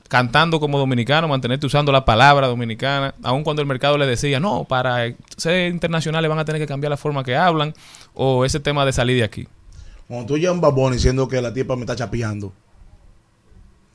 [0.08, 4.64] cantando como dominicano, mantenerte usando la palabra dominicana, aun cuando el mercado le decía, no,
[4.64, 7.74] para ser internacionales van a tener que cambiar la forma que hablan,
[8.14, 9.46] o ese tema de salir de aquí?
[10.08, 12.52] Cuando tú llevas un babón diciendo que la tipa me está chapeando,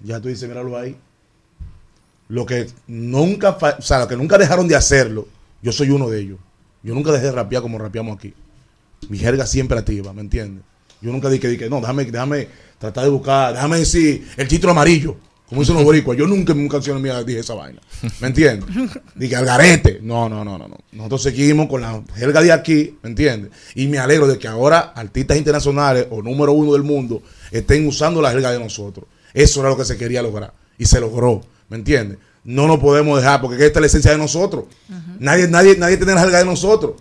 [0.03, 0.95] ya tú dices, míralo ahí.
[2.29, 5.27] Lo que nunca, o sea, lo que nunca dejaron de hacerlo,
[5.61, 6.39] yo soy uno de ellos.
[6.83, 8.33] Yo nunca dejé de rapear como rapeamos aquí.
[9.09, 10.63] Mi jerga siempre activa, ¿me entiendes?
[11.01, 12.47] Yo nunca dije, dije, no, déjame, déjame
[12.83, 15.15] tratar de buscar, déjame decir el título amarillo,
[15.47, 16.17] como dicen los boricuas.
[16.17, 17.79] Yo nunca en una canción mía dije esa vaina,
[18.19, 18.69] ¿me entiendes?
[19.15, 19.99] Dije, al garete.
[20.01, 20.77] No, no, no, no, no.
[20.91, 23.51] Nosotros seguimos con la jerga de aquí, ¿me entiendes?
[23.75, 28.21] Y me alegro de que ahora artistas internacionales o número uno del mundo estén usando
[28.21, 29.05] la jerga de nosotros.
[29.33, 30.53] Eso era lo que se quería lograr.
[30.77, 32.17] Y se logró, ¿me entiendes?
[32.43, 34.65] No nos podemos dejar, porque esta es la esencia de nosotros.
[35.19, 36.95] Nadie, nadie, nadie tiene la jerga de nosotros.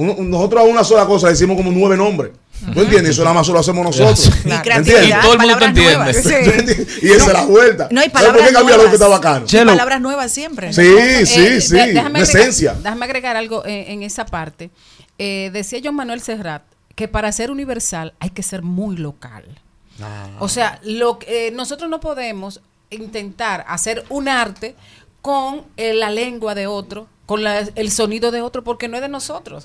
[0.00, 2.32] Uno- nosotros a una sola cosa le decimos como nueve nombres.
[2.72, 3.10] ¿Tú entiendes?
[3.10, 4.30] Eso nada más solo hacemos nosotros.
[4.42, 4.84] Claro.
[4.84, 5.94] ¿Me Y Y todo el mundo te entiende.
[5.96, 6.16] nuevas.
[7.02, 7.88] y esa es la vuelta.
[7.90, 8.94] No, hay ¿Sabes por qué palabras cambia lo que nuevas.
[8.94, 9.46] está bacano?
[9.48, 10.72] Y palabras nuevas siempre.
[10.72, 11.74] Sí, sí, Eh, sí.
[11.74, 12.74] de- déjame agregar- esencia.
[12.74, 14.70] Déjame agregar algo en, en esa parte.
[15.18, 16.62] Eh, decía John Manuel Serrat
[16.94, 19.44] que para ser universal hay que ser muy local.
[20.38, 22.60] O sea, lo que, eh, nosotros no podemos
[22.90, 24.74] intentar hacer un arte
[25.22, 29.02] con eh, la lengua de otro, con la- el sonido de otro, porque no es
[29.02, 29.62] de nosotros.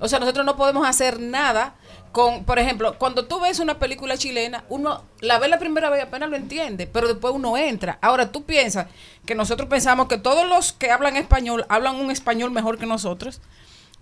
[0.00, 1.74] O sea, nosotros no podemos hacer nada
[2.12, 6.00] con, por ejemplo, cuando tú ves una película chilena, uno la ve la primera vez
[6.00, 7.98] y apenas lo entiende, pero después uno entra.
[8.02, 8.88] Ahora tú piensas
[9.24, 13.40] que nosotros pensamos que todos los que hablan español hablan un español mejor que nosotros,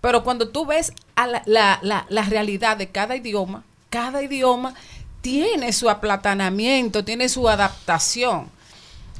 [0.01, 4.73] pero cuando tú ves a la, la- la- la realidad de cada idioma, cada idioma
[5.21, 8.49] tiene su aplatanamiento, tiene su adaptación.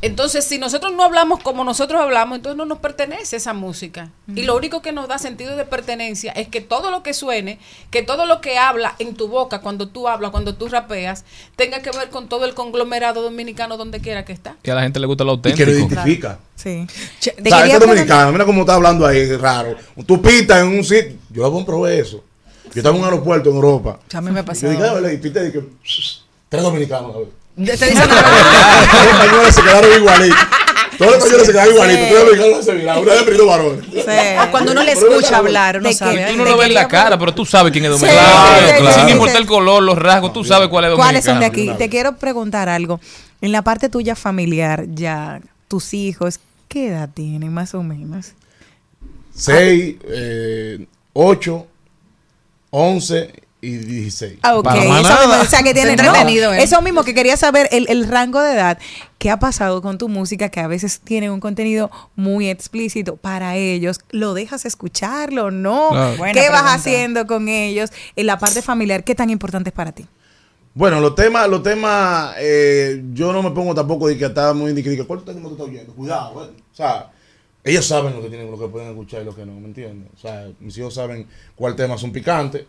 [0.02, 4.12] Entonces, si nosotros no hablamos como nosotros hablamos, entonces no nos pertenece esa música.
[4.36, 7.60] Y lo único que nos da sentido de pertenencia es que todo lo que suene,
[7.92, 11.24] que todo lo que habla en tu boca cuando tú hablas, cuando tú rapeas,
[11.56, 14.58] tenga que ver con todo el conglomerado dominicano donde quiera que está.
[14.62, 15.72] Que a la gente le gusta lo Y que auténtico.
[15.72, 16.40] lo identifica.
[16.56, 16.86] Sí.
[16.88, 19.76] O sea, este dominicano, mira cómo está hablando ahí, raro.
[20.06, 21.16] Tú pitas en un sitio.
[21.32, 22.24] Yo comprobé eso.
[22.66, 24.00] Yo estaba en un aeropuerto en Europa.
[24.14, 25.64] A mí me Yo dije, "Ah, ¿verdad?", y pité y que
[26.50, 27.16] tres dominicanos.
[27.16, 27.45] ver.
[27.56, 30.40] Te dicen- Los españoles se quedaron igualitos.
[30.98, 32.08] Todos los españoles se quedaron igualitos.
[32.08, 33.04] Tres dominicanos se miraron.
[33.04, 33.86] Una vez perdido varones.
[34.52, 36.26] Cuando uno le escucha hablar, uno de sabe.
[36.32, 38.94] Tú no te lo ves en la cara, pero tú sabes quién es dominicano.
[38.94, 41.04] Sin importar el color, los rasgos, tú sabes cuál es dominicano.
[41.12, 41.72] ¿Cuáles son de aquí?
[41.78, 43.00] Te quiero preguntar algo.
[43.42, 48.32] En la parte tuya familiar, ya tus hijos, ¿qué edad tienen más o menos?
[49.36, 49.96] 6,
[51.14, 51.68] 8,
[52.72, 53.34] 11
[53.66, 54.40] y 16.
[54.42, 54.68] Ah, ok.
[54.68, 58.42] Eso mismo, o sea, que tienen, no, Eso mismo que quería saber, el, el rango
[58.42, 58.78] de edad.
[59.18, 63.56] ¿Qué ha pasado con tu música que a veces tiene un contenido muy explícito para
[63.56, 64.00] ellos?
[64.12, 65.52] ¿Lo dejas escucharlo?
[65.52, 65.90] ¿No?
[66.18, 67.92] Buena ¿Qué vas haciendo con ellos?
[68.16, 70.06] En la parte familiar, ¿qué tan importante es para ti?
[70.76, 74.74] Bueno, los temas, los temas, eh, yo no me pongo tampoco de que está muy
[74.74, 75.94] de que, ¿cuál tema tú estás oyendo?
[75.94, 76.50] Cuidado, eh.
[76.72, 77.12] o sea,
[77.64, 80.12] ellos saben lo que tienen, lo que pueden escuchar y lo que no, ¿me entiendes?
[80.14, 82.66] O sea, mis hijos saben cuál tema son picantes.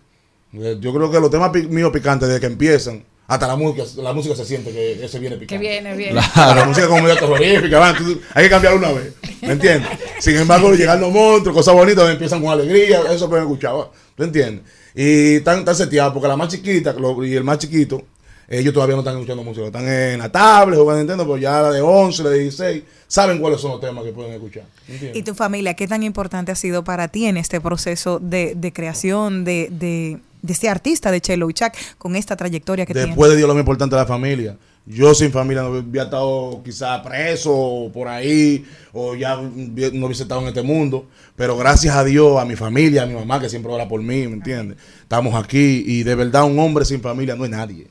[0.52, 3.84] Eh, Yo creo que los temas pi- míos picantes desde que empiezan, hasta la música,
[4.02, 5.54] la música se siente que ese viene picante.
[5.54, 6.20] Que viene, viene.
[6.36, 7.94] La música como medio terrorífica,
[8.34, 9.12] hay que cambiarlo una vez,
[9.42, 9.90] ¿me entiendes?
[10.20, 13.90] Sin embargo, llegan los monstruos, cosas bonitas, empiezan con alegría, eso pueden escuchar, ¿va?
[14.16, 14.64] ¿tú entiendes?
[14.94, 18.02] Y están, están seteados, porque la más chiquita lo- y el más chiquito,
[18.48, 21.72] ellos todavía no están escuchando música, están en la tablet, jugando Nintendo, pero ya la
[21.72, 24.62] de 11, la de 16, saben cuáles son los temas que pueden escuchar.
[24.86, 25.18] ¿me entiendes?
[25.20, 28.72] ¿Y tu familia, qué tan importante ha sido para ti en este proceso de, de
[28.72, 33.36] creación de, de, de este artista de Chelo Uchak con esta trayectoria que Después de
[33.36, 34.56] Dios, lo más importante es la familia.
[34.86, 40.22] Yo sin familia no hubiera estado quizá preso o por ahí, o ya no hubiese
[40.22, 41.06] estado en este mundo.
[41.34, 44.28] Pero gracias a Dios, a mi familia, a mi mamá que siempre ora por mí,
[44.28, 44.78] ¿me entiendes?
[45.00, 47.88] Estamos aquí y de verdad un hombre sin familia no es nadie.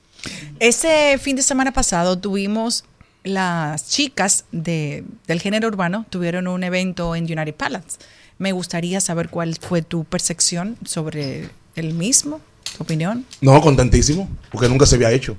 [0.59, 2.85] Ese fin de semana pasado tuvimos
[3.25, 7.97] las chicas de, del género urbano tuvieron un evento en United Palace.
[8.37, 12.41] Me gustaría saber cuál fue tu percepción sobre el mismo,
[12.75, 13.25] tu opinión.
[13.41, 15.37] No, contentísimo, porque nunca se había hecho.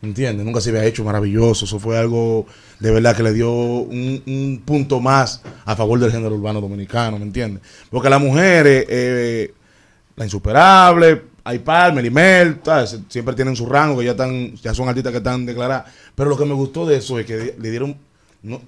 [0.00, 0.46] ¿Me entiendes?
[0.46, 1.64] Nunca se había hecho, maravilloso.
[1.64, 2.46] Eso fue algo
[2.78, 7.18] de verdad que le dio un, un punto más a favor del género urbano dominicano,
[7.18, 7.62] ¿me entiendes?
[7.90, 9.54] Porque las mujeres, eh,
[10.14, 12.12] la insuperable, hay Palmer y
[13.08, 15.86] siempre tienen su rango, que ya están, ya son artistas que están declaradas.
[16.14, 17.96] Pero lo que me gustó de eso es que le dieron,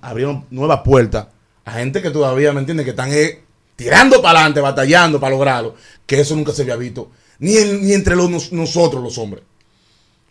[0.00, 1.28] abrieron nuevas puertas
[1.64, 2.84] a gente que todavía, ¿me entiendes?
[2.84, 3.42] Que están eh,
[3.84, 5.74] tirando para adelante, batallando para lograrlo,
[6.06, 9.42] que eso nunca se había visto, ni, en- ni entre los, nos- nosotros los hombres.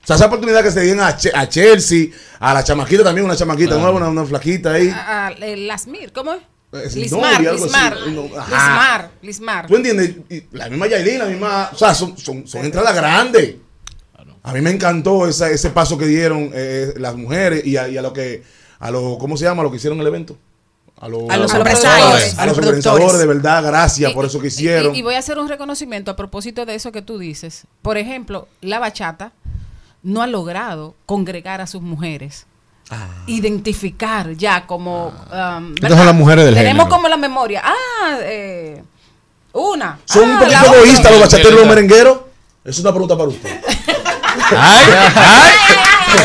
[0.03, 2.07] O sea, esa oportunidad que se dieron a, Che- a Chelsea,
[2.39, 3.81] a la chamaquita también, una chamaquita Claro.
[3.91, 4.89] nueva, una, una flaquita ahí.
[4.93, 6.41] Ah, ah, eh, Lasmir, ¿cómo es?
[6.85, 7.41] Es Lismar.
[7.41, 7.97] Lismar.
[8.05, 9.67] Lismar, Lismar.
[9.67, 10.15] ¿Tú entiendes?
[10.51, 11.69] La misma Yailin, la misma.
[11.73, 13.55] O sea, son, son, son entradas grandes.
[14.43, 17.97] A mí me encantó esa- ese paso que dieron eh, las mujeres y a, y
[17.97, 18.43] a lo que.
[18.80, 19.61] A lo, ¿Cómo se llama?
[19.61, 20.38] A lo que hicieron el evento.
[21.01, 23.19] A, lo- A los a empresarios, A a los los organizadores, productores.
[23.19, 24.93] de verdad, gracias por eso que hicieron.
[24.93, 27.63] Y, y voy a hacer un reconocimiento a propósito de eso que tú dices.
[27.81, 29.31] Por ejemplo, la bachata
[30.03, 32.45] no ha logrado congregar a sus mujeres.
[32.91, 33.07] Ah.
[33.27, 35.07] Identificar ya como...
[35.31, 36.95] um, Estas son las mujeres del Tenemos género.
[36.95, 37.61] como la memoria.
[37.63, 38.84] Ah, eh,
[39.53, 39.99] una.
[40.05, 42.19] Son Ah, un poquito egoístas los bachateros y los merengueros.
[42.65, 43.49] Es una pregunta para usted.
[44.51, 44.85] Ay,
[45.15, 45.51] ay,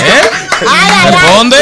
[0.07, 0.44] ¿eh?
[0.67, 1.57] Responde.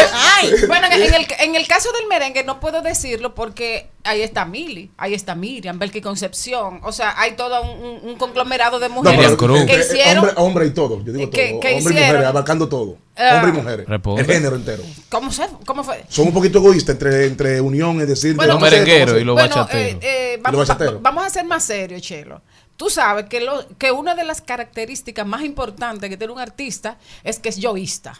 [0.67, 4.45] Bueno, en en el, en el caso del merengue no puedo decirlo porque ahí está
[4.45, 6.81] Mili, ahí está Miriam, Belki Concepción.
[6.83, 10.19] O sea, hay todo un, conglomerado de No, mujeres pero, que hicieron...
[10.19, 11.03] hombre, hombre y todo.
[11.05, 11.61] Yo digo que- todo.
[11.61, 12.97] que hombre y mujeres, abarcando todo.
[13.17, 13.37] Ah.
[13.37, 13.89] hombre y mujeres.
[13.89, 14.21] Responde.
[14.23, 14.83] El género entero.
[15.09, 16.05] ¿Cómo, se, ¿Cómo fue?
[16.09, 19.35] Son un poquito egoístas entre, entre unión, es decir, Bueno, de- Los merengueros y los
[19.35, 20.03] Bueno, bachateros.
[20.03, 22.41] eh, eh, va- vamos a ser más serios, Chelo.
[22.77, 26.97] Tú sabes que, lo, que una de las características más importantes que tiene un artista
[27.23, 28.19] es que es yoísta.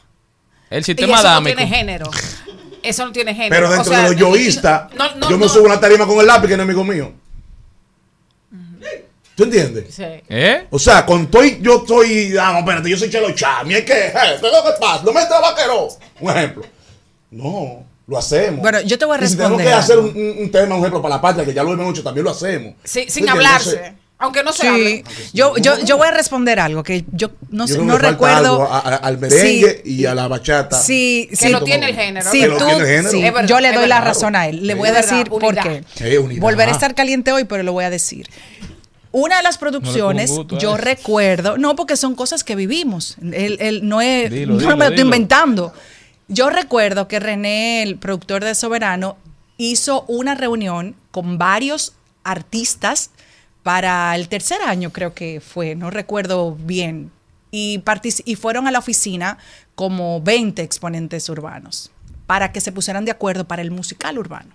[0.73, 2.11] El Y sistema eso no tiene género.
[2.83, 3.55] Eso no tiene género.
[3.55, 5.53] Pero O dentro sea, de los yoístas, no, no, yo me no.
[5.53, 7.13] subo a una tarima con el lápiz que no es amigo mío.
[9.35, 9.95] ¿Tú entiendes?
[9.95, 10.05] Sí.
[10.29, 10.67] ¿Eh?
[10.71, 13.85] O sea, con todo y- yo soy, ah, no, espérate, yo soy Chelo Chami, es
[13.85, 15.03] que, eh, ¿qué es pasa?
[15.05, 15.89] No me entra vaquero.
[16.21, 16.65] Un ejemplo.
[17.31, 18.61] No, lo hacemos.
[18.61, 20.09] Bueno, yo te voy a Y si tenemos responder que hacer algo.
[20.11, 22.25] un, un- un tema, un ejemplo para la patria, que ya lo hemos hecho, también
[22.25, 22.75] lo hacemos.
[22.85, 23.31] Sí, ¿Tú sin entiendes?
[23.33, 23.95] hablarse.
[24.23, 25.05] Aunque no se Sí, hable.
[25.33, 28.37] yo, yo, yo voy a responder algo que yo no, yo no recuerdo.
[28.63, 30.81] algo a- a- al merengue Sí, y a la bachata.
[30.81, 32.31] Sí, Que sí, lo tiene el género.
[32.31, 33.11] Sí, Que tú- tiene el género.
[33.11, 34.67] sí, Es verdad, yo le doy la razón a él.
[34.67, 34.79] Le Sí.
[34.79, 35.85] voy a verdad, decir por qué.
[35.97, 36.41] Sí, unidad.
[36.41, 38.29] Volveré a estar caliente hoy, pero lo voy a decir.
[39.11, 43.17] Una de las producciones, No gusto yo recuerdo, no, porque son cosas que vivimos.
[43.21, 45.75] Él, él no, es, Dilo, no dilo, me lo estoy inventando.
[46.29, 49.19] Yo recuerdo que René, el productor de Soberano,
[49.59, 51.93] hizo una reunión con varios
[52.25, 53.11] artistas
[53.63, 57.11] para el tercer año, creo que fue, no recuerdo bien.
[57.51, 57.83] Y,
[58.25, 59.39] y fueron a la oficina
[59.75, 61.91] como 20 exponentes urbanos
[62.27, 64.55] para que se pusieran de acuerdo para el musical urbano.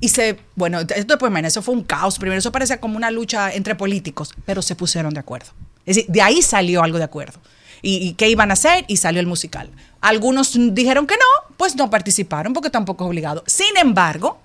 [0.00, 2.18] Y se, bueno, esto pues, man, eso fue un caos.
[2.18, 5.48] Primero, eso parecía como una lucha entre políticos, pero se pusieron de acuerdo.
[5.84, 7.40] Es decir, de ahí salió algo de acuerdo.
[7.82, 9.70] Y, y qué iban a hacer y salió el musical.
[10.00, 13.44] Algunos dijeron que no, pues no participaron porque tampoco es obligado.
[13.46, 14.40] Sin embargo,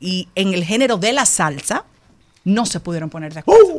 [0.00, 1.84] y en el género de la salsa,
[2.44, 3.74] no se pudieron poner de acuerdo.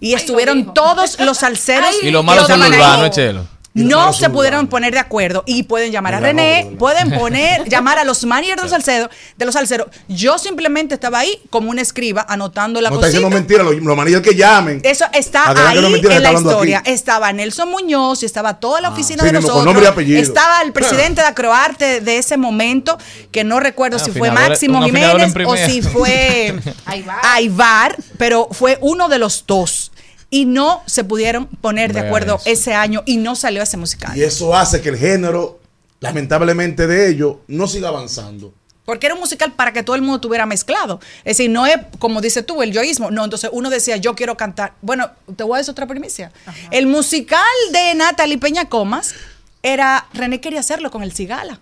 [0.00, 1.94] y estuvieron todos los salseros.
[2.02, 3.46] Y lo malo que son los urbanos, Chelo.
[3.84, 6.78] No se pudieron poner de acuerdo y pueden llamar a René, no, no, no.
[6.78, 9.88] pueden poner, llamar a los managers de de los salseros.
[10.08, 13.18] Yo simplemente estaba ahí como una escriba anotando la No está cosita.
[13.18, 14.80] diciendo mentira, los, los que llamen.
[14.84, 16.78] Eso está ahí no mentira, en la historia.
[16.78, 16.90] aquí.
[16.90, 19.64] Estaba Nelson Muñoz, y estaba toda la oficina sí, de con nosotros.
[19.64, 20.20] nombre y apellido.
[20.20, 22.98] Estaba el presidente de Acroarte de ese momento,
[23.30, 26.54] que no recuerdo Ah, si fue Máximo Jiménez o si fue
[27.22, 29.87] Aibar, pero fue uno de los dos.
[30.30, 32.50] Y no se pudieron poner de acuerdo eso.
[32.50, 34.16] ese año y no salió ese musical.
[34.16, 35.60] Y eso hace que el género,
[36.00, 38.52] lamentablemente de ellos, no siga avanzando.
[38.84, 40.98] Porque era un musical para que todo el mundo tuviera mezclado.
[41.18, 43.10] Es decir, no es como dices tú, el yoísmo.
[43.10, 44.72] No, entonces uno decía, yo quiero cantar.
[44.80, 46.32] Bueno, te voy a decir otra primicia.
[46.70, 49.14] El musical de Natalie Peña Comas
[49.62, 51.60] era, René quería hacerlo con el Cigala.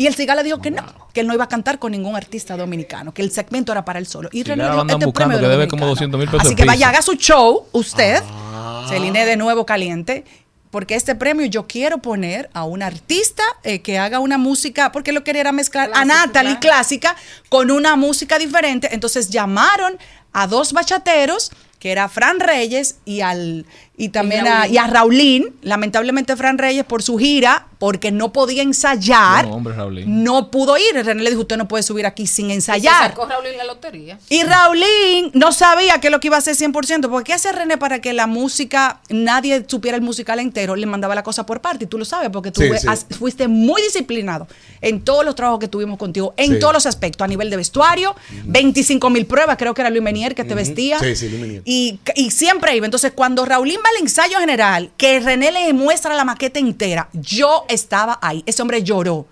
[0.00, 0.82] Y el Cigala dijo que no,
[1.12, 3.98] que él no iba a cantar con ningún artista dominicano, que el segmento era para
[3.98, 4.30] él solo.
[4.32, 5.90] Y René dijo, este premio de que debe como dominicanos.
[5.90, 8.86] 200 mil pesos Así que vaya, haga su show, usted, Ah.
[8.88, 10.24] Celine de nuevo caliente,
[10.70, 15.12] porque este premio yo quiero poner a un artista eh, que haga una música, porque
[15.12, 17.14] lo quería era mezclar a Natalie clásica
[17.50, 18.88] con una música diferente.
[18.92, 19.98] Entonces llamaron
[20.32, 23.66] a dos bachateros, que era Fran Reyes y al
[24.00, 24.74] y también a, Raulín.
[24.74, 25.54] y a Raulín.
[25.62, 30.22] Lamentablemente Fran Reyes por su gira, porque no podía ensayar, No, hombre, Raulín.
[30.24, 30.84] no pudo ir.
[30.94, 33.08] René le dijo, usted no puede subir aquí sin ensayar.
[33.10, 34.18] sacó Raúl en la lotería.
[34.28, 37.52] Y Raulín no sabía qué es lo que iba a hacer 100%, porque ¿qué hace
[37.52, 40.76] René para que la música, nadie supiera el musical entero?
[40.76, 42.86] Le mandaba la cosa por parte, y tú lo sabes, porque tú Sí, ve- sí.
[42.88, 44.46] has- fuiste muy disciplinado
[44.82, 46.58] en todos los trabajos que tuvimos contigo, en Sí.
[46.58, 48.14] todos los aspectos, a nivel de vestuario,
[48.44, 50.98] 25 mil pruebas, creo que era Luis Menier que te vestía.
[50.98, 51.62] Sí, sí, Luis Menier.
[51.64, 52.86] Y, y siempre iba.
[52.86, 57.64] Entonces, cuando Raulín va al ensayo general, que René le muestra la maqueta entera, yo
[57.68, 58.42] estaba ahí.
[58.46, 59.26] Ese hombre lloró.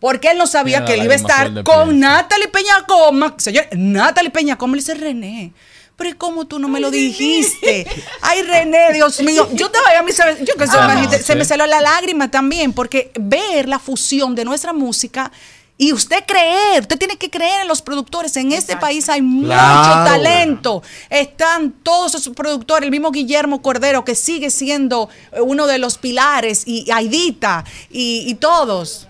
[0.00, 2.00] Porque él no sabía Mira que él iba a estar con.
[2.00, 3.34] Natalie Peñacoma.
[3.38, 5.52] Señor, Natalie Peñacoma le dice René.
[5.94, 7.86] Pero ¿y cómo tú no me lo dijiste?
[8.22, 9.48] Ay, René, Dios mío.
[9.52, 11.44] Yo te vaya a mí, se me- yo que se, Ah, me, no, se me
[11.44, 15.30] salió la lágrima también, porque ver la fusión de nuestra música
[15.78, 18.36] y usted creer, usted tiene que creer en los productores.
[18.36, 20.82] En este país hay mucho talento.
[21.10, 25.98] Están todos esos productores, el mismo Guillermo Cordero, que sigue siendo eh, uno de los
[25.98, 29.08] pilares, y Aidita, y, y todos.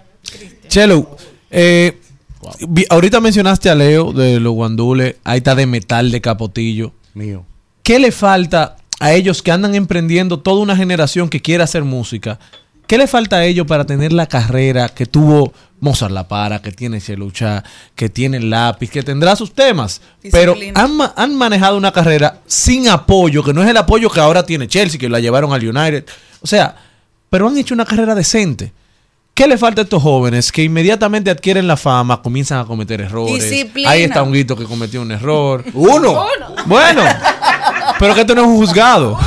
[0.68, 1.16] Chelo,
[1.50, 2.00] eh,
[2.88, 6.92] ahorita mencionaste a Leo de los guandules, ahí está de metal de Capotillo.
[7.14, 7.44] Mío.
[7.82, 12.38] ¿Qué le falta a ellos que andan emprendiendo toda una generación que quiere hacer música?
[12.92, 16.72] ¿Qué le falta a ellos para tener la carrera que tuvo Mozart La Para, que
[16.72, 17.64] tiene Chelucha,
[17.94, 20.02] que tiene lápiz, que tendrá sus temas?
[20.30, 24.44] Pero han, han manejado una carrera sin apoyo, que no es el apoyo que ahora
[24.44, 26.04] tiene Chelsea, que la llevaron al United.
[26.42, 26.76] O sea,
[27.30, 28.74] pero han hecho una carrera decente.
[29.32, 33.42] ¿Qué le falta a estos jóvenes que inmediatamente adquieren la fama, comienzan a cometer errores?
[33.42, 33.88] Disciplina.
[33.88, 35.64] Ahí está un grito que cometió un error.
[35.72, 36.26] Uno.
[36.66, 37.02] Bueno,
[37.98, 39.18] pero que esto no es un juzgado.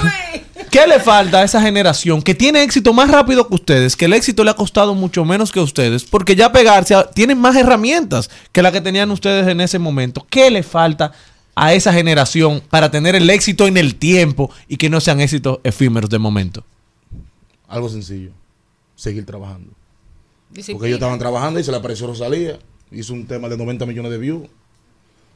[0.76, 3.96] ¿Qué le falta a esa generación que tiene éxito más rápido que ustedes?
[3.96, 7.10] Que el éxito le ha costado mucho menos que a ustedes, porque ya pegarse a-
[7.10, 10.28] tienen más herramientas que la que tenían ustedes en ese momento.
[10.30, 11.14] ¿Qué le falta
[11.56, 15.60] a esa generación para tener el éxito en el tiempo y que no sean éxitos
[15.64, 16.66] efímeros de momento?
[17.70, 18.32] Algo sencillo.
[18.98, 19.72] Seguir trabajando.
[20.50, 20.78] Disciplina.
[20.78, 22.60] Porque ellos estaban trabajando y se le apareció Rosalía.
[22.92, 24.50] Hizo un tema de 90 millones de views.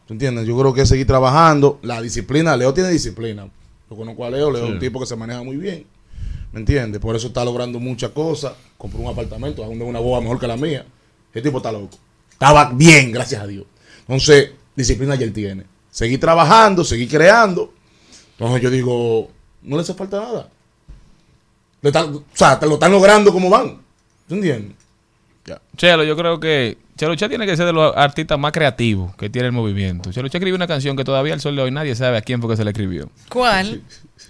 [0.06, 0.46] ¿Tú entiendes?
[0.46, 1.80] Yo creo que seguir trabajando.
[1.82, 3.48] La disciplina, Leo tiene disciplina.
[3.90, 5.86] Yo conozco a Leo, Leo es un tipo que se maneja muy bien.
[6.52, 7.00] ¿Me entiendes?
[7.02, 8.54] Por eso está logrando muchas cosas.
[8.78, 10.86] Compró un apartamento, aún de una boba mejor que la mía.
[11.32, 11.98] Ese tipo está loco.
[12.32, 13.66] Estaba bien, gracias a Dios.
[14.02, 15.64] Entonces, disciplina ya él tiene.
[15.92, 17.74] Seguir trabajando, seguir creando.
[18.38, 19.30] Entonces yo digo,
[19.64, 20.50] no le hace falta nada.
[21.82, 23.80] Le están- o sea, lo están logrando como van.
[24.28, 24.76] ¿Tú entiendes?
[25.78, 29.48] Chelo, yo creo que Chelucha tiene que ser de los artistas más creativos que tiene
[29.48, 30.12] el movimiento.
[30.12, 32.50] Chelucha escribió una canción que todavía al sol de hoy nadie sabe a quién fue
[32.50, 33.10] que se la escribió.
[33.30, 33.82] ¿Cuál?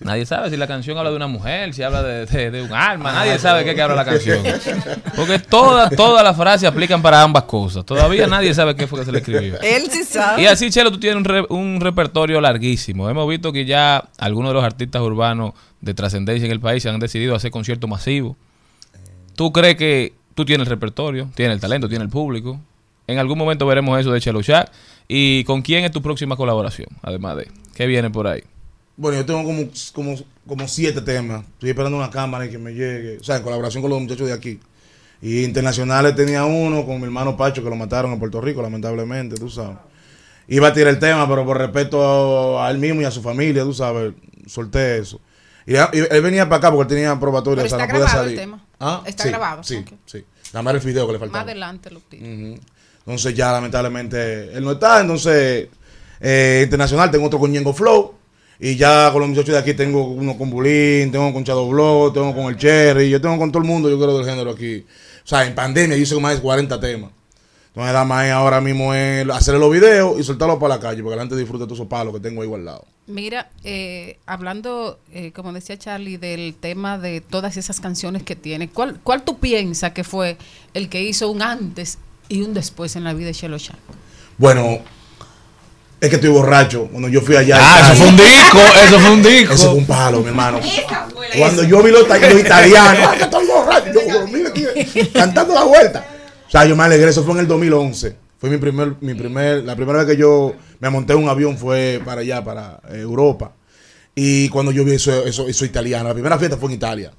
[0.02, 2.72] Nadie sabe si la canción habla de una mujer, si habla de, de- de un
[2.72, 4.42] alma, nadie sabe qué que habla la canción.
[5.16, 7.84] Porque todas todas las frases aplican para ambas cosas.
[7.86, 9.60] Todavía nadie sabe qué fue que se le escribió.
[9.62, 10.44] Él sí sabe.
[10.44, 13.10] Y así, Chelo, tú tienes un, re- un repertorio larguísimo.
[13.10, 16.90] Hemos visto que ya algunos de los artistas urbanos de trascendencia en el país se
[16.90, 18.38] han decidido a hacer conciertos masivos.
[19.36, 22.60] ¿Tú crees que tú tienes el repertorio, tienes el talento, tienes el público.
[23.08, 24.72] En algún momento veremos eso de Chelo Shack.
[25.08, 26.88] ¿Y con quién es tu próxima colaboración?
[27.02, 28.44] Además de, ¿qué viene por ahí?
[28.96, 30.16] Bueno, yo tengo como, como,
[30.46, 31.44] como siete temas.
[31.54, 33.18] Estoy esperando una cámara y que me llegue.
[33.18, 34.60] O sea, en colaboración con los muchachos de aquí.
[35.22, 39.36] Y internacionales tenía uno con mi hermano Pacho, que lo mataron en Puerto Rico, lamentablemente,
[39.36, 39.78] tú sabes.
[40.48, 43.64] Iba a tirar el tema, pero por respeto a, él mismo y a su familia,
[43.64, 44.14] tú sabes,
[44.48, 45.20] solté eso.
[45.66, 48.06] Y, él venía para acá porque él tenía probatoria, Pero o sea, está no podía
[48.06, 48.40] grabado el salir.
[48.40, 48.66] tema.
[48.80, 49.04] ¿Ah?
[49.06, 50.24] Está Sí, grabado, Sí, sí.
[50.54, 51.44] Nada más el video que le Más faltaba.
[51.44, 52.00] adelante lo.
[52.00, 52.60] Ujú.
[53.00, 55.02] Entonces ya lamentablemente él no está.
[55.02, 55.68] Entonces,
[56.20, 58.16] eh, internacional tengo otro con Ñengo Flow.
[58.62, 62.12] Y ya con los muchachos de aquí tengo uno con Bulín, tengo con Chado Blow,
[62.12, 64.86] tengo con el Cherry, yo tengo con todo el mundo, yo creo, del género aquí.
[65.24, 67.12] O sea, en pandemia yo hice más de 40 temas.
[67.70, 71.16] Entonces la más ahora mismo es hacerle los videos y soltarlos para la calle, porque
[71.16, 72.84] la gente disfrute de todos esos palos que tengo ahí guardados.
[73.06, 78.70] Mira, eh, hablando, eh, como decía Charlie, del tema de todas esas canciones que tiene,
[78.70, 80.38] ¿cuál, ¿cuál tú piensas que fue
[80.74, 83.78] el que hizo un antes y un después en la vida de Chelo Shack?
[84.38, 84.80] Bueno,
[86.02, 86.88] es que estoy borracho.
[86.88, 87.58] Cuando yo fui allá.
[87.60, 89.54] Ah, eso fue un disco, eso fue un disco.
[89.54, 90.60] Eso fue un palo, mi hermano.
[91.38, 94.64] Cuando yo vi los, los italianos, "Ah, que estoy borracho", yo, "Oh, mira aquí,
[95.14, 96.06] cantando la vuelta.
[96.50, 98.16] O sea, yo me alegré, eso fue en el 2011.
[98.40, 101.60] Fue mi primer, mi primer, la primera vez que yo me monté en un avión
[101.60, 103.54] fue para allá, para eh, Europa.
[104.16, 107.12] Y cuando yo vi eso, eso, eso italiano, la primera fiesta fue en Italia.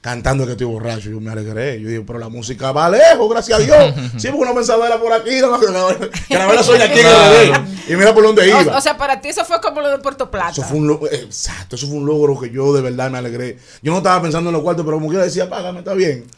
[0.00, 1.78] Cantando que estoy borracho, yo me alegré.
[1.78, 3.94] Yo digo, pero la música va lejos, gracias a Dios.
[4.18, 7.00] Sí, porque uno pensaba era por aquí, no, que la- que la verdad soy aquí
[7.00, 7.52] en el bebé.
[7.86, 8.60] Y mira por dónde iba.
[8.62, 10.52] O, o sea, para ti eso fue como lo de Puerto Plata.
[10.52, 13.58] Eso fue un logro, exacto, eso fue un logro que yo de verdad me alegré.
[13.82, 16.24] Yo no estaba pensando en los cuartos, pero como quiera decía, págame, está bien.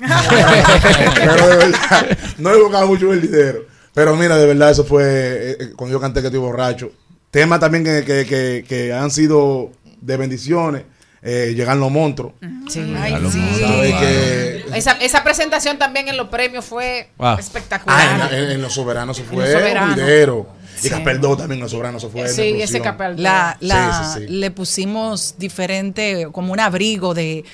[1.15, 3.61] pero de verdad, no he buscado mucho el dinero.
[3.95, 6.91] Pero mira, de verdad, eso fue eh, eh, cuando yo canté que estoy borracho.
[7.31, 9.71] Temas también que, que, que, que han sido
[10.01, 10.83] de bendiciones.
[11.25, 12.33] Eh, llegan los monstruos.
[12.69, 12.81] Sí.
[12.99, 13.41] Ay, sí.
[14.01, 17.37] Que- Esa, esa presentación también en los premios fue Ah.
[17.39, 17.99] espectacular.
[18.23, 19.45] Ah, en, en- en Los Soberanos se En fue.
[20.79, 20.91] Y Sí.
[20.91, 22.27] Capel 2 también en Los Soberanos se fue.
[22.29, 22.83] Sí, ese explosión.
[22.83, 24.33] Capel La, la- Sí, sí, sí.
[24.33, 27.45] Le pusimos diferente, como un abrigo de-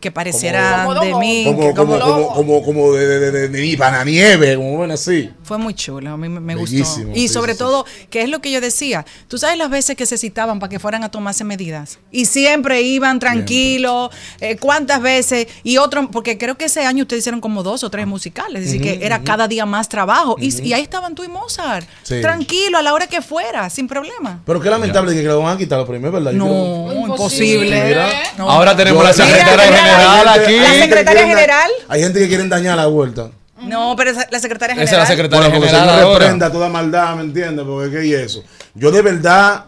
[0.00, 1.44] que pareciera Como- de mí.
[1.44, 5.30] Como, como, como- como, como, como de, de, de, de, bananieve, como ven así.
[5.42, 6.72] Fue muy chulo, a mí me, me gustó.
[6.72, 9.94] Bellísimo, Y sobre sí, todo, que es lo que yo decía, tú sabes las veces
[9.96, 11.98] que se citaban para que fueran a tomarse medidas.
[12.10, 17.20] Y siempre iban tranquilos, eh, cuántas veces, y otro, porque creo que ese año ustedes
[17.20, 20.36] hicieron como dos o tres musicales, es decir, que era cada día más trabajo.
[20.40, 22.20] Y- ahí estaban tú y Mozart, Sí.
[22.20, 24.40] tranquilo, a la hora que fuera, sin problema.
[24.46, 26.32] Pero qué lamentable que lo van a quitar los premios, ¿verdad?
[26.32, 27.84] Yo No, creo- imposible.
[27.84, 28.08] Mira.
[28.38, 28.50] No.
[28.50, 30.58] Ahora tenemos Yo- la Mira, general hay gente- aquí.
[30.60, 31.70] La secretaria general.
[31.88, 33.30] Hay gente que quieren dañar la vuelta.
[33.62, 35.04] No, pero esa- la secretaria Esa es general.
[35.08, 37.64] la secretaria Bueno, porque general se me reprenda toda maldad, ¿me entiendes?
[37.64, 38.42] Porque qué y eso.
[38.74, 39.66] Yo de verdad,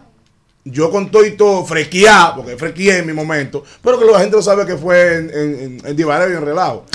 [0.65, 4.35] yo con todo y todo, frequeado, porque frequeé en mi momento, pero que la gente
[4.35, 6.85] lo sabe que fue en, en, en, en Divareo y en Relajo.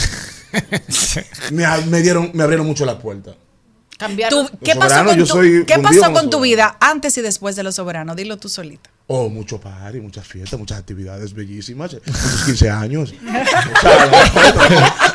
[1.50, 3.34] me, me dieron, me abrieron mucho las puertas.
[4.30, 7.16] Tú, ¿Qué, pasó con, tu, soy ¿qué fundido pasó con con los tu vida antes
[7.18, 8.16] y después de los soberanos?
[8.16, 8.90] Dilo tú solita.
[9.06, 13.14] Oh, mucho party, muchas fiestas, muchas actividades bellísimas, muchos 15 años.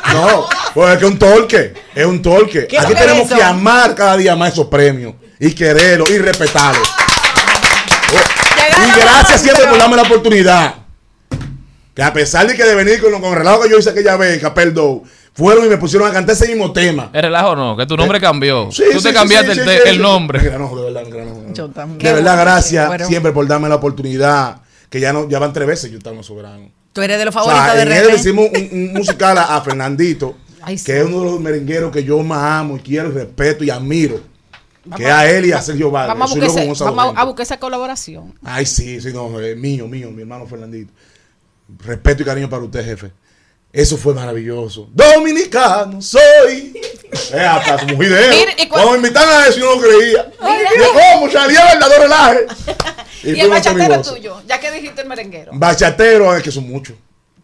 [0.08, 2.66] O sea, no, pues es que es un torque, es un torque.
[2.66, 3.36] ¿Qué Aquí tenemos eso?
[3.36, 6.88] que amar cada día más esos premios y quererlos y respetarlos.
[8.14, 10.74] Oh, y gracias siempre por darme la oportunidad.
[11.94, 14.16] Que a pesar de que de venir con, con el relajo que yo hice aquella
[14.16, 15.02] vez, Capel Doe,
[15.38, 17.10] fueron y me pusieron a cantar ese mismo tema.
[17.12, 17.76] ¿Es relajo o no?
[17.76, 18.70] Que tu nombre cambió.
[18.72, 20.40] Sí, Tú sí, te cambiaste sí, el, sí, te- sí, el nombre.
[20.40, 21.42] De verdad, me granojo.
[21.54, 21.98] Yo también.
[22.00, 23.06] De verdad, gracias Bueno.
[23.06, 24.60] siempre por darme la oportunidad.
[24.90, 26.68] Que ya no ya van tres veces yo estaba soberano.
[26.92, 28.08] Tú eres de los O favoritos sea, de en él René.
[28.12, 30.36] le hicimos un, un musical a, a Fernandito,
[30.84, 33.70] que es uno de los merengueros que yo más amo y quiero y respeto y
[33.70, 34.20] admiro.
[34.96, 36.16] que es a él y a Sergio Vargas.
[36.18, 38.34] Vamos, a buscar, ese- vamos a buscar esa colaboración.
[38.42, 40.90] Ay, sí, sí, no, es mío, mío, mi hermano Fernandito.
[41.84, 43.12] Respeto y cariño para usted, jefe.
[43.72, 44.88] Eso fue maravilloso.
[44.92, 46.80] Dominicano soy.
[47.12, 48.32] Es hasta como video.
[48.56, 50.30] Y Cuando me invitan a eso, yo no creía.
[50.78, 51.30] Yo, ¿cómo?
[51.30, 52.46] Salía verdadero relaje.
[53.22, 55.52] Y, el fuimos bachatero tuyo, ya que dijiste el merenguero.
[55.54, 56.96] Bachatero, es que son muchos.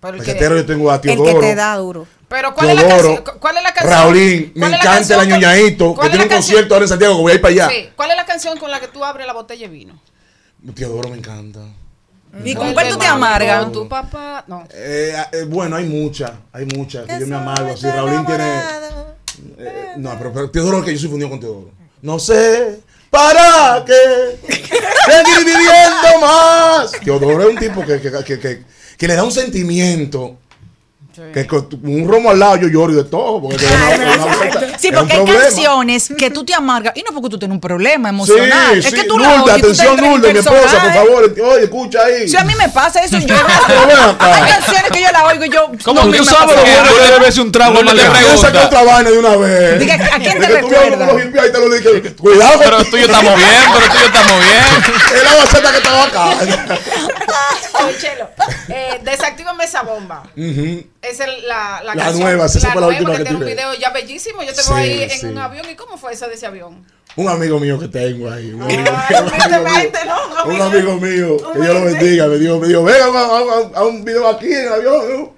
[0.02, 1.40] El que- Bachatero yo tengo a El que Teodoro.
[1.40, 2.06] te da duro.
[2.28, 3.92] Pero ¿cuál es la ¿Cuál es la canción?
[3.92, 7.16] Raulín, me ¿Cuál es la encanta el añoñadito, que tiene un concierto ahora en Santiago,
[7.16, 7.68] que voy a ir para allá.
[7.70, 7.90] Sí.
[7.94, 10.01] ¿Cuál es la canción con la que tú abres la botella de vino?
[10.74, 11.60] Teodoro me encanta.
[12.44, 13.65] ¿Y con cuál tú te amargas?
[13.65, 14.66] Con tu papá, no.
[14.73, 17.86] Eh, eh, bueno, hay muchas, hay muchas que yo me amargo así.
[17.86, 18.44] Raulín tiene.
[19.59, 21.70] eh, no, pero, pero Teodoro, que yo soy fundido con Teodoro.
[22.02, 22.81] No sé
[23.11, 26.90] para qué seguir viviendo más.
[27.05, 28.62] Teodoro es un tipo que, que, que, que-
[28.97, 30.39] que le da un sentimiento
[31.32, 33.41] Que con un romo al lado yo lloro y de todo.
[33.41, 35.43] Porque de una- de una vuelta Sí, porque hay problema.
[35.45, 38.73] canciones que tú te amargas y no porque tú tienes un problema emocional.
[38.74, 41.35] Sí, es sí, que tú la Lourdes, oyes atención, Lourdes, mi esposa, por favor.
[41.55, 42.28] Oye, escucha ahí.
[42.28, 43.35] Si a mí me pasa eso, yo.
[44.19, 45.70] Hay canciones que yo la oigo y yo.
[45.85, 48.36] ¿Cómo no, tú sabes que debe ser un trago No, de te pregunta?
[48.36, 49.78] saca otra vaina de una vez.
[49.78, 51.09] Diga, ¿a quién te recuerda?
[52.19, 52.59] Cuidado.
[52.62, 54.65] Pero tú y yo estamos bien, pero tú y yo estamos bien.
[55.15, 56.24] Es la baceta que estaba acá.
[57.85, 58.28] Oye, Chelo,
[58.69, 60.23] eh, desactívame esa bomba.
[61.09, 63.39] Esa es la, la, La canción, nueva, esa la fue la nueva última que tiene
[63.39, 64.43] un video ya bellísimo.
[64.43, 65.26] Yo te Sí, ahí en sí.
[65.26, 65.66] un avión.
[65.70, 66.85] ¿Y cómo fue eso de ese avión?
[67.16, 68.51] Un amigo mío que tengo ahí.
[68.52, 70.44] Un amigo, Ay, un amigo mío, humildemente, ¿no?
[70.52, 73.78] un amigo mío, que Dios lo bendiga, me dijo, me dijo, venga a, a- a-
[73.81, 75.12] a un video aquí en el avión.
[75.20, 75.35] ¿no?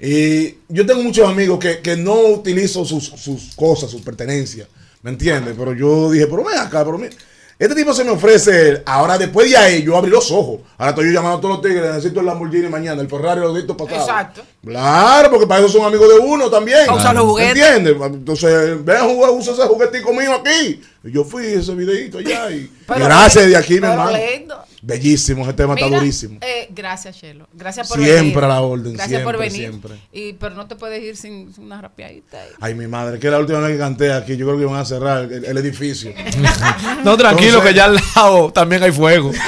[0.00, 4.66] Y yo tengo muchos amigos que, que no utilizo sus, sus cosas, sus pertenencias,
[5.02, 5.54] ¿me entiendes?
[5.56, 7.14] Pero yo dije, pero ven acá, pero mira,
[7.58, 11.06] este tipo se me ofrece, ahora después de ahí yo abrí los ojos, ahora estoy
[11.06, 14.08] yo llamando a todos los tigres, necesito el Lamborghini mañana, el Ferrari los distos pasados.
[14.08, 14.42] Exacto.
[14.64, 16.88] Claro, porque para eso son amigos de uno también.
[16.88, 17.54] A usar los juguetes.
[17.54, 18.06] ¿Me entiendes?
[18.06, 20.80] Entonces, jugar, usa ese juguetico mío aquí.
[21.04, 24.12] Y yo fui a ese videito allá y, Pero gracias de aquí, mi hermano.
[24.16, 24.62] lindo.
[24.84, 26.38] Bellísimo, ese tema está durísimo.
[26.40, 27.48] eh, gracias, Chelo.
[27.52, 28.38] Gracias por Siempre venir.
[28.44, 29.70] a la orden, Gracias por siempre, venir.
[29.70, 30.08] siempre.
[30.12, 32.40] Y, pero no te puedes ir sin, sin una rapeadita.
[32.40, 32.48] ahí.
[32.60, 34.84] Ay, mi madre, que la última vez que canté aquí, yo creo que iban a
[34.84, 36.12] cerrar el, el edificio.
[37.04, 39.30] No, tranquilo, Entonces- que ya al lado también hay fuego.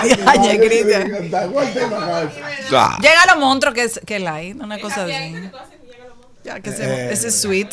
[0.00, 0.14] Ay.
[2.72, 2.98] Ah.
[3.00, 5.34] Llega a los monstruos que es que light, una cosa así.
[6.44, 7.68] Ya que se, Eh, ese es sweet.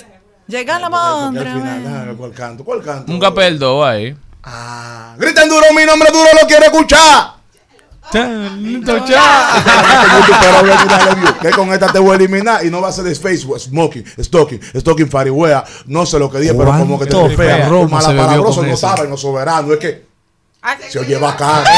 [0.48, 1.44] Llega la monstruo.
[1.53, 2.64] final, ver ¿cuál canto?
[2.64, 3.11] ¿Cuál canto?
[3.11, 4.15] Un capel dos ahí.
[4.44, 7.34] Ah, griten duro, mi nombre duro lo quiero escuchar.
[11.41, 14.06] que con esta te voy a eliminar y no va a ser de Facebook, smoking,
[14.22, 17.99] stalking, stalking, fariwea, no sé lo que dije, pero como que te ¿Cuánto fea, Roma
[18.02, 20.07] se bebió malapalabroso, con no saben, no soberano, es que
[20.61, 21.64] Ah, se oye bacán.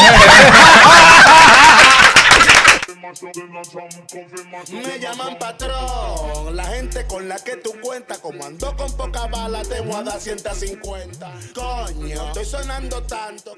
[4.72, 9.62] Me llaman patrón, la gente con la que tú cuentas, como ando con poca bala,
[9.62, 11.34] te voy a dar 150.
[11.54, 13.58] Coño, estoy sonando tanto.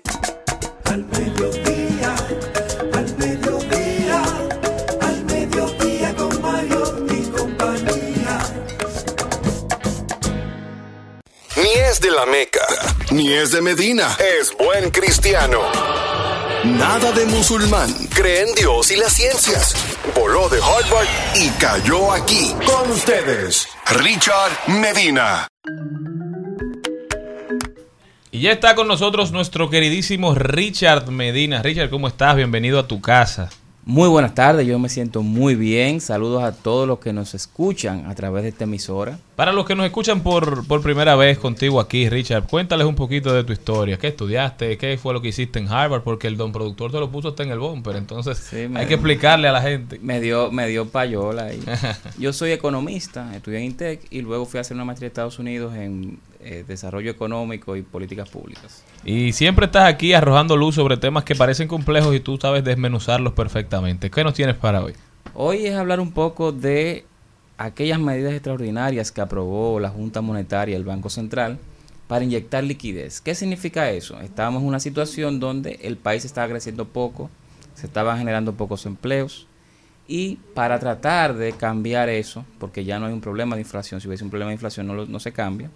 [0.85, 2.15] Al mediodía,
[2.93, 4.23] al mediodía,
[5.01, 8.39] al mediodía con Mario y compañía.
[11.55, 12.67] Ni es de la Meca,
[13.11, 14.15] ni es de Medina.
[14.19, 16.10] Es buen cristiano.
[16.63, 17.89] Nada de musulmán.
[18.13, 19.75] Cree en Dios y las ciencias.
[20.15, 22.53] Voló de Harvard y cayó aquí.
[22.65, 25.47] Con ustedes, Richard Medina.
[28.29, 31.63] Y ya está con nosotros nuestro queridísimo Richard Medina.
[31.63, 32.35] Richard, ¿cómo estás?
[32.35, 33.49] Bienvenido a tu casa.
[33.91, 35.99] Muy buenas tardes, yo me siento muy bien.
[35.99, 39.19] Saludos a todos los que nos escuchan a través de esta emisora.
[39.35, 43.33] Para los que nos escuchan por, por primera vez contigo aquí, Richard, cuéntales un poquito
[43.33, 43.97] de tu historia.
[43.97, 44.77] ¿Qué estudiaste?
[44.77, 46.03] ¿Qué fue lo que hiciste en Harvard?
[46.03, 49.49] Porque el don productor te lo puso hasta en el bumper, entonces hay que explicarle
[49.49, 49.99] a la gente.
[50.01, 51.61] Me dio, me dio payola ahí.
[52.17, 55.37] Yo soy economista, estudié en Intec y luego fui a hacer una maestría en Estados
[55.37, 58.83] Unidos en eh, desarrollo económico y políticas públicas.
[59.03, 63.33] Y siempre estás aquí arrojando luz sobre temas que parecen complejos y tú sabes desmenuzarlos
[63.33, 64.09] perfectamente.
[64.09, 64.93] ¿Qué nos tienes para hoy?
[65.33, 67.05] Hoy es hablar un poco de
[67.57, 71.59] aquellas medidas extraordinarias que aprobó la Junta Monetaria, el Banco Central,
[72.07, 73.21] para inyectar liquidez.
[73.21, 74.19] ¿Qué significa eso?
[74.19, 77.29] Estábamos en una situación donde el país estaba creciendo poco,
[77.75, 79.47] se estaban generando pocos empleos
[80.07, 84.07] y para tratar de cambiar eso, porque ya no hay un problema de inflación, si
[84.07, 85.69] hubiese un problema de inflación no, lo- no se cambia,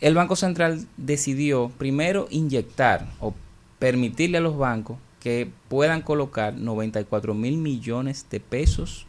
[0.00, 3.34] el Banco Central decidió primero inyectar o
[3.78, 9.06] permitirle a los bancos que puedan colocar 94 mil millones de pesos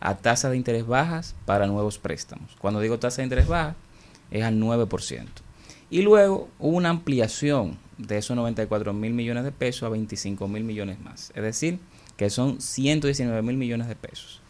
[0.00, 2.56] a tasas de interés bajas para nuevos préstamos.
[2.58, 3.76] Cuando digo tasa de interés baja,
[4.30, 5.26] es al 9%.
[5.90, 10.64] Y luego hubo una ampliación de esos 94 mil millones de pesos a 25 mil
[10.64, 11.30] millones más.
[11.36, 11.78] Es decir,
[12.16, 14.40] que son 119 mil millones de pesos.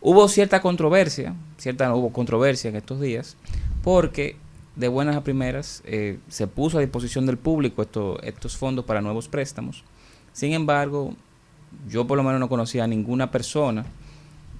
[0.00, 3.36] Hubo cierta controversia, cierta no hubo controversia en estos días,
[3.82, 4.36] porque
[4.76, 9.00] de buenas a primeras eh, se puso a disposición del público esto- estos fondos para
[9.00, 9.84] nuevos préstamos.
[10.32, 11.14] Sin embargo,
[11.88, 13.84] yo por lo menos no conocía a ninguna persona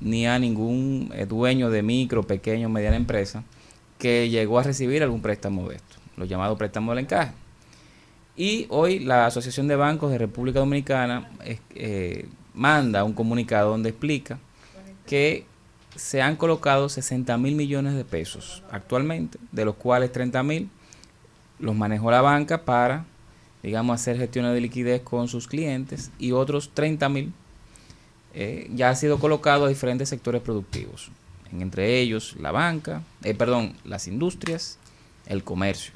[0.00, 3.44] ni a ningún eh, dueño de micro, pequeño, mediana empresa
[3.98, 7.32] que llegó a recibir algún préstamo de esto, los llamados préstamos del encaje.
[8.36, 11.30] Y hoy la Asociación de Bancos de República Dominicana
[11.74, 14.38] eh, manda un comunicado donde explica
[15.06, 15.44] que
[15.96, 20.68] se han colocado 60 mil millones de pesos actualmente, de los cuales 30 mil
[21.58, 23.04] los manejó la banca para,
[23.62, 27.32] digamos, hacer gestiones de liquidez con sus clientes y otros 30 mil
[28.32, 31.10] eh, ya ha sido colocado a diferentes sectores productivos,
[31.52, 34.78] en- entre ellos la banca, eh, perdón, las industrias,
[35.26, 35.92] el comercio,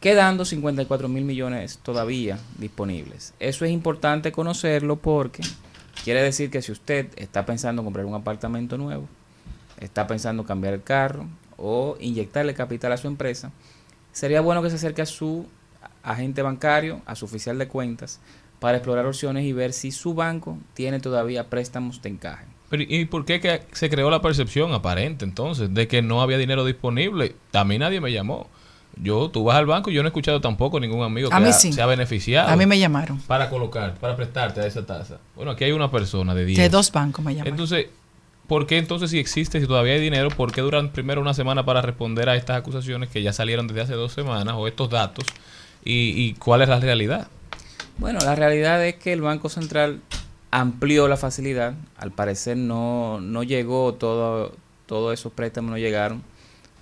[0.00, 3.34] quedando 54 mil millones todavía disponibles.
[3.40, 5.42] Eso es importante conocerlo porque
[6.04, 9.08] Quiere decir que si usted está pensando en comprar un apartamento nuevo,
[9.80, 11.26] está pensando cambiar el carro
[11.56, 13.52] o inyectarle capital a su empresa,
[14.12, 15.46] sería bueno que se acerque a su
[16.02, 18.20] agente bancario, a su oficial de cuentas,
[18.60, 22.46] para explorar opciones y ver si su banco tiene todavía préstamos de encaje.
[22.70, 26.38] Pero, ¿Y por qué que se creó la percepción aparente entonces de que no había
[26.38, 27.34] dinero disponible?
[27.52, 28.48] A mí nadie me llamó.
[29.00, 31.40] Yo, tú vas al banco y yo no he escuchado tampoco ningún amigo que A
[31.40, 31.72] mí ha- sí.
[31.72, 32.48] se ha beneficiado.
[32.50, 33.18] A mí me llamaron.
[33.22, 35.18] Para colocar, para prestarte a esa tasa.
[35.36, 36.58] Bueno, aquí hay una persona de 10.
[36.58, 37.52] De dos bancos me llamaron.
[37.54, 37.86] Entonces,
[38.48, 41.64] ¿por qué entonces si existe, si todavía hay dinero, por qué duran primero una semana
[41.64, 45.24] para responder a estas acusaciones que ya salieron desde hace dos semanas o estos datos?
[45.84, 47.28] ¿Y, y cuál es la realidad?
[47.98, 50.00] Bueno, la realidad es que el Banco Central
[50.50, 51.74] amplió la facilidad.
[51.96, 54.54] Al parecer no, no llegó todo,
[54.86, 56.22] todos esos préstamos no llegaron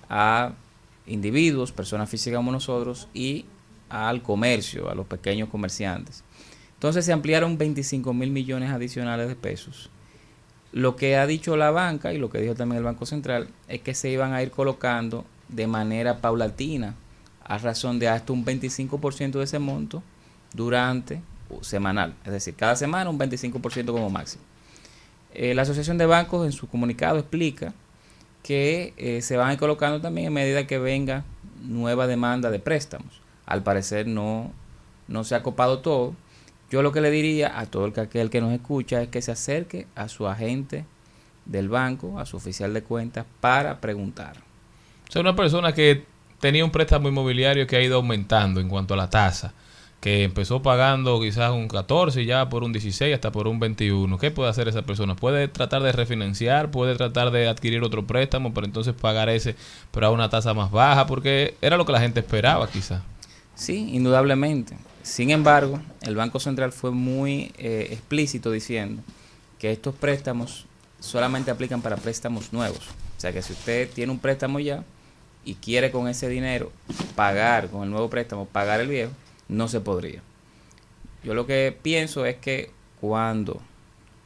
[0.09, 0.51] a
[1.07, 3.45] individuos, personas físicas como nosotros y
[3.89, 6.23] al comercio, a los pequeños comerciantes.
[6.73, 9.89] Entonces se ampliaron 25 mil millones adicionales de pesos.
[10.71, 13.81] Lo que ha dicho la banca y lo que dijo también el Banco Central es
[13.81, 16.95] que se iban a ir colocando de manera paulatina
[17.43, 20.03] a razón de hasta un 25% de ese monto
[20.53, 24.43] durante uh, semanal, es decir, cada semana un 25% como máximo.
[25.33, 27.73] Eh, la Asociación de Bancos en su comunicado explica
[28.47, 31.25] que eh, se van colocando también en medida que venga
[31.63, 33.19] nueva demanda de préstamos.
[33.45, 34.53] Al parecer no,
[35.09, 36.15] no se ha copado todo.
[36.71, 39.21] Yo lo que le diría a todo el que, aquel que nos escucha es que
[39.21, 40.85] se acerque a su agente
[41.43, 44.37] del banco, a su oficial de cuentas, para preguntar.
[45.09, 46.05] Sea, una persona que
[46.39, 49.53] tenía un préstamo inmobiliario que ha ido aumentando en cuanto a la tasa,
[49.99, 54.17] que empezó pagando quizás un 14 y ya por un 16 hasta por un 21.
[54.17, 55.15] ¿Qué puede hacer esa persona?
[55.15, 59.55] Puede tratar de refinanciar, puede tratar de adquirir otro préstamo, pero entonces pagar ese,
[59.91, 63.01] pero a una tasa más baja, porque era lo que la gente esperaba quizás.
[63.55, 64.77] Sí, indudablemente.
[65.01, 69.01] Sin embargo, el Banco Central fue muy eh, explícito diciendo
[69.57, 70.65] que estos préstamos
[70.99, 72.81] solamente aplican para préstamos nuevos.
[73.17, 74.83] O sea que si usted tiene un préstamo ya
[75.43, 76.71] y quiere con ese dinero
[77.15, 79.11] pagar con el nuevo préstamo, pagar el viejo,
[79.47, 80.21] no se podría.
[81.23, 82.71] Yo lo que pienso es que
[83.01, 83.61] cuando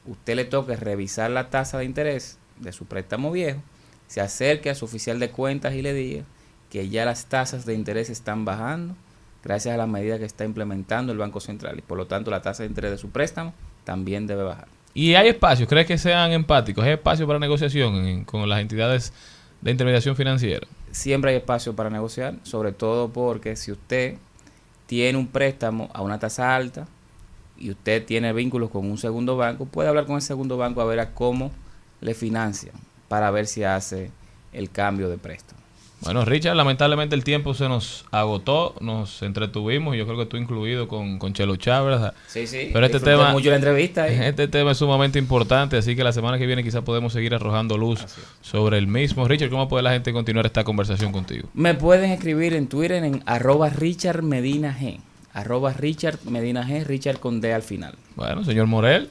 [0.06, 3.62] usted le toque revisar la tasa de interés de su préstamo viejo,
[4.08, 6.24] se acerque a su oficial de cuentas y le diga
[6.70, 8.96] que ya las tasas de interés están bajando
[9.44, 12.42] gracias a la medida que está implementando el Banco Central y por lo tanto la
[12.42, 13.54] tasa de interés de su préstamo
[13.84, 14.68] también debe bajar.
[14.94, 16.84] Y hay espacios, ¿crees que sean empáticos?
[16.84, 19.14] ¿Hay espacio para negociación en- con las entidades
[19.62, 20.68] de intermediación financiera?
[20.92, 24.18] Siempre hay espacio para negociar, sobre todo porque si usted
[24.92, 26.86] tiene un préstamo a una tasa alta
[27.58, 30.86] y usted tiene vínculos con un segundo banco, puede hablar con el segundo banco a
[30.86, 31.50] ver a cómo
[32.02, 32.76] le financian
[33.08, 34.12] para ver si hace
[34.52, 35.61] el cambio de préstamo.
[36.02, 40.88] Bueno, Richard, lamentablemente el tiempo se nos agotó, nos entretuvimos, yo creo que tú incluido
[40.88, 42.00] con, con Chelo Chávez.
[42.00, 42.14] ¿verdad?
[42.28, 46.04] Sí, sí, Pero este tema, mucho la entrevista este tema es sumamente importante, así que
[46.04, 48.04] la semana que viene quizás podemos seguir arrojando luz
[48.42, 49.28] sobre el mismo.
[49.28, 51.48] Richard, ¿cómo puede la gente continuar esta conversación contigo?
[51.54, 55.00] Me pueden escribir en Twitter en arroba Richard Medina G.
[55.34, 57.96] Arroba Richard Medina G, Richard con D al final.
[58.16, 59.10] Bueno, señor Morel,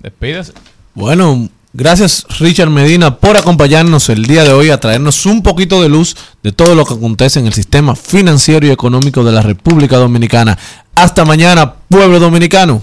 [0.00, 0.54] despídase.
[0.94, 5.88] Bueno, gracias Richard Medina por acompañarnos el día de hoy a traernos un poquito de
[5.88, 9.96] luz de todo lo que acontece en el sistema financiero y económico de la República
[9.96, 10.58] Dominicana.
[10.94, 12.82] Hasta mañana, pueblo dominicano.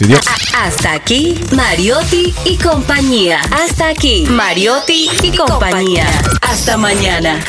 [0.00, 0.20] Dios.
[0.54, 3.40] Hasta aquí, Mariotti y compañía.
[3.50, 6.06] Hasta aquí, Mariotti y compañía.
[6.42, 7.42] Hasta mañana.